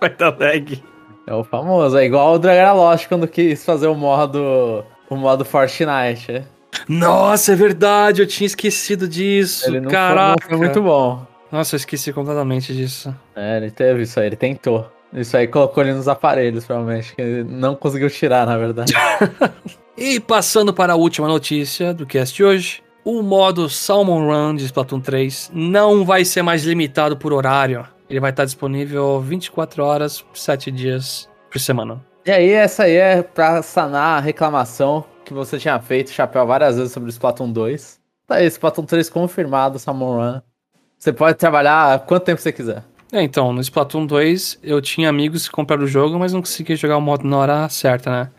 Vai 0.00 0.10
dar 0.16 0.36
lag. 0.38 0.82
É 1.26 1.34
o 1.34 1.44
famoso. 1.44 1.96
É 1.96 2.04
igual 2.04 2.34
o 2.34 2.38
Dragon 2.38 2.76
Lost 2.76 3.06
quando 3.08 3.28
quis 3.28 3.64
fazer 3.64 3.86
o 3.86 3.94
modo. 3.94 4.84
O 5.08 5.16
modo 5.16 5.44
Fortnite. 5.44 6.32
é. 6.32 6.44
Nossa, 6.88 7.52
é 7.52 7.54
verdade, 7.54 8.22
eu 8.22 8.26
tinha 8.26 8.46
esquecido 8.46 9.06
disso. 9.06 9.68
Ele 9.68 9.80
não 9.80 9.90
Caraca. 9.90 10.48
foi 10.48 10.56
muito 10.56 10.80
bom. 10.82 11.24
Nossa, 11.50 11.74
eu 11.74 11.76
esqueci 11.76 12.12
completamente 12.12 12.74
disso. 12.74 13.14
É, 13.36 13.58
ele 13.58 13.70
teve 13.70 14.02
isso 14.02 14.18
aí, 14.18 14.26
ele 14.26 14.36
tentou. 14.36 14.90
Isso 15.12 15.36
aí 15.36 15.46
colocou 15.46 15.82
ele 15.84 15.92
nos 15.92 16.08
aparelhos, 16.08 16.64
provavelmente. 16.64 17.14
Que 17.14 17.20
ele 17.20 17.44
não 17.44 17.74
conseguiu 17.74 18.08
tirar, 18.08 18.46
na 18.46 18.56
verdade. 18.56 18.94
E 19.96 20.18
passando 20.18 20.72
para 20.72 20.94
a 20.94 20.96
última 20.96 21.28
notícia 21.28 21.92
do 21.92 22.06
cast 22.06 22.34
de 22.34 22.42
hoje, 22.42 22.82
o 23.04 23.22
modo 23.22 23.68
Salmon 23.68 24.26
Run 24.26 24.56
de 24.56 24.64
Splatoon 24.64 25.00
3 25.00 25.50
não 25.52 26.04
vai 26.04 26.24
ser 26.24 26.42
mais 26.42 26.64
limitado 26.64 27.16
por 27.16 27.32
horário. 27.32 27.86
Ele 28.12 28.20
vai 28.20 28.28
estar 28.28 28.44
disponível 28.44 29.22
24 29.22 29.82
horas, 29.82 30.22
7 30.34 30.70
dias 30.70 31.30
por 31.50 31.58
semana. 31.58 32.04
E 32.26 32.30
aí, 32.30 32.50
essa 32.50 32.82
aí 32.82 32.94
é 32.94 33.22
pra 33.22 33.62
sanar 33.62 34.18
a 34.18 34.20
reclamação 34.20 35.02
que 35.24 35.32
você 35.32 35.58
tinha 35.58 35.80
feito, 35.80 36.10
Chapéu, 36.10 36.46
várias 36.46 36.76
vezes 36.76 36.92
sobre 36.92 37.08
o 37.08 37.10
Splatoon 37.10 37.50
2. 37.50 37.98
Tá 38.26 38.34
aí, 38.34 38.46
Splatoon 38.46 38.84
3 38.84 39.08
confirmado, 39.08 39.78
Salmon 39.78 40.16
Run. 40.16 40.40
Você 40.98 41.10
pode 41.10 41.38
trabalhar 41.38 42.00
quanto 42.00 42.24
tempo 42.24 42.38
você 42.38 42.52
quiser. 42.52 42.84
É, 43.10 43.22
então, 43.22 43.50
no 43.50 43.62
Splatoon 43.62 44.04
2 44.04 44.58
eu 44.62 44.82
tinha 44.82 45.08
amigos 45.08 45.48
que 45.48 45.54
compraram 45.54 45.84
o 45.84 45.88
jogo, 45.88 46.18
mas 46.18 46.34
não 46.34 46.42
conseguia 46.42 46.76
jogar 46.76 46.98
o 46.98 47.00
modo 47.00 47.26
na 47.26 47.38
hora 47.38 47.68
certa, 47.70 48.10
né? 48.10 48.30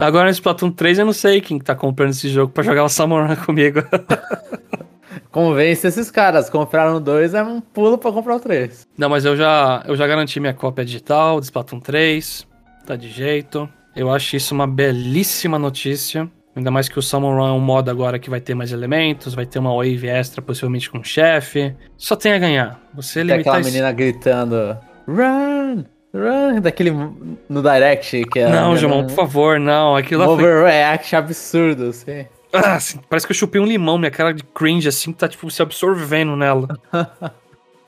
Agora 0.00 0.24
no 0.24 0.30
Splatoon 0.32 0.72
3 0.72 0.98
eu 0.98 1.06
não 1.06 1.12
sei 1.12 1.40
quem 1.40 1.60
tá 1.60 1.76
comprando 1.76 2.10
esse 2.10 2.28
jogo 2.28 2.52
pra 2.52 2.64
jogar 2.64 2.82
o 2.82 2.88
Run 2.88 3.36
comigo. 3.46 3.78
Convence 5.30 5.86
esses 5.86 6.10
caras, 6.10 6.48
compraram 6.50 7.00
2, 7.00 7.34
é 7.34 7.42
um 7.42 7.60
pulo 7.60 7.98
pra 7.98 8.12
comprar 8.12 8.36
o 8.36 8.40
3. 8.40 8.86
Não, 8.96 9.08
mas 9.08 9.24
eu 9.24 9.36
já, 9.36 9.82
eu 9.86 9.96
já 9.96 10.06
garanti 10.06 10.38
minha 10.40 10.54
cópia 10.54 10.84
digital 10.84 11.40
do 11.40 11.44
Splatoon 11.44 11.80
3. 11.80 12.46
Tá 12.86 12.96
de 12.96 13.08
jeito. 13.08 13.68
Eu 13.94 14.10
acho 14.10 14.36
isso 14.36 14.54
uma 14.54 14.66
belíssima 14.66 15.58
notícia. 15.58 16.28
Ainda 16.54 16.70
mais 16.70 16.88
que 16.88 16.98
o 16.98 17.02
Summon 17.02 17.34
Run 17.34 17.48
é 17.48 17.52
um 17.52 17.60
modo 17.60 17.90
agora 17.90 18.18
que 18.18 18.28
vai 18.28 18.40
ter 18.40 18.54
mais 18.54 18.72
elementos, 18.72 19.34
vai 19.34 19.46
ter 19.46 19.58
uma 19.58 19.74
wave 19.74 20.06
extra, 20.06 20.42
possivelmente 20.42 20.90
com 20.90 20.98
o 20.98 21.04
chefe. 21.04 21.74
Só 21.96 22.14
tem 22.14 22.32
a 22.32 22.38
ganhar. 22.38 22.80
Você 22.94 23.20
Tem 23.20 23.24
limitar 23.24 23.54
aquela 23.54 23.64
menina 23.64 23.90
gritando 23.90 24.76
Run! 25.08 25.84
Run! 26.14 26.60
Daquele 26.60 26.90
no 26.90 27.62
Direct 27.62 28.24
que 28.26 28.40
é. 28.40 28.50
Não, 28.50 28.76
Jamon, 28.76 29.06
por 29.06 29.14
favor, 29.14 29.58
não. 29.58 29.96
Aquilo 29.96 30.24
Um 30.24 30.36
foi... 30.36 30.44
overreact 30.44 31.16
absurdo, 31.16 31.86
assim. 31.86 32.26
Ah, 32.52 32.74
assim, 32.74 32.98
parece 33.08 33.26
que 33.26 33.32
eu 33.32 33.36
chupei 33.36 33.60
um 33.60 33.64
limão, 33.64 33.96
minha 33.96 34.10
cara 34.10 34.32
de 34.32 34.42
cringe, 34.42 34.88
assim, 34.88 35.12
tá, 35.12 35.28
tipo, 35.28 35.50
se 35.50 35.62
absorvendo 35.62 36.36
nela. 36.36 36.68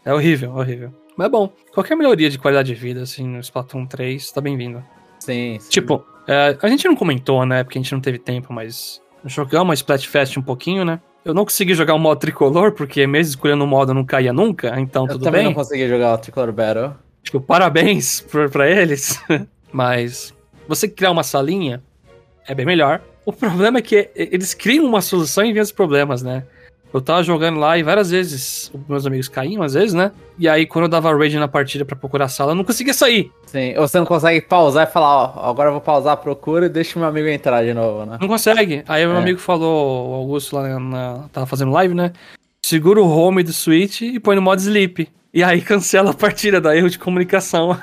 é 0.04 0.12
horrível, 0.12 0.54
horrível. 0.56 0.92
Mas 1.16 1.26
é 1.26 1.30
bom. 1.30 1.52
Qualquer 1.72 1.96
melhoria 1.96 2.30
de 2.30 2.38
qualidade 2.38 2.68
de 2.68 2.74
vida, 2.74 3.02
assim, 3.02 3.26
no 3.26 3.40
Splatoon 3.40 3.86
3, 3.86 4.32
tá 4.32 4.40
bem-vindo. 4.40 4.82
Sim, 5.20 5.58
sim. 5.60 5.70
Tipo, 5.70 6.04
é, 6.26 6.56
a 6.60 6.68
gente 6.68 6.86
não 6.86 6.96
comentou, 6.96 7.44
né? 7.44 7.62
Porque 7.62 7.78
a 7.78 7.82
gente 7.82 7.92
não 7.92 8.00
teve 8.00 8.18
tempo, 8.18 8.52
mas 8.52 9.00
jogamos 9.24 9.72
a 9.72 9.74
Splatfest 9.74 10.36
um 10.38 10.42
pouquinho, 10.42 10.84
né? 10.84 11.00
Eu 11.24 11.32
não 11.32 11.44
consegui 11.44 11.74
jogar 11.74 11.94
o 11.94 11.98
modo 11.98 12.18
tricolor, 12.18 12.72
porque 12.72 13.06
mesmo 13.06 13.30
escolhendo 13.30 13.64
o 13.64 13.66
modo 13.66 13.90
eu 13.90 13.94
não 13.94 14.04
caía 14.04 14.32
nunca, 14.32 14.78
então 14.78 15.04
eu 15.04 15.12
tudo 15.12 15.24
também 15.24 15.40
bem. 15.40 15.46
não 15.46 15.54
consegui 15.54 15.88
jogar 15.88 16.14
o 16.14 16.18
Tricolor 16.18 16.52
Battle. 16.52 16.92
Tipo, 17.22 17.40
parabéns 17.40 18.20
pra, 18.30 18.48
pra 18.48 18.70
eles. 18.70 19.22
mas 19.72 20.34
você 20.68 20.86
criar 20.86 21.10
uma 21.10 21.22
salinha 21.22 21.82
é 22.46 22.54
bem 22.54 22.66
melhor. 22.66 23.00
O 23.26 23.32
problema 23.32 23.78
é 23.78 23.82
que 23.82 24.10
eles 24.14 24.52
criam 24.54 24.84
uma 24.84 25.00
solução 25.00 25.44
em 25.44 25.52
vez 25.52 25.68
dos 25.68 25.72
problemas, 25.76 26.22
né? 26.22 26.44
Eu 26.92 27.00
tava 27.00 27.24
jogando 27.24 27.58
lá 27.58 27.76
e 27.76 27.82
várias 27.82 28.10
vezes 28.10 28.70
os 28.72 28.86
meus 28.88 29.04
amigos 29.04 29.28
caíam, 29.28 29.62
às 29.64 29.74
vezes, 29.74 29.94
né? 29.94 30.12
E 30.38 30.48
aí, 30.48 30.64
quando 30.64 30.84
eu 30.84 30.88
dava 30.88 31.12
raid 31.16 31.36
na 31.38 31.48
partida 31.48 31.84
pra 31.84 31.96
procurar 31.96 32.26
a 32.26 32.28
sala, 32.28 32.52
eu 32.52 32.54
não 32.54 32.62
conseguia 32.62 32.94
sair. 32.94 33.32
Sim, 33.46 33.76
ou 33.76 33.88
você 33.88 33.98
não 33.98 34.06
consegue 34.06 34.40
pausar 34.40 34.86
e 34.86 34.92
falar, 34.92 35.34
ó, 35.36 35.50
agora 35.50 35.70
eu 35.70 35.72
vou 35.72 35.80
pausar 35.80 36.12
a 36.12 36.16
procura 36.16 36.66
e 36.66 36.68
deixa 36.68 36.96
o 36.96 37.00
meu 37.00 37.08
amigo 37.08 37.26
entrar 37.26 37.64
de 37.64 37.74
novo, 37.74 38.06
né? 38.06 38.16
Não 38.20 38.28
consegue. 38.28 38.84
Aí 38.86 39.04
meu 39.06 39.16
É. 39.16 39.18
amigo 39.18 39.40
falou, 39.40 40.10
o 40.10 40.14
Augusto 40.14 40.54
lá 40.54 40.78
na- 40.78 41.24
tava 41.32 41.46
fazendo 41.46 41.72
live, 41.72 41.94
né? 41.94 42.12
Segura 42.64 43.00
o 43.02 43.08
home 43.10 43.42
do 43.42 43.52
Switch 43.52 44.02
e 44.02 44.20
põe 44.20 44.36
no 44.36 44.42
modo 44.42 44.60
sleep. 44.60 45.08
E 45.32 45.42
aí 45.42 45.60
cancela 45.62 46.12
a 46.12 46.14
partida, 46.14 46.60
dá 46.60 46.76
erro 46.76 46.88
de 46.88 46.98
comunicação. 47.00 47.76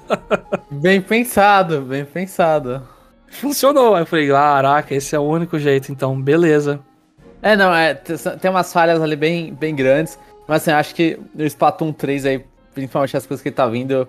Bem 0.70 1.00
pensado, 1.02 1.82
bem 1.82 2.04
pensado. 2.04 2.82
Funcionou. 3.30 3.94
Aí 3.94 4.02
eu 4.02 4.06
falei, 4.06 4.28
caraca, 4.28 4.94
esse 4.94 5.14
é 5.14 5.18
o 5.18 5.22
único 5.22 5.58
jeito, 5.58 5.92
então, 5.92 6.20
beleza. 6.20 6.80
É, 7.40 7.56
não, 7.56 7.74
é, 7.74 7.94
tem 7.94 8.50
umas 8.50 8.72
falhas 8.72 9.00
ali 9.00 9.14
bem, 9.14 9.54
bem 9.54 9.74
grandes, 9.74 10.18
mas 10.46 10.62
assim, 10.62 10.72
acho 10.72 10.94
que 10.94 11.18
no 11.34 11.44
Splatoon 11.44 11.92
3 11.92 12.26
aí, 12.26 12.44
principalmente 12.74 13.16
as 13.16 13.26
coisas 13.26 13.42
que 13.42 13.50
tá 13.50 13.66
vindo, 13.66 14.08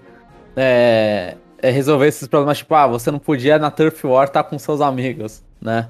é, 0.56 1.36
é 1.62 1.70
resolver 1.70 2.08
esses 2.08 2.28
problemas, 2.28 2.58
tipo, 2.58 2.74
ah, 2.74 2.88
você 2.88 3.12
não 3.12 3.20
podia 3.20 3.60
na 3.60 3.70
Turf 3.70 4.04
War 4.06 4.28
estar 4.28 4.44
com 4.44 4.58
seus 4.58 4.82
amigos, 4.82 5.44
né? 5.62 5.90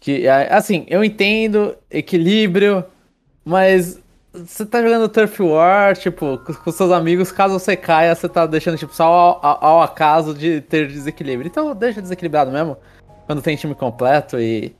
Que, 0.00 0.26
é, 0.26 0.52
assim, 0.52 0.86
eu 0.88 1.04
entendo 1.04 1.76
equilíbrio, 1.90 2.84
mas 3.44 4.00
você 4.32 4.64
tá 4.66 4.82
jogando 4.82 5.08
Turf 5.08 5.40
War, 5.42 5.96
tipo, 5.96 6.38
com, 6.38 6.70
seus 6.70 6.90
amigos, 6.92 7.32
caso 7.32 7.58
você 7.58 7.76
caia, 7.76 8.14
você 8.14 8.28
tá 8.28 8.46
deixando, 8.46 8.76
tipo, 8.76 8.94
só 8.94 9.04
ao, 9.04 9.40
ao- 9.46 9.64
ao 9.64 9.82
acaso 9.82 10.34
de 10.34 10.60
ter 10.60 10.86
desequilíbrio. 10.88 11.48
Então 11.48 11.74
deixa 11.74 12.02
desequilibrado 12.02 12.50
mesmo, 12.50 12.76
quando 13.26 13.42
tem 13.42 13.56
time 13.56 13.74
completo 13.74 14.38
e... 14.38 14.74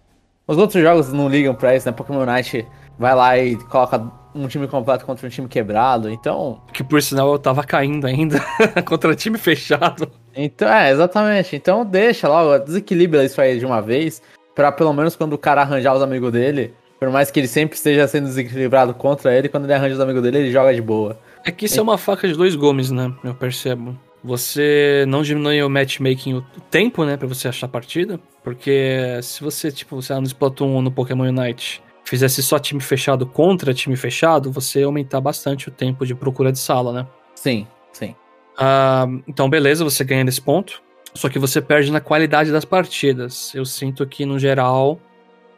Os 0.46 0.56
outros 0.56 0.82
jogos 0.82 1.12
não 1.12 1.28
ligam 1.28 1.54
pra 1.54 1.76
isso, 1.76 1.86
né? 1.86 1.92
Pokémon 1.92 2.24
Night 2.24 2.66
vai 2.98 3.14
lá 3.14 3.36
e 3.36 3.54
coloca 3.64 4.02
um 4.34 4.48
time 4.48 4.66
completo 4.66 5.04
contra 5.04 5.26
um 5.26 5.30
time 5.30 5.46
quebrado, 5.46 6.08
então... 6.08 6.62
Que 6.72 6.82
por 6.82 7.02
sinal 7.02 7.30
eu 7.32 7.38
tava 7.38 7.62
caindo 7.62 8.06
ainda 8.06 8.40
contra 8.86 9.14
time 9.14 9.36
fechado. 9.36 10.10
Então, 10.34 10.68
é, 10.68 10.90
exatamente. 10.90 11.54
Então 11.54 11.84
deixa 11.84 12.28
logo, 12.28 12.64
desequilibra 12.64 13.24
isso 13.24 13.38
aí 13.40 13.58
de 13.58 13.66
uma 13.66 13.82
vez, 13.82 14.22
pra 14.54 14.72
pelo 14.72 14.92
menos 14.94 15.14
quando 15.16 15.34
o 15.34 15.38
cara 15.38 15.60
arranjar 15.60 15.94
os 15.94 16.02
amigos 16.02 16.32
dele, 16.32 16.72
por 16.98 17.10
mais 17.10 17.30
que 17.30 17.40
ele 17.40 17.48
sempre 17.48 17.76
esteja 17.76 18.06
sendo 18.08 18.26
desequilibrado 18.26 18.94
contra 18.94 19.36
ele, 19.36 19.48
quando 19.48 19.64
ele 19.64 19.74
arranja 19.74 19.94
os 19.94 20.00
amigos 20.00 20.22
dele, 20.22 20.38
ele 20.38 20.52
joga 20.52 20.74
de 20.74 20.82
boa. 20.82 21.18
É 21.44 21.50
que 21.50 21.66
isso 21.66 21.78
é 21.78 21.82
uma 21.82 21.96
faca 21.98 22.26
de 22.26 22.34
dois 22.34 22.54
gumes, 22.54 22.90
né? 22.90 23.12
Eu 23.22 23.34
percebo. 23.34 23.98
Você 24.22 25.04
não 25.06 25.22
diminui 25.22 25.62
o 25.62 25.70
matchmaking 25.70 26.34
o 26.34 26.44
tempo, 26.70 27.04
né, 27.04 27.16
pra 27.16 27.28
você 27.28 27.46
achar 27.46 27.66
a 27.66 27.70
partida, 27.70 28.18
porque 28.42 29.20
se 29.22 29.42
você, 29.42 29.70
tipo, 29.70 30.02
sei 30.02 30.14
lá, 30.14 30.20
no 30.20 30.26
Splatoon 30.26 30.74
ou 30.74 30.82
no 30.82 30.90
Pokémon 30.90 31.28
Unite, 31.28 31.80
fizesse 32.04 32.42
só 32.42 32.58
time 32.58 32.80
fechado 32.80 33.24
contra 33.26 33.72
time 33.72 33.96
fechado, 33.96 34.50
você 34.50 34.80
ia 34.80 34.86
aumentar 34.86 35.20
bastante 35.20 35.68
o 35.68 35.70
tempo 35.70 36.04
de 36.04 36.16
procura 36.16 36.50
de 36.50 36.58
sala, 36.58 36.92
né? 36.92 37.06
Sim, 37.34 37.66
sim. 37.92 38.14
Ah, 38.56 39.06
então, 39.28 39.48
beleza, 39.48 39.84
você 39.84 40.02
ganha 40.02 40.24
nesse 40.24 40.40
ponto. 40.40 40.82
Só 41.14 41.28
que 41.28 41.38
você 41.38 41.60
perde 41.60 41.90
na 41.92 42.00
qualidade 42.00 42.50
das 42.50 42.64
partidas. 42.64 43.54
Eu 43.54 43.64
sinto 43.64 44.06
que, 44.06 44.26
no 44.26 44.38
geral, 44.38 45.00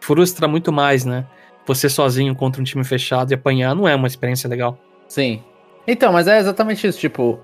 frustra 0.00 0.48
muito 0.48 0.72
mais, 0.72 1.04
né? 1.04 1.24
Você 1.66 1.88
sozinho 1.88 2.34
contra 2.34 2.60
um 2.60 2.64
time 2.64 2.82
fechado 2.84 3.30
e 3.30 3.34
apanhar 3.34 3.74
não 3.74 3.86
é 3.86 3.94
uma 3.94 4.06
experiência 4.06 4.48
legal. 4.48 4.78
Sim. 5.08 5.42
Então, 5.86 6.12
mas 6.12 6.26
é 6.26 6.38
exatamente 6.38 6.86
isso, 6.86 6.98
tipo, 6.98 7.40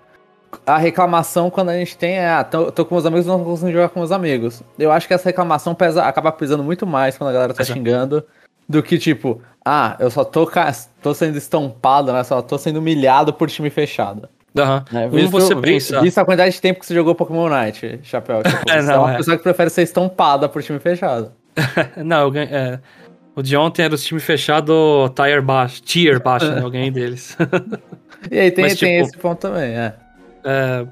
a 0.67 0.79
reclamação 0.79 1.51
quando 1.51 1.71
a 1.71 1.75
gente 1.79 1.97
tem 1.97 2.17
é, 2.19 2.29
ah, 2.31 2.45
tô, 2.45 2.71
tô 2.73 2.85
com 2.85 2.95
meus 2.95 3.07
amigos, 3.07 3.27
não 3.27 3.39
tô 3.39 3.45
conseguindo 3.45 3.73
jogar 3.73 3.89
com 3.89 3.99
meus 4.01 4.13
amigos. 4.13 4.63
Eu 4.79 4.91
acho 4.93 5.07
que 5.07 5.15
essa 5.15 5.29
reclamação 5.29 5.75
pesa, 5.75 6.05
acaba 6.05 6.33
pesando 6.33 6.63
muito 6.63 6.87
mais 6.87 7.17
quando 7.17 7.31
a 7.31 7.33
galera 7.33 7.53
tá 7.53 7.59
Pesa. 7.59 7.73
xingando, 7.75 8.25
do 8.69 8.83
que 8.83 8.99
tipo, 8.99 9.41
ah, 9.65 9.97
eu 10.01 10.11
só 10.11 10.25
tô, 10.25 10.49
tô 11.03 11.15
sendo 11.15 11.37
estompado, 11.39 12.13
né, 12.13 12.25
só 12.25 12.41
tô 12.43 12.59
sendo 12.59 12.79
humilhado 12.79 13.33
por 13.33 13.49
time 13.49 13.71
fechado. 13.71 14.29
Aham. 14.59 14.85
Né? 14.91 15.09
Como 15.09 15.29
você 15.29 15.55
vi- 15.55 15.61
pensa? 15.61 16.01
Visto 16.01 16.19
a 16.19 16.25
quantidade 16.25 16.55
de 16.55 16.61
tempo 16.61 16.81
que 16.81 16.87
você 16.87 16.95
jogou 16.95 17.15
Pokémon 17.15 17.49
Night, 17.49 18.01
Chapéu. 18.03 18.43
Tipo, 18.45 18.71
É, 18.71 18.81
você 18.83 18.91
é 18.91 18.93
não, 18.95 19.03
uma 19.03 19.13
é. 19.15 19.17
pessoa 19.19 19.37
que 19.37 19.43
prefere 19.43 19.69
ser 19.71 19.83
estompada 19.83 20.49
por 20.49 20.63
time 20.63 20.79
fechado. 20.79 21.31
Não, 22.05 22.21
eu 22.23 22.31
ganhei. 22.31 22.49
é, 22.55 22.81
o 23.35 23.43
de 23.43 23.57
ontem 23.57 23.83
era 23.83 23.95
os 23.95 24.03
time 24.05 24.21
fechado 24.21 25.09
tier 25.15 25.43
baixo, 25.43 25.83
tier 25.83 26.23
baixo, 26.23 26.51
né? 26.51 26.61
Eu 26.63 26.71
ganhei 26.71 26.91
deles. 26.91 27.37
E 28.31 28.39
aí 28.41 28.51
tem, 28.51 28.65
Mas, 28.65 28.77
tem 28.77 28.97
tipo, 28.97 29.09
esse 29.09 29.19
ponto 29.23 29.39
também, 29.39 29.71
é. 29.77 29.95
É, 30.43 30.85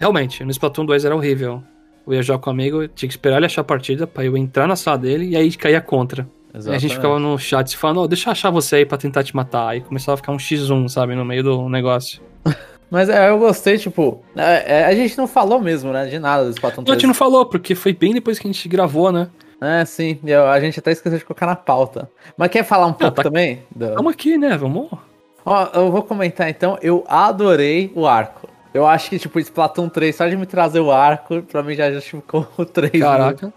realmente, 0.00 0.42
no 0.42 0.50
Splatoon 0.50 0.84
2 0.86 1.04
era 1.04 1.14
horrível. 1.14 1.62
Eu 2.04 2.14
ia 2.14 2.22
jogar 2.22 2.40
com 2.40 2.50
um 2.50 2.52
amigo, 2.52 2.88
tinha 2.88 3.08
que 3.08 3.12
esperar 3.12 3.36
ele 3.36 3.46
achar 3.46 3.60
a 3.60 3.64
partida 3.64 4.08
pra 4.08 4.24
eu 4.24 4.36
entrar 4.36 4.66
na 4.66 4.74
sala 4.74 4.98
dele 4.98 5.28
e 5.28 5.36
aí 5.36 5.52
caía 5.52 5.80
contra. 5.80 6.22
E 6.52 6.56
a 6.56 6.60
gente 6.60 6.68
Exatamente. 6.68 6.94
ficava 6.96 7.18
no 7.20 7.38
chat 7.38 7.70
se 7.70 7.76
falando, 7.76 8.00
"Ô, 8.00 8.08
deixa 8.08 8.28
eu 8.28 8.32
achar 8.32 8.50
você 8.50 8.76
aí 8.76 8.86
pra 8.86 8.98
tentar 8.98 9.22
te 9.22 9.36
matar. 9.36 9.68
Aí 9.68 9.82
começava 9.82 10.14
a 10.14 10.16
ficar 10.16 10.32
um 10.32 10.36
X1, 10.36 10.88
sabe, 10.88 11.14
no 11.14 11.24
meio 11.24 11.44
do 11.44 11.68
negócio. 11.68 12.20
Mas 12.90 13.08
é, 13.08 13.28
eu 13.28 13.38
gostei, 13.38 13.78
tipo, 13.78 14.24
é, 14.34 14.80
é, 14.80 14.84
a 14.86 14.94
gente 14.94 15.16
não 15.16 15.28
falou 15.28 15.60
mesmo, 15.60 15.92
né, 15.92 16.06
de 16.06 16.18
nada 16.18 16.44
do 16.44 16.50
Splatoon 16.50 16.78
Não, 16.78 16.82
a 16.82 16.86
3. 16.86 16.98
gente 17.02 17.06
não 17.08 17.14
falou, 17.14 17.46
porque 17.46 17.74
foi 17.74 17.92
bem 17.92 18.14
depois 18.14 18.38
que 18.38 18.48
a 18.48 18.50
gente 18.52 18.68
gravou, 18.68 19.12
né? 19.12 19.28
É, 19.64 19.84
sim, 19.84 20.18
eu- 20.24 20.46
a 20.46 20.60
gente 20.60 20.78
até 20.78 20.92
esqueceu 20.92 21.18
de 21.18 21.24
colocar 21.24 21.46
na 21.46 21.56
pauta. 21.56 22.10
Mas 22.36 22.48
quer 22.50 22.64
falar 22.64 22.86
um 22.86 22.92
pouco 22.92 23.14
tá- 23.16 23.22
também? 23.22 23.62
do- 23.74 23.94
Vamos 23.94 24.12
aqui, 24.12 24.36
né? 24.36 24.56
Vamos. 24.56 24.88
Ó, 25.46 25.68
eu 25.74 25.90
vou 25.90 26.02
comentar 26.02 26.48
então, 26.48 26.78
eu 26.82 27.04
adorei 27.08 27.92
o 27.94 28.06
arco. 28.06 28.48
Eu 28.72 28.86
acho 28.86 29.08
que, 29.10 29.18
tipo, 29.18 29.38
Splatoon 29.38 29.88
3, 29.88 30.16
só 30.16 30.26
de 30.26 30.36
me 30.36 30.46
trazer 30.46 30.80
o 30.80 30.90
arco, 30.90 31.42
pra 31.42 31.62
mim 31.62 31.74
já 31.74 31.90
justificou 31.92 32.46
o 32.58 32.64
3. 32.64 32.92
né? 32.92 33.00
Caraca. 33.00 33.52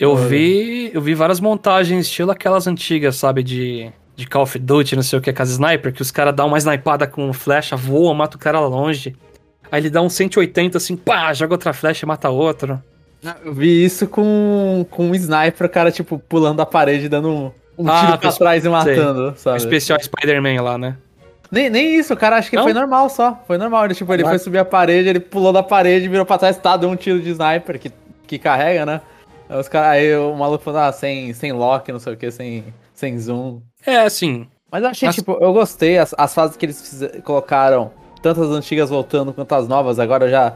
Eu 0.00 0.12
Olha. 0.12 0.26
vi, 0.26 0.90
eu 0.94 1.00
vi 1.00 1.14
várias 1.14 1.40
montagens, 1.40 2.06
estilo 2.06 2.30
aquelas 2.30 2.66
antigas, 2.66 3.16
sabe, 3.16 3.42
de, 3.42 3.90
de 4.16 4.26
Call 4.26 4.42
of 4.42 4.58
Duty, 4.58 4.96
não 4.96 5.02
sei 5.02 5.18
o 5.18 5.22
que, 5.22 5.32
com 5.32 5.42
as 5.42 5.50
sniper, 5.50 5.92
que 5.92 6.02
os 6.02 6.10
caras 6.10 6.34
dão 6.34 6.46
uma 6.48 6.58
snipada 6.58 7.06
com 7.06 7.32
flecha, 7.32 7.76
voa, 7.76 8.14
mata 8.14 8.36
o 8.36 8.40
cara 8.40 8.58
lá 8.60 8.66
longe. 8.68 9.14
Aí 9.70 9.80
ele 9.82 9.90
dá 9.90 10.00
um 10.00 10.08
180 10.08 10.78
assim, 10.78 10.96
pá, 10.96 11.32
joga 11.34 11.52
outra 11.54 11.72
flecha 11.72 12.06
e 12.06 12.08
mata 12.08 12.30
outro. 12.30 12.82
Eu 13.44 13.52
vi 13.52 13.84
isso 13.84 14.06
com, 14.06 14.86
com 14.90 15.06
um 15.10 15.14
sniper, 15.14 15.66
o 15.66 15.70
cara, 15.70 15.90
tipo, 15.90 16.18
pulando 16.18 16.60
a 16.60 16.66
parede, 16.66 17.08
dando 17.08 17.28
um, 17.28 17.50
um 17.76 17.88
Ah, 17.90 18.06
tiro 18.06 18.18
pra 18.18 18.30
sei. 18.30 18.38
trás 18.38 18.64
e 18.64 18.68
matando, 18.68 19.30
O 19.30 19.36
sabe? 19.36 19.56
especial 19.58 19.98
Spider-Man 20.00 20.62
lá, 20.62 20.78
né? 20.78 20.96
Nem, 21.50 21.68
nem 21.70 21.94
isso, 21.96 22.12
o 22.12 22.16
cara 22.16 22.36
acho 22.36 22.50
que 22.50 22.56
Não? 22.56 22.62
foi 22.64 22.72
normal 22.74 23.08
só. 23.08 23.42
Foi 23.46 23.56
normal. 23.58 23.86
Ele, 23.86 23.94
tipo, 23.94 24.12
ele 24.12 24.22
Ah. 24.22 24.28
foi 24.28 24.38
subir 24.38 24.58
a 24.58 24.64
parede, 24.64 25.08
ele 25.08 25.20
pulou 25.20 25.52
da 25.52 25.62
parede, 25.62 26.06
virou 26.08 26.26
pra 26.26 26.38
trás, 26.38 26.56
tá, 26.58 26.76
deu 26.76 26.88
um 26.90 26.96
tiro 26.96 27.20
de 27.20 27.30
sniper 27.30 27.78
que, 27.80 27.90
que 28.26 28.38
carrega, 28.38 28.84
né? 28.86 29.00
Aí, 29.48 29.58
os 29.58 29.66
cara, 29.68 29.88
aí 29.90 30.14
o 30.16 30.34
maluco 30.36 30.62
falou, 30.62 30.80
ah, 30.80 30.92
sem, 30.92 31.32
sem 31.32 31.52
lock, 31.52 31.90
não 31.90 31.98
sei 31.98 32.12
o 32.12 32.16
que, 32.18 32.30
sem, 32.30 32.64
sem 32.92 33.18
zoom. 33.18 33.60
É, 33.86 33.96
assim, 34.00 34.46
Mas 34.70 34.82
eu 34.84 34.90
achei, 34.90 35.08
As- 35.08 35.14
tipo, 35.14 35.38
eu 35.40 35.50
gostei, 35.54 35.96
as, 35.96 36.14
as 36.18 36.34
fases 36.34 36.54
que 36.54 36.66
eles 36.66 36.78
fize- 36.86 37.22
colocaram, 37.22 37.90
tanto 38.20 38.42
as 38.42 38.50
antigas 38.50 38.90
voltando 38.90 39.32
quanto 39.32 39.54
as 39.54 39.66
novas, 39.66 39.98
agora 39.98 40.28
já. 40.28 40.52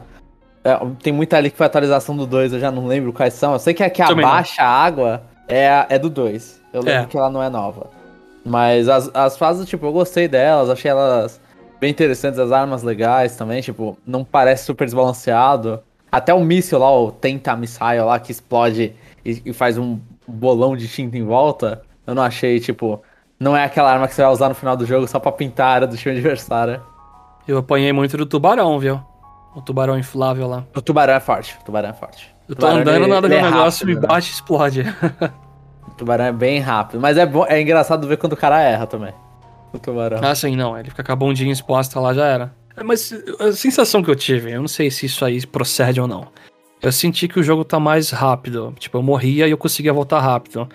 É, 0.63 0.79
tem 1.01 1.11
muita 1.13 1.37
ali 1.37 1.49
que 1.51 1.57
foi 1.57 1.65
atualização 1.65 2.15
do 2.15 2.25
2, 2.25 2.53
eu 2.53 2.59
já 2.59 2.71
não 2.71 2.87
lembro 2.87 3.11
quais 3.13 3.33
são. 3.33 3.53
Eu 3.53 3.59
sei 3.59 3.73
que 3.73 3.83
a 3.83 3.89
que 3.89 4.03
Também 4.05 4.23
não. 4.25 4.31
abaixa 4.31 4.61
a 4.63 4.67
água 4.67 5.23
é, 5.47 5.85
é 5.89 5.99
do 5.99 6.09
2. 6.09 6.61
Eu 6.71 6.81
lembro 6.81 7.03
É. 7.03 7.05
que 7.05 7.17
ela 7.17 7.29
não 7.29 7.41
é 7.43 7.49
nova. 7.49 7.87
Mas 8.45 8.89
as, 8.89 9.09
as 9.13 9.37
fases, 9.37 9.67
tipo, 9.67 9.85
eu 9.85 9.93
gostei 9.93 10.27
delas, 10.27 10.69
achei 10.69 10.91
elas 10.91 11.39
bem 11.79 11.89
interessantes, 11.91 12.39
as 12.39 12.51
armas 12.51 12.83
legais 12.83 13.35
também, 13.35 13.61
tipo, 13.61 13.97
não 14.05 14.23
parece 14.23 14.65
super 14.65 14.85
desbalanceado. 14.85 15.81
Até 16.11 16.33
o 16.33 16.39
míssil 16.41 16.79
lá, 16.79 16.91
o 16.91 17.11
Tenta 17.11 17.55
Missile 17.55 18.01
lá, 18.05 18.19
que 18.19 18.31
explode 18.31 18.93
e, 19.25 19.41
e 19.45 19.53
faz 19.53 19.77
um 19.77 19.99
bolão 20.27 20.75
de 20.77 20.87
tinta 20.87 21.17
em 21.17 21.23
volta, 21.23 21.81
eu 22.07 22.13
não 22.15 22.23
achei, 22.23 22.59
tipo, 22.59 23.01
não 23.39 23.55
é 23.57 23.63
aquela 23.65 23.91
arma 23.91 24.07
que 24.07 24.13
você 24.15 24.21
vai 24.21 24.31
usar 24.31 24.49
no 24.49 24.55
final 24.55 24.75
do 24.77 24.85
jogo 24.85 25.07
só 25.07 25.19
pra 25.19 25.31
pintar 25.31 25.67
a 25.67 25.71
área 25.73 25.87
do 25.87 25.97
time 25.97 26.15
adversário. 26.15 26.81
eu 27.47 27.57
apanhei 27.57 27.91
muito 27.91 28.15
do 28.17 28.25
tubarão, 28.25 28.77
viu? 28.79 29.01
O 29.55 29.61
tubarão 29.61 29.97
inflável 29.97 30.47
lá. 30.47 30.65
O 30.75 30.81
tubarão 30.81 31.13
é 31.13 31.19
forte, 31.19 31.57
o 31.61 31.63
tubarão 31.65 31.89
é 31.89 31.93
forte. 31.93 32.33
Eu 32.49 32.55
tô 32.55 32.65
andando, 32.65 33.07
nada 33.07 33.27
meu 33.27 33.37
é 33.37 33.41
negócio 33.43 33.85
rápido, 33.85 33.87
me 33.87 33.95
né? 34.01 34.07
bate 34.07 34.29
e 34.29 34.33
explode. 34.33 34.83
O 35.87 35.91
tubarão 35.91 36.25
é 36.25 36.31
bem 36.31 36.59
rápido. 36.59 36.99
Mas 36.99 37.17
é, 37.17 37.25
bom, 37.25 37.45
é 37.47 37.61
engraçado 37.61 38.07
ver 38.07 38.17
quando 38.17 38.33
o 38.33 38.37
cara 38.37 38.59
erra 38.61 38.87
também. 38.87 39.13
O 39.71 39.79
tubarão. 39.79 40.19
Ah, 40.21 40.33
sim, 40.35 40.55
não. 40.55 40.77
Ele 40.77 40.89
fica 40.89 41.03
com 41.03 41.11
a 41.11 41.15
bundinha 41.15 41.51
exposta 41.53 41.99
lá, 41.99 42.13
já 42.13 42.25
era. 42.25 42.53
É, 42.75 42.83
Mas 42.83 43.13
a 43.39 43.51
sensação 43.51 44.01
que 44.03 44.09
eu 44.09 44.15
tive, 44.15 44.51
eu 44.51 44.61
não 44.61 44.67
sei 44.67 44.89
se 44.89 45.05
isso 45.05 45.23
aí 45.23 45.45
procede 45.45 46.01
ou 46.01 46.07
não. 46.07 46.27
Eu 46.81 46.91
senti 46.91 47.27
que 47.27 47.39
o 47.39 47.43
jogo 47.43 47.63
tá 47.63 47.79
mais 47.79 48.09
rápido. 48.09 48.73
Tipo, 48.77 48.97
eu 48.97 49.03
morria 49.03 49.47
e 49.47 49.51
eu 49.51 49.57
conseguia 49.57 49.93
voltar 49.93 50.19
rápido. 50.19 50.67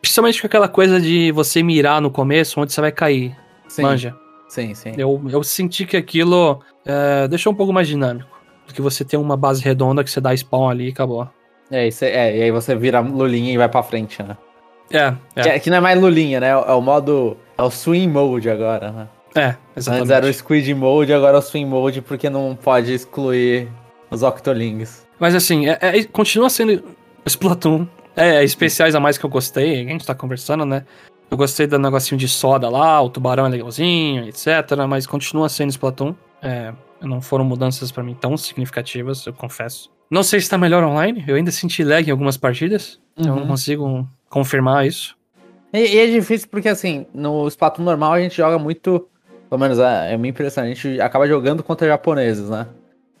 Principalmente 0.00 0.40
com 0.40 0.46
aquela 0.46 0.68
coisa 0.68 1.00
de 1.00 1.30
você 1.32 1.62
mirar 1.62 2.00
no 2.00 2.10
começo 2.10 2.60
onde 2.60 2.72
você 2.72 2.80
vai 2.80 2.92
cair. 2.92 3.36
sim, 3.68 3.82
Manja. 3.82 4.16
Sim, 4.48 4.74
sim. 4.74 4.92
Eu, 4.96 5.20
eu 5.30 5.42
senti 5.42 5.84
que 5.86 5.96
aquilo 5.96 6.60
é, 6.84 7.26
deixou 7.28 7.52
um 7.52 7.56
pouco 7.56 7.72
mais 7.72 7.86
dinâmico. 7.88 8.28
Do 8.66 8.74
que 8.74 8.82
você 8.82 9.04
ter 9.04 9.16
uma 9.16 9.36
base 9.36 9.62
redonda 9.62 10.02
que 10.02 10.10
você 10.10 10.20
dá 10.20 10.34
spawn 10.36 10.68
ali 10.68 10.88
e 10.88 10.90
acabou. 10.92 11.28
É, 11.70 11.86
isso 11.86 12.04
é, 12.04 12.10
é, 12.10 12.36
e 12.38 12.42
aí 12.42 12.50
você 12.50 12.74
vira 12.74 13.00
lulinha 13.00 13.52
e 13.52 13.56
vai 13.56 13.68
pra 13.68 13.82
frente, 13.82 14.22
né? 14.22 14.36
É, 14.90 15.12
Que, 15.42 15.48
é, 15.48 15.56
é- 15.56 15.58
que 15.60 15.70
não 15.70 15.76
é 15.78 15.80
mais 15.80 16.00
lulinha, 16.00 16.40
né? 16.40 16.48
É 16.48 16.56
o 16.72 16.80
modo. 16.80 17.36
É 17.58 17.62
o 17.62 17.70
swing 17.70 18.08
mode 18.12 18.48
agora, 18.50 18.90
né? 18.92 19.08
é, 19.34 19.46
Antes 19.48 19.58
exatamente. 19.76 20.12
era 20.12 20.26
o 20.26 20.32
squid 20.32 20.74
mode, 20.74 21.12
agora 21.12 21.36
é 21.36 21.38
o 21.38 21.42
swing 21.42 21.68
mode 21.68 22.00
porque 22.02 22.30
não 22.30 22.56
pode 22.56 22.92
excluir 22.92 23.68
os 24.10 24.22
octolings. 24.22 25.06
Mas 25.18 25.34
assim, 25.34 25.68
é- 25.68 25.78
é- 25.80 26.04
continua 26.04 26.48
sendo 26.50 26.82
Splatoon. 27.26 27.86
É, 28.16 28.42
especiais 28.42 28.94
a 28.94 29.00
mais 29.00 29.18
que 29.18 29.26
eu 29.26 29.30
gostei, 29.30 29.80
a 29.82 29.88
gente 29.88 30.06
tá 30.06 30.14
conversando, 30.14 30.64
né? 30.64 30.84
Eu 31.30 31.36
gostei 31.36 31.66
do 31.66 31.78
negocinho 31.78 32.18
de 32.18 32.28
soda 32.28 32.68
lá, 32.68 33.00
o 33.02 33.10
tubarão 33.10 33.46
é 33.46 33.48
legalzinho, 33.48 34.28
etc. 34.28 34.46
Mas 34.88 35.06
continua 35.06 35.48
sendo 35.48 35.70
Splatoon. 35.70 36.14
É, 36.40 36.72
não 37.00 37.20
foram 37.20 37.44
mudanças 37.44 37.90
pra 37.90 38.02
mim 38.02 38.14
tão 38.14 38.36
significativas, 38.36 39.26
eu 39.26 39.32
confesso. 39.32 39.90
Não 40.10 40.22
sei 40.22 40.40
se 40.40 40.48
tá 40.48 40.56
melhor 40.56 40.84
online, 40.84 41.24
eu 41.26 41.34
ainda 41.34 41.50
senti 41.50 41.82
lag 41.82 42.06
em 42.06 42.10
algumas 42.12 42.36
partidas. 42.36 43.00
Eu 43.16 43.26
não 43.26 43.38
Uhum. 43.38 43.46
consigo 43.48 44.08
confirmar 44.30 44.86
isso. 44.86 45.16
E, 45.72 45.78
e 45.78 45.98
é 45.98 46.06
difícil 46.06 46.46
porque, 46.48 46.68
assim, 46.68 47.06
no 47.12 47.48
Splatoon 47.48 47.82
normal 47.82 48.12
a 48.12 48.20
gente 48.20 48.36
joga 48.36 48.58
muito. 48.58 49.08
Pelo 49.50 49.60
menos 49.60 49.78
é, 49.80 50.12
é 50.12 50.14
a 50.14 50.18
minha 50.18 50.30
impressão, 50.30 50.62
a 50.64 50.66
gente 50.68 51.00
acaba 51.00 51.26
jogando 51.26 51.62
contra 51.62 51.86
japoneses, 51.88 52.48
né? 52.48 52.66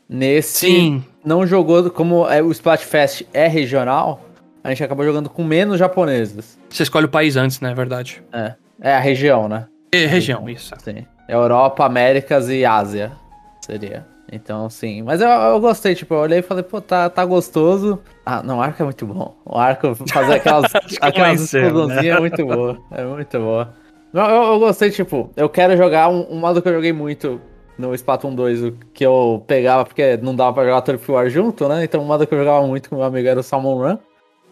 Nesse. 0.08 0.58
Sim, 0.66 1.04
Não 1.24 1.44
jogou. 1.46 1.90
Como 1.90 2.28
é, 2.28 2.40
o 2.40 2.52
Splatfest 2.52 3.22
é 3.34 3.48
regional, 3.48 4.20
a 4.66 4.70
gente 4.70 4.82
acaba 4.82 5.04
jogando 5.04 5.30
com 5.30 5.44
menos 5.44 5.78
japoneses. 5.78 6.58
você 6.68 6.82
escolhe 6.82 7.06
o 7.06 7.08
país 7.08 7.36
antes, 7.36 7.60
né? 7.60 7.70
É 7.70 7.74
verdade. 7.74 8.20
É. 8.32 8.54
É 8.80 8.94
a 8.94 8.98
região, 8.98 9.48
né? 9.48 9.66
E 9.92 10.06
região, 10.06 10.48
isso. 10.48 10.74
Sim. 10.82 11.06
Europa, 11.28 11.84
Américas 11.84 12.48
e 12.48 12.64
Ásia. 12.64 13.12
Seria. 13.64 14.04
Então, 14.30 14.68
sim. 14.68 15.02
Mas 15.02 15.20
eu, 15.20 15.28
eu 15.28 15.60
gostei, 15.60 15.94
tipo, 15.94 16.14
eu 16.14 16.18
olhei 16.18 16.40
e 16.40 16.42
falei, 16.42 16.64
pô, 16.64 16.80
tá, 16.80 17.08
tá 17.08 17.24
gostoso. 17.24 18.00
Ah, 18.24 18.42
não, 18.42 18.58
o 18.58 18.60
arco 18.60 18.82
é 18.82 18.84
muito 18.84 19.06
bom. 19.06 19.36
O 19.44 19.56
arco, 19.56 19.94
fazer 19.94 20.34
aquelas, 20.34 20.74
aquelas 21.00 21.52
né? 21.52 21.60
explosãozinhas 21.60 22.16
é 22.16 22.20
muito 22.20 22.44
boa. 22.44 22.78
É 22.90 23.04
muito 23.04 23.38
boa. 23.38 23.72
Não, 24.12 24.28
eu, 24.28 24.42
eu 24.54 24.58
gostei, 24.58 24.90
tipo, 24.90 25.30
eu 25.36 25.48
quero 25.48 25.76
jogar 25.76 26.08
um, 26.08 26.26
um 26.28 26.38
modo 26.40 26.60
que 26.60 26.68
eu 26.68 26.74
joguei 26.74 26.92
muito 26.92 27.40
no 27.78 27.94
Splatoon 27.94 28.34
2, 28.34 28.64
o 28.64 28.72
que 28.92 29.04
eu 29.04 29.44
pegava, 29.46 29.84
porque 29.84 30.16
não 30.16 30.34
dava 30.34 30.54
pra 30.54 30.64
jogar 30.64 30.80
Turf 30.82 31.08
War 31.08 31.28
junto, 31.28 31.68
né? 31.68 31.84
Então, 31.84 32.02
um 32.02 32.06
modo 32.06 32.26
que 32.26 32.34
eu 32.34 32.38
jogava 32.38 32.66
muito 32.66 32.88
com 32.88 32.96
meu 32.96 33.04
amigo 33.04 33.28
era 33.28 33.38
o 33.38 33.42
Salmon 33.42 33.76
Run. 33.76 33.98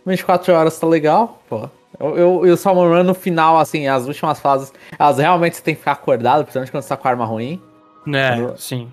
24 0.07 0.53
horas 0.53 0.79
tá 0.79 0.87
legal, 0.87 1.43
pô. 1.49 1.69
Eu, 1.99 2.19
eu, 2.19 2.47
e 2.47 2.51
o 2.51 2.57
Salmon 2.57 2.89
Run 2.89 3.05
no 3.05 3.15
final, 3.15 3.59
assim, 3.59 3.87
as 3.87 4.07
últimas 4.07 4.41
fases, 4.41 4.73
elas 4.99 5.19
realmente 5.19 5.57
você 5.57 5.63
tem 5.63 5.75
que 5.75 5.81
ficar 5.81 5.93
acordado, 5.93 6.43
principalmente 6.43 6.71
quando 6.71 6.83
você 6.83 6.89
tá 6.89 6.97
com 6.97 7.07
a 7.07 7.11
arma 7.11 7.25
ruim. 7.25 7.63
É, 8.13 8.57
sim. 8.57 8.91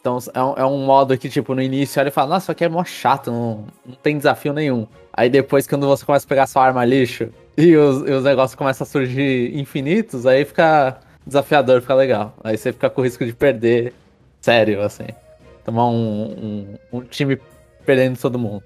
Então 0.00 0.18
é 0.34 0.42
um, 0.42 0.54
é 0.58 0.66
um 0.66 0.84
modo 0.84 1.16
que, 1.16 1.28
tipo, 1.28 1.54
no 1.54 1.62
início 1.62 2.00
ele 2.00 2.10
fala, 2.10 2.30
nossa, 2.30 2.44
isso 2.44 2.52
aqui 2.52 2.64
é 2.64 2.68
mó 2.68 2.84
chato, 2.84 3.30
não, 3.30 3.64
não 3.86 3.94
tem 4.02 4.16
desafio 4.16 4.52
nenhum. 4.52 4.86
Aí 5.12 5.30
depois, 5.30 5.66
quando 5.66 5.86
você 5.86 6.04
começa 6.04 6.26
a 6.26 6.28
pegar 6.28 6.46
sua 6.46 6.64
arma 6.64 6.84
lixo 6.84 7.28
e 7.56 7.76
os, 7.76 8.08
e 8.08 8.10
os 8.10 8.24
negócios 8.24 8.56
começam 8.56 8.84
a 8.84 8.88
surgir 8.88 9.56
infinitos, 9.56 10.26
aí 10.26 10.44
fica 10.44 10.98
desafiador, 11.24 11.80
fica 11.80 11.94
legal. 11.94 12.34
Aí 12.42 12.56
você 12.56 12.72
fica 12.72 12.90
com 12.90 13.00
o 13.00 13.04
risco 13.04 13.24
de 13.24 13.32
perder 13.32 13.94
sério, 14.40 14.82
assim. 14.82 15.06
Tomar 15.64 15.86
um, 15.86 16.76
um, 16.92 16.98
um 16.98 17.00
time 17.02 17.38
perdendo 17.86 18.18
todo 18.18 18.38
mundo. 18.38 18.64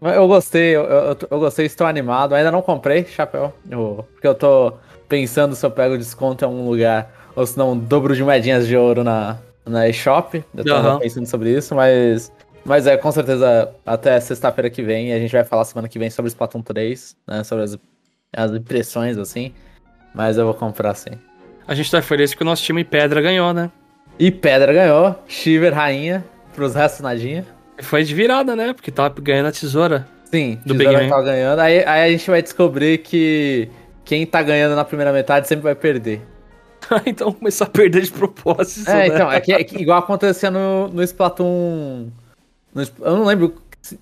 Eu 0.00 0.28
gostei, 0.28 0.76
eu, 0.76 0.82
eu, 0.84 1.16
eu 1.30 1.38
gostei, 1.40 1.66
estou 1.66 1.86
animado. 1.86 2.34
Ainda 2.34 2.50
não 2.52 2.62
comprei 2.62 3.04
chapéu, 3.04 3.52
eu- 3.70 4.06
porque 4.12 4.26
eu 4.26 4.34
tô 4.34 4.74
pensando 5.08 5.54
se 5.56 5.64
eu 5.64 5.70
pego 5.70 5.96
desconto 5.98 6.44
em 6.44 6.46
algum 6.48 6.68
lugar 6.68 7.10
ou 7.34 7.46
se 7.46 7.56
não 7.58 7.76
dobro 7.76 8.14
de 8.14 8.22
moedinhas 8.22 8.66
de 8.66 8.76
ouro 8.76 9.02
na, 9.02 9.38
na 9.66 9.88
eShop. 9.88 10.44
Eu 10.56 10.64
tava 10.64 10.88
Aham. 10.90 10.98
pensando 11.00 11.26
sobre 11.26 11.50
isso, 11.56 11.74
mas. 11.74 12.32
Mas 12.64 12.86
é 12.86 12.96
com 12.98 13.10
certeza 13.10 13.70
até 13.86 14.20
sexta-feira 14.20 14.68
que 14.68 14.82
vem. 14.82 15.12
A 15.14 15.18
gente 15.18 15.32
vai 15.32 15.42
falar 15.44 15.64
semana 15.64 15.88
que 15.88 15.98
vem 15.98 16.10
sobre 16.10 16.28
Splatoon 16.28 16.60
3, 16.60 17.16
né? 17.26 17.42
Sobre 17.42 17.64
as, 17.64 17.78
as 18.36 18.50
impressões, 18.52 19.16
assim. 19.16 19.52
Mas 20.14 20.36
eu 20.36 20.44
vou 20.44 20.54
comprar 20.54 20.94
sim. 20.94 21.12
A 21.66 21.74
gente 21.74 21.90
tá 21.90 22.02
feliz 22.02 22.34
que 22.34 22.42
o 22.42 22.44
nosso 22.44 22.62
time 22.62 22.84
Pedra 22.84 23.20
ganhou, 23.22 23.54
né? 23.54 23.70
E 24.18 24.30
Pedra 24.30 24.72
ganhou, 24.72 25.14
Shiver 25.26 25.72
rainha, 25.72 26.24
pros 26.54 26.74
restos 26.74 27.00
nadinha. 27.00 27.46
Foi 27.82 28.02
de 28.04 28.14
virada, 28.14 28.54
né? 28.56 28.72
Porque 28.72 28.90
tava 28.90 29.14
ganhando 29.20 29.46
a 29.46 29.52
tesoura. 29.52 30.06
Sim, 30.30 30.58
Do 30.64 30.74
Tesoura 30.74 30.98
Big 30.98 31.10
Man. 31.10 31.16
tá 31.16 31.22
ganhando. 31.22 31.58
Aí, 31.60 31.84
aí 31.84 32.02
a 32.02 32.08
gente 32.10 32.28
vai 32.30 32.42
descobrir 32.42 32.98
que 32.98 33.68
quem 34.04 34.26
tá 34.26 34.42
ganhando 34.42 34.76
na 34.76 34.84
primeira 34.84 35.12
metade 35.12 35.48
sempre 35.48 35.64
vai 35.64 35.74
perder. 35.74 36.20
então 37.06 37.32
começou 37.32 37.66
a 37.66 37.70
perder 37.70 38.02
de 38.02 38.10
propósito. 38.12 38.88
É, 38.90 38.94
né? 38.94 39.06
então, 39.08 39.32
é 39.32 39.40
que, 39.40 39.52
é 39.52 39.64
que 39.64 39.80
igual 39.80 39.98
acontecia 39.98 40.50
no, 40.50 40.88
no 40.88 41.02
Splatoon. 41.02 42.08
no 42.74 42.82
eu 42.82 43.16
não 43.16 43.24
lembro 43.24 43.54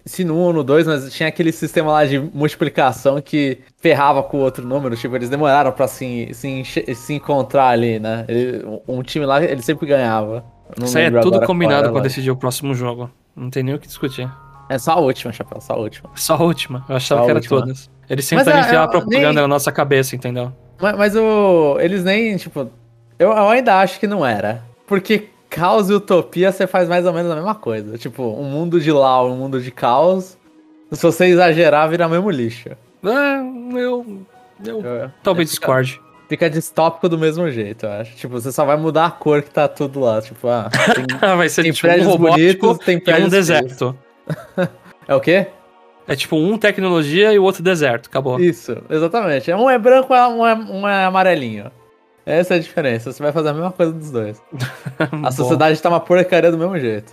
se- 0.04 0.24
no 0.24 0.34
1 0.34 0.38
ou 0.38 0.52
no 0.52 0.64
2, 0.64 0.86
mas 0.86 1.12
tinha 1.12 1.28
aquele 1.28 1.52
sistema 1.52 1.92
lá 1.92 2.04
de 2.04 2.18
multiplicação 2.18 3.20
que 3.20 3.58
ferrava 3.78 4.22
com 4.22 4.38
o 4.38 4.40
outro 4.40 4.66
número. 4.66 4.96
Tipo, 4.96 5.14
eles 5.16 5.28
demoraram 5.28 5.70
pra 5.72 5.86
se, 5.86 6.28
se, 6.32 6.64
se 6.94 7.14
encontrar 7.14 7.68
ali, 7.68 7.98
né? 7.98 8.24
Ele- 8.28 8.64
um 8.88 9.02
time 9.02 9.24
lá, 9.24 9.42
ele 9.44 9.62
sempre 9.62 9.86
ganhava. 9.86 10.44
Isso 10.82 10.98
aí 10.98 11.04
é 11.04 11.10
tudo 11.20 11.40
combinado 11.42 11.92
pra 11.92 12.00
decidir 12.00 12.30
o 12.30 12.36
próximo 12.36 12.74
jogo. 12.74 13.10
Não 13.36 13.50
tem 13.50 13.62
nem 13.62 13.74
o 13.74 13.78
que 13.78 13.86
discutir. 13.86 14.28
É 14.68 14.78
só 14.78 14.92
a 14.92 15.00
última, 15.00 15.32
Chapéu, 15.32 15.60
só 15.60 15.74
a 15.74 15.76
última. 15.76 16.10
Só 16.16 16.34
a 16.34 16.42
última. 16.42 16.84
Eu 16.88 16.96
achava 16.96 17.20
Só 17.20 17.24
que 17.26 17.30
era 17.30 17.38
última. 17.38 17.60
todas. 17.60 17.90
Eles 18.08 18.28
tentaram 18.28 18.58
é, 18.58 18.60
enfiar 18.62 18.80
é, 18.80 18.84
a 18.84 18.88
propaganda 18.88 19.26
nem- 19.26 19.34
na 19.34 19.48
nossa 19.48 19.70
cabeça, 19.70 20.16
entendeu? 20.16 20.52
Mas, 20.80 20.96
mas 20.96 21.16
o, 21.16 21.76
eles 21.80 22.02
nem, 22.02 22.36
tipo. 22.36 22.68
Eu, 23.18 23.28
eu 23.30 23.48
ainda 23.48 23.78
acho 23.80 23.98
que 24.00 24.06
não 24.06 24.24
era. 24.26 24.62
Porque 24.86 25.28
caos 25.48 25.88
e 25.90 25.94
utopia 25.94 26.50
você 26.52 26.66
faz 26.66 26.88
mais 26.88 27.04
ou 27.06 27.12
menos 27.12 27.30
a 27.30 27.34
mesma 27.36 27.54
coisa. 27.54 27.96
Tipo, 27.96 28.22
um 28.24 28.44
mundo 28.44 28.80
de 28.80 28.90
LAW, 28.92 29.30
um 29.32 29.36
mundo 29.36 29.60
de 29.60 29.70
caos. 29.70 30.36
Se 30.92 31.02
você 31.02 31.26
exagerar, 31.26 31.88
vira 31.88 32.08
mesmo 32.08 32.30
lixo. 32.30 32.68
É, 32.68 32.76
eu. 33.78 34.06
eu 34.64 34.80
Eu- 34.84 35.10
talvez 35.22 35.48
discorde. 35.50 36.00
Fica 36.28 36.50
distópico 36.50 37.08
do 37.08 37.16
mesmo 37.16 37.48
jeito, 37.50 37.86
eu 37.86 37.92
acho. 37.92 38.16
Tipo, 38.16 38.32
você 38.40 38.50
só 38.50 38.64
vai 38.64 38.76
mudar 38.76 39.06
a 39.06 39.10
cor 39.10 39.42
que 39.42 39.50
tá 39.50 39.68
tudo 39.68 40.00
lá. 40.00 40.20
Tipo, 40.20 40.48
ah, 40.48 40.68
tem- 40.94 41.04
Ah, 41.20 41.36
vai 41.36 41.48
ser 41.48 41.62
Tem 41.62 41.72
tipo 41.72 41.86
um 41.86 41.90
prédios 41.90 42.08
robótico 42.10 42.66
bonitos, 42.66 42.84
tem 42.84 42.94
e 42.96 42.98
um 42.98 43.04
prédios 43.04 43.30
deserto. 43.30 43.96
é 45.06 45.14
o 45.14 45.20
quê? 45.20 45.46
É 46.08 46.14
tipo 46.16 46.36
um 46.36 46.56
tecnologia 46.58 47.32
e 47.32 47.38
o 47.38 47.42
outro 47.44 47.62
deserto. 47.62 48.06
Acabou. 48.08 48.40
Isso, 48.40 48.76
exatamente. 48.90 49.52
Um 49.52 49.68
é 49.70 49.78
branco, 49.78 50.12
um 50.14 50.46
é, 50.46 50.54
um 50.54 50.88
é 50.88 51.04
amarelinho. 51.04 51.70
Essa 52.24 52.54
é 52.54 52.56
a 52.56 52.60
diferença. 52.60 53.12
Você 53.12 53.22
vai 53.22 53.30
fazer 53.30 53.50
a 53.50 53.52
mesma 53.52 53.70
coisa 53.70 53.92
dos 53.92 54.10
dois. 54.10 54.42
A 55.22 55.30
sociedade 55.30 55.80
tá 55.80 55.88
uma 55.88 56.00
porcaria 56.00 56.50
do 56.50 56.58
mesmo 56.58 56.76
jeito. 56.78 57.12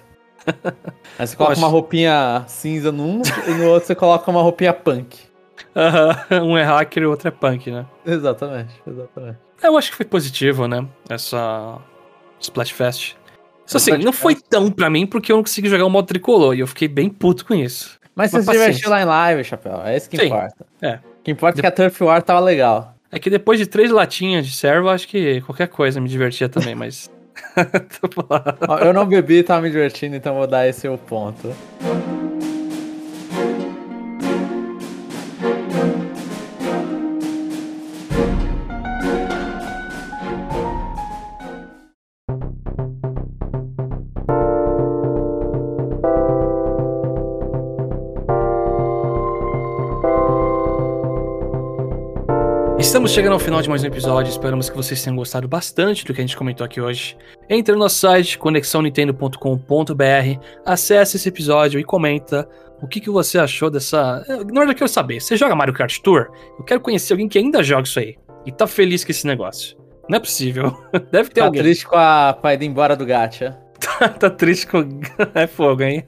Aí 1.19 1.27
você 1.27 1.35
coloca 1.35 1.53
Poxa. 1.55 1.65
uma 1.65 1.71
roupinha 1.71 2.43
cinza 2.47 2.91
num 2.91 3.21
e 3.47 3.51
no 3.51 3.69
outro 3.69 3.87
você 3.87 3.95
coloca 3.95 4.29
uma 4.31 4.41
roupinha 4.41 4.73
punk. 4.73 5.17
Um 6.43 6.57
é 6.57 6.63
hacker 6.63 7.03
e 7.03 7.05
o 7.05 7.09
outro 7.09 7.27
é 7.27 7.31
punk, 7.31 7.71
né? 7.71 7.85
Exatamente, 8.05 8.73
exatamente. 8.85 9.37
Eu 9.61 9.77
acho 9.77 9.91
que 9.91 9.97
foi 9.97 10.05
positivo, 10.05 10.67
né? 10.67 10.85
Essa 11.09 11.79
Splatfest. 12.39 13.15
Isso 13.65 13.77
assim, 13.77 13.97
não 13.97 14.11
foi 14.11 14.35
tão 14.35 14.69
pra 14.69 14.89
mim 14.89 15.07
porque 15.07 15.31
eu 15.31 15.37
não 15.37 15.43
consegui 15.43 15.69
jogar 15.69 15.85
o 15.85 15.89
modo 15.89 16.07
tricolor 16.07 16.53
e 16.53 16.59
eu 16.59 16.67
fiquei 16.67 16.87
bem 16.87 17.09
puto 17.09 17.45
com 17.45 17.53
isso. 17.53 17.97
Mas 18.15 18.31
você 18.31 18.43
se 18.43 18.51
divertiu 18.51 18.89
lá 18.89 19.01
em 19.01 19.05
live, 19.05 19.43
Chapéu. 19.43 19.81
É 19.83 19.97
isso 19.97 20.09
que 20.09 20.17
Sim, 20.17 20.25
importa. 20.25 20.65
é. 20.81 20.95
O 20.95 21.23
que 21.23 21.31
importa 21.31 21.59
é 21.59 21.61
que 21.61 21.67
a 21.67 21.71
Turf 21.71 22.01
War 22.01 22.21
tava 22.21 22.41
legal. 22.41 22.93
É 23.11 23.17
que 23.19 23.29
depois 23.29 23.59
de 23.59 23.65
três 23.65 23.89
latinhas 23.89 24.45
de 24.45 24.53
servo, 24.53 24.89
acho 24.89 25.07
que 25.07 25.41
qualquer 25.41 25.67
coisa 25.67 26.01
me 26.01 26.09
divertia 26.09 26.49
também, 26.49 26.75
mas. 26.75 27.09
Eu 28.81 28.93
não 28.93 29.05
bebi 29.05 29.37
e 29.39 29.43
tava 29.43 29.61
me 29.61 29.69
divertindo, 29.69 30.15
então 30.15 30.35
vou 30.35 30.47
dar 30.47 30.67
esse 30.67 30.87
o 30.87 30.97
ponto. 30.97 31.55
Estamos 53.03 53.15
chegando 53.15 53.33
ao 53.33 53.39
final 53.39 53.61
de 53.61 53.67
mais 53.67 53.83
um 53.83 53.87
episódio, 53.87 54.29
esperamos 54.29 54.69
que 54.69 54.77
vocês 54.77 55.03
tenham 55.03 55.17
gostado 55.17 55.45
bastante 55.45 56.05
do 56.05 56.13
que 56.13 56.21
a 56.21 56.23
gente 56.23 56.37
comentou 56.37 56.63
aqui 56.63 56.79
hoje. 56.79 57.17
Entre 57.49 57.73
no 57.73 57.79
nosso 57.79 57.97
site, 57.97 58.37
conexãonintendo.com.br, 58.37 60.39
acesse 60.65 61.17
esse 61.17 61.27
episódio 61.27 61.81
e 61.81 61.83
comenta 61.83 62.47
o 62.81 62.87
que, 62.87 63.01
que 63.01 63.09
você 63.09 63.37
achou 63.37 63.69
dessa... 63.69 64.23
Na 64.25 64.37
verdade 64.37 64.71
eu 64.71 64.75
quero 64.75 64.87
saber, 64.87 65.19
você 65.19 65.35
joga 65.35 65.53
Mario 65.53 65.73
Kart 65.73 65.99
Tour? 65.99 66.31
Eu 66.57 66.63
quero 66.63 66.79
conhecer 66.79 67.11
alguém 67.11 67.27
que 67.27 67.37
ainda 67.37 67.61
joga 67.61 67.83
isso 67.83 67.99
aí 67.99 68.15
e 68.45 68.53
tá 68.53 68.65
feliz 68.65 69.03
com 69.03 69.11
esse 69.11 69.27
negócio. 69.27 69.77
Não 70.07 70.15
é 70.15 70.19
possível. 70.21 70.73
Deve 71.11 71.27
ter 71.27 71.41
tá 71.41 71.47
alguém. 71.47 71.61
triste 71.61 71.85
com 71.85 71.97
a, 71.97 72.37
com 72.39 72.47
a 72.47 72.55
embora 72.55 72.95
do 72.95 73.05
Gacha. 73.05 73.59
tá 74.17 74.29
triste 74.29 74.65
com... 74.65 75.01
é 75.35 75.45
fogo, 75.45 75.83
hein? 75.83 76.07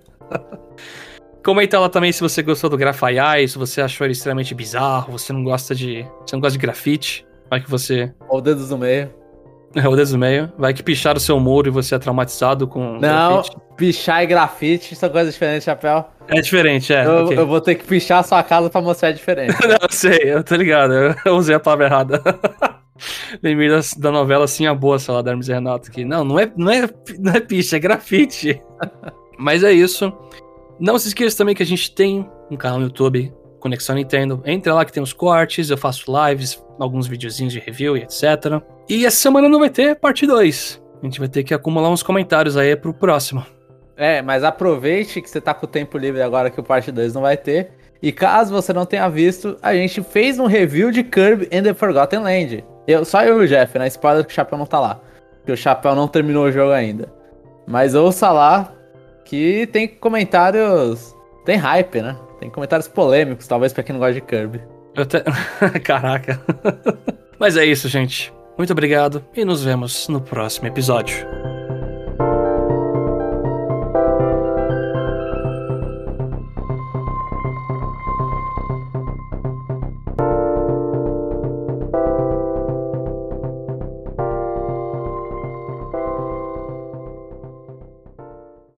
Comenta 1.45 1.79
lá 1.79 1.87
também 1.87 2.11
se 2.11 2.21
você 2.21 2.41
gostou 2.41 2.71
do 2.71 2.75
Grafaiai, 2.75 3.47
se 3.47 3.55
você 3.55 3.79
achou 3.79 4.03
ele 4.03 4.13
extremamente 4.13 4.55
bizarro, 4.55 5.11
você 5.11 5.31
não 5.31 5.43
gosta 5.43 5.75
de. 5.75 6.03
Você 6.25 6.35
não 6.35 6.41
gosta 6.41 6.53
de 6.53 6.57
grafite. 6.57 7.23
Vai 7.51 7.61
que 7.61 7.69
você. 7.69 8.11
Ou 8.27 8.41
dedos 8.41 8.71
no 8.71 8.79
meio. 8.79 9.13
É, 9.77 9.85
o 9.89 9.93
dedos 9.93 10.13
no 10.13 10.17
meio. 10.17 10.49
Vai 10.57 10.73
que 10.73 10.81
pichar 10.81 11.17
o 11.17 11.19
seu 11.19 11.37
muro 11.37 11.67
e 11.67 11.69
você 11.69 11.95
é 11.95 11.99
traumatizado 11.99 12.65
com 12.65 12.97
Não, 12.97 13.33
grafite. 13.33 13.57
pichar 13.75 14.23
e 14.23 14.25
grafite 14.25 14.95
são 14.95 15.09
coisas 15.09 15.33
diferentes, 15.33 15.65
chapéu. 15.65 16.05
É 16.29 16.39
diferente, 16.39 16.93
é. 16.93 17.05
eu, 17.05 17.25
ok. 17.25 17.37
eu 17.37 17.45
vou 17.45 17.59
ter 17.59 17.75
que 17.75 17.83
pichar 17.83 18.19
a 18.19 18.23
sua 18.23 18.41
casa 18.41 18.69
pra 18.69 18.79
mostrar 18.79 19.09
a 19.09 19.11
diferença. 19.11 19.57
Não, 19.67 19.75
eu 19.81 19.89
sei, 19.91 20.19
eu 20.23 20.41
tô 20.45 20.55
ligado. 20.55 20.93
Eu, 20.93 21.15
eu 21.25 21.35
usei 21.35 21.53
a 21.53 21.59
palavra 21.59 21.87
errada. 21.87 22.23
Lembrei 23.43 23.67
da, 23.67 23.81
da 23.97 24.11
novela 24.13 24.47
Sim 24.47 24.65
a 24.65 24.73
Boa, 24.73 24.97
sei 24.97 25.13
lá, 25.13 25.21
da 25.21 25.31
Hermes 25.31 25.49
e 25.49 25.53
Renato, 25.53 25.91
que 25.91 26.05
não, 26.05 26.23
não 26.23 26.39
é, 26.39 26.49
não 26.55 26.71
é, 26.71 26.89
não 27.19 27.33
é 27.33 27.41
picha, 27.41 27.75
é 27.75 27.79
grafite. 27.79 28.61
Mas 29.37 29.61
é 29.61 29.73
isso. 29.73 30.13
Não 30.79 30.99
se 30.99 31.07
esqueça 31.07 31.37
também 31.37 31.55
que 31.55 31.63
a 31.63 31.65
gente 31.65 31.93
tem 31.93 32.29
um 32.51 32.57
canal 32.57 32.79
no 32.79 32.85
YouTube, 32.85 33.33
Conexão 33.59 33.95
Nintendo. 33.95 34.41
Entra 34.45 34.73
lá 34.73 34.83
que 34.83 34.91
tem 34.91 35.01
os 35.01 35.13
cortes, 35.13 35.69
eu 35.69 35.77
faço 35.77 36.05
lives, 36.11 36.61
alguns 36.79 37.07
videozinhos 37.07 37.53
de 37.53 37.59
review 37.59 37.95
e 37.95 38.01
etc. 38.01 38.61
E 38.89 39.05
essa 39.05 39.17
semana 39.17 39.47
não 39.47 39.59
vai 39.59 39.69
ter 39.69 39.95
parte 39.95 40.27
2. 40.27 40.83
A 41.01 41.05
gente 41.05 41.19
vai 41.19 41.29
ter 41.29 41.43
que 41.43 41.53
acumular 41.53 41.89
uns 41.89 42.03
comentários 42.03 42.57
aí 42.57 42.75
pro 42.75 42.93
próximo. 42.93 43.45
É, 43.95 44.21
mas 44.21 44.43
aproveite 44.43 45.21
que 45.21 45.29
você 45.29 45.39
tá 45.39 45.53
com 45.53 45.65
o 45.65 45.69
tempo 45.69 45.97
livre 45.97 46.21
agora 46.21 46.49
que 46.49 46.59
o 46.59 46.63
parte 46.63 46.91
2 46.91 47.13
não 47.13 47.21
vai 47.21 47.37
ter. 47.37 47.71
E 48.01 48.11
caso 48.11 48.53
você 48.53 48.73
não 48.73 48.85
tenha 48.85 49.07
visto, 49.07 49.57
a 49.61 49.73
gente 49.73 50.03
fez 50.03 50.37
um 50.37 50.45
review 50.45 50.91
de 50.91 51.03
Kirby 51.03 51.47
and 51.51 51.63
the 51.63 51.73
Forgotten 51.73 52.19
Land. 52.19 52.65
Eu, 52.85 53.05
só 53.05 53.23
eu 53.23 53.41
e 53.41 53.45
o 53.45 53.47
Jeff, 53.47 53.79
né? 53.79 53.87
Spoiler 53.87 54.25
que 54.25 54.31
o 54.31 54.35
Chapéu 54.35 54.57
não 54.57 54.65
tá 54.65 54.79
lá. 54.79 54.99
Porque 55.37 55.53
o 55.53 55.57
Chapéu 55.57 55.95
não 55.95 56.07
terminou 56.07 56.45
o 56.45 56.51
jogo 56.51 56.71
ainda. 56.71 57.11
Mas 57.65 57.95
ouça 57.95 58.31
lá 58.31 58.74
que 59.25 59.67
tem 59.67 59.87
comentários. 59.87 61.15
Tem 61.43 61.57
hype, 61.57 62.01
né? 62.01 62.15
Tem 62.39 62.49
comentários 62.49 62.87
polêmicos, 62.87 63.47
talvez 63.47 63.73
pra 63.73 63.83
quem 63.83 63.93
não 63.93 63.99
gosta 63.99 64.13
de 64.13 64.21
Kirby. 64.21 64.61
Eu 64.95 65.03
até... 65.03 65.23
Caraca. 65.83 66.41
Mas 67.37 67.57
é 67.57 67.65
isso, 67.65 67.89
gente. 67.89 68.33
Muito 68.57 68.71
obrigado 68.71 69.23
e 69.35 69.43
nos 69.43 69.63
vemos 69.63 70.07
no 70.07 70.21
próximo 70.21 70.67
episódio. 70.67 71.27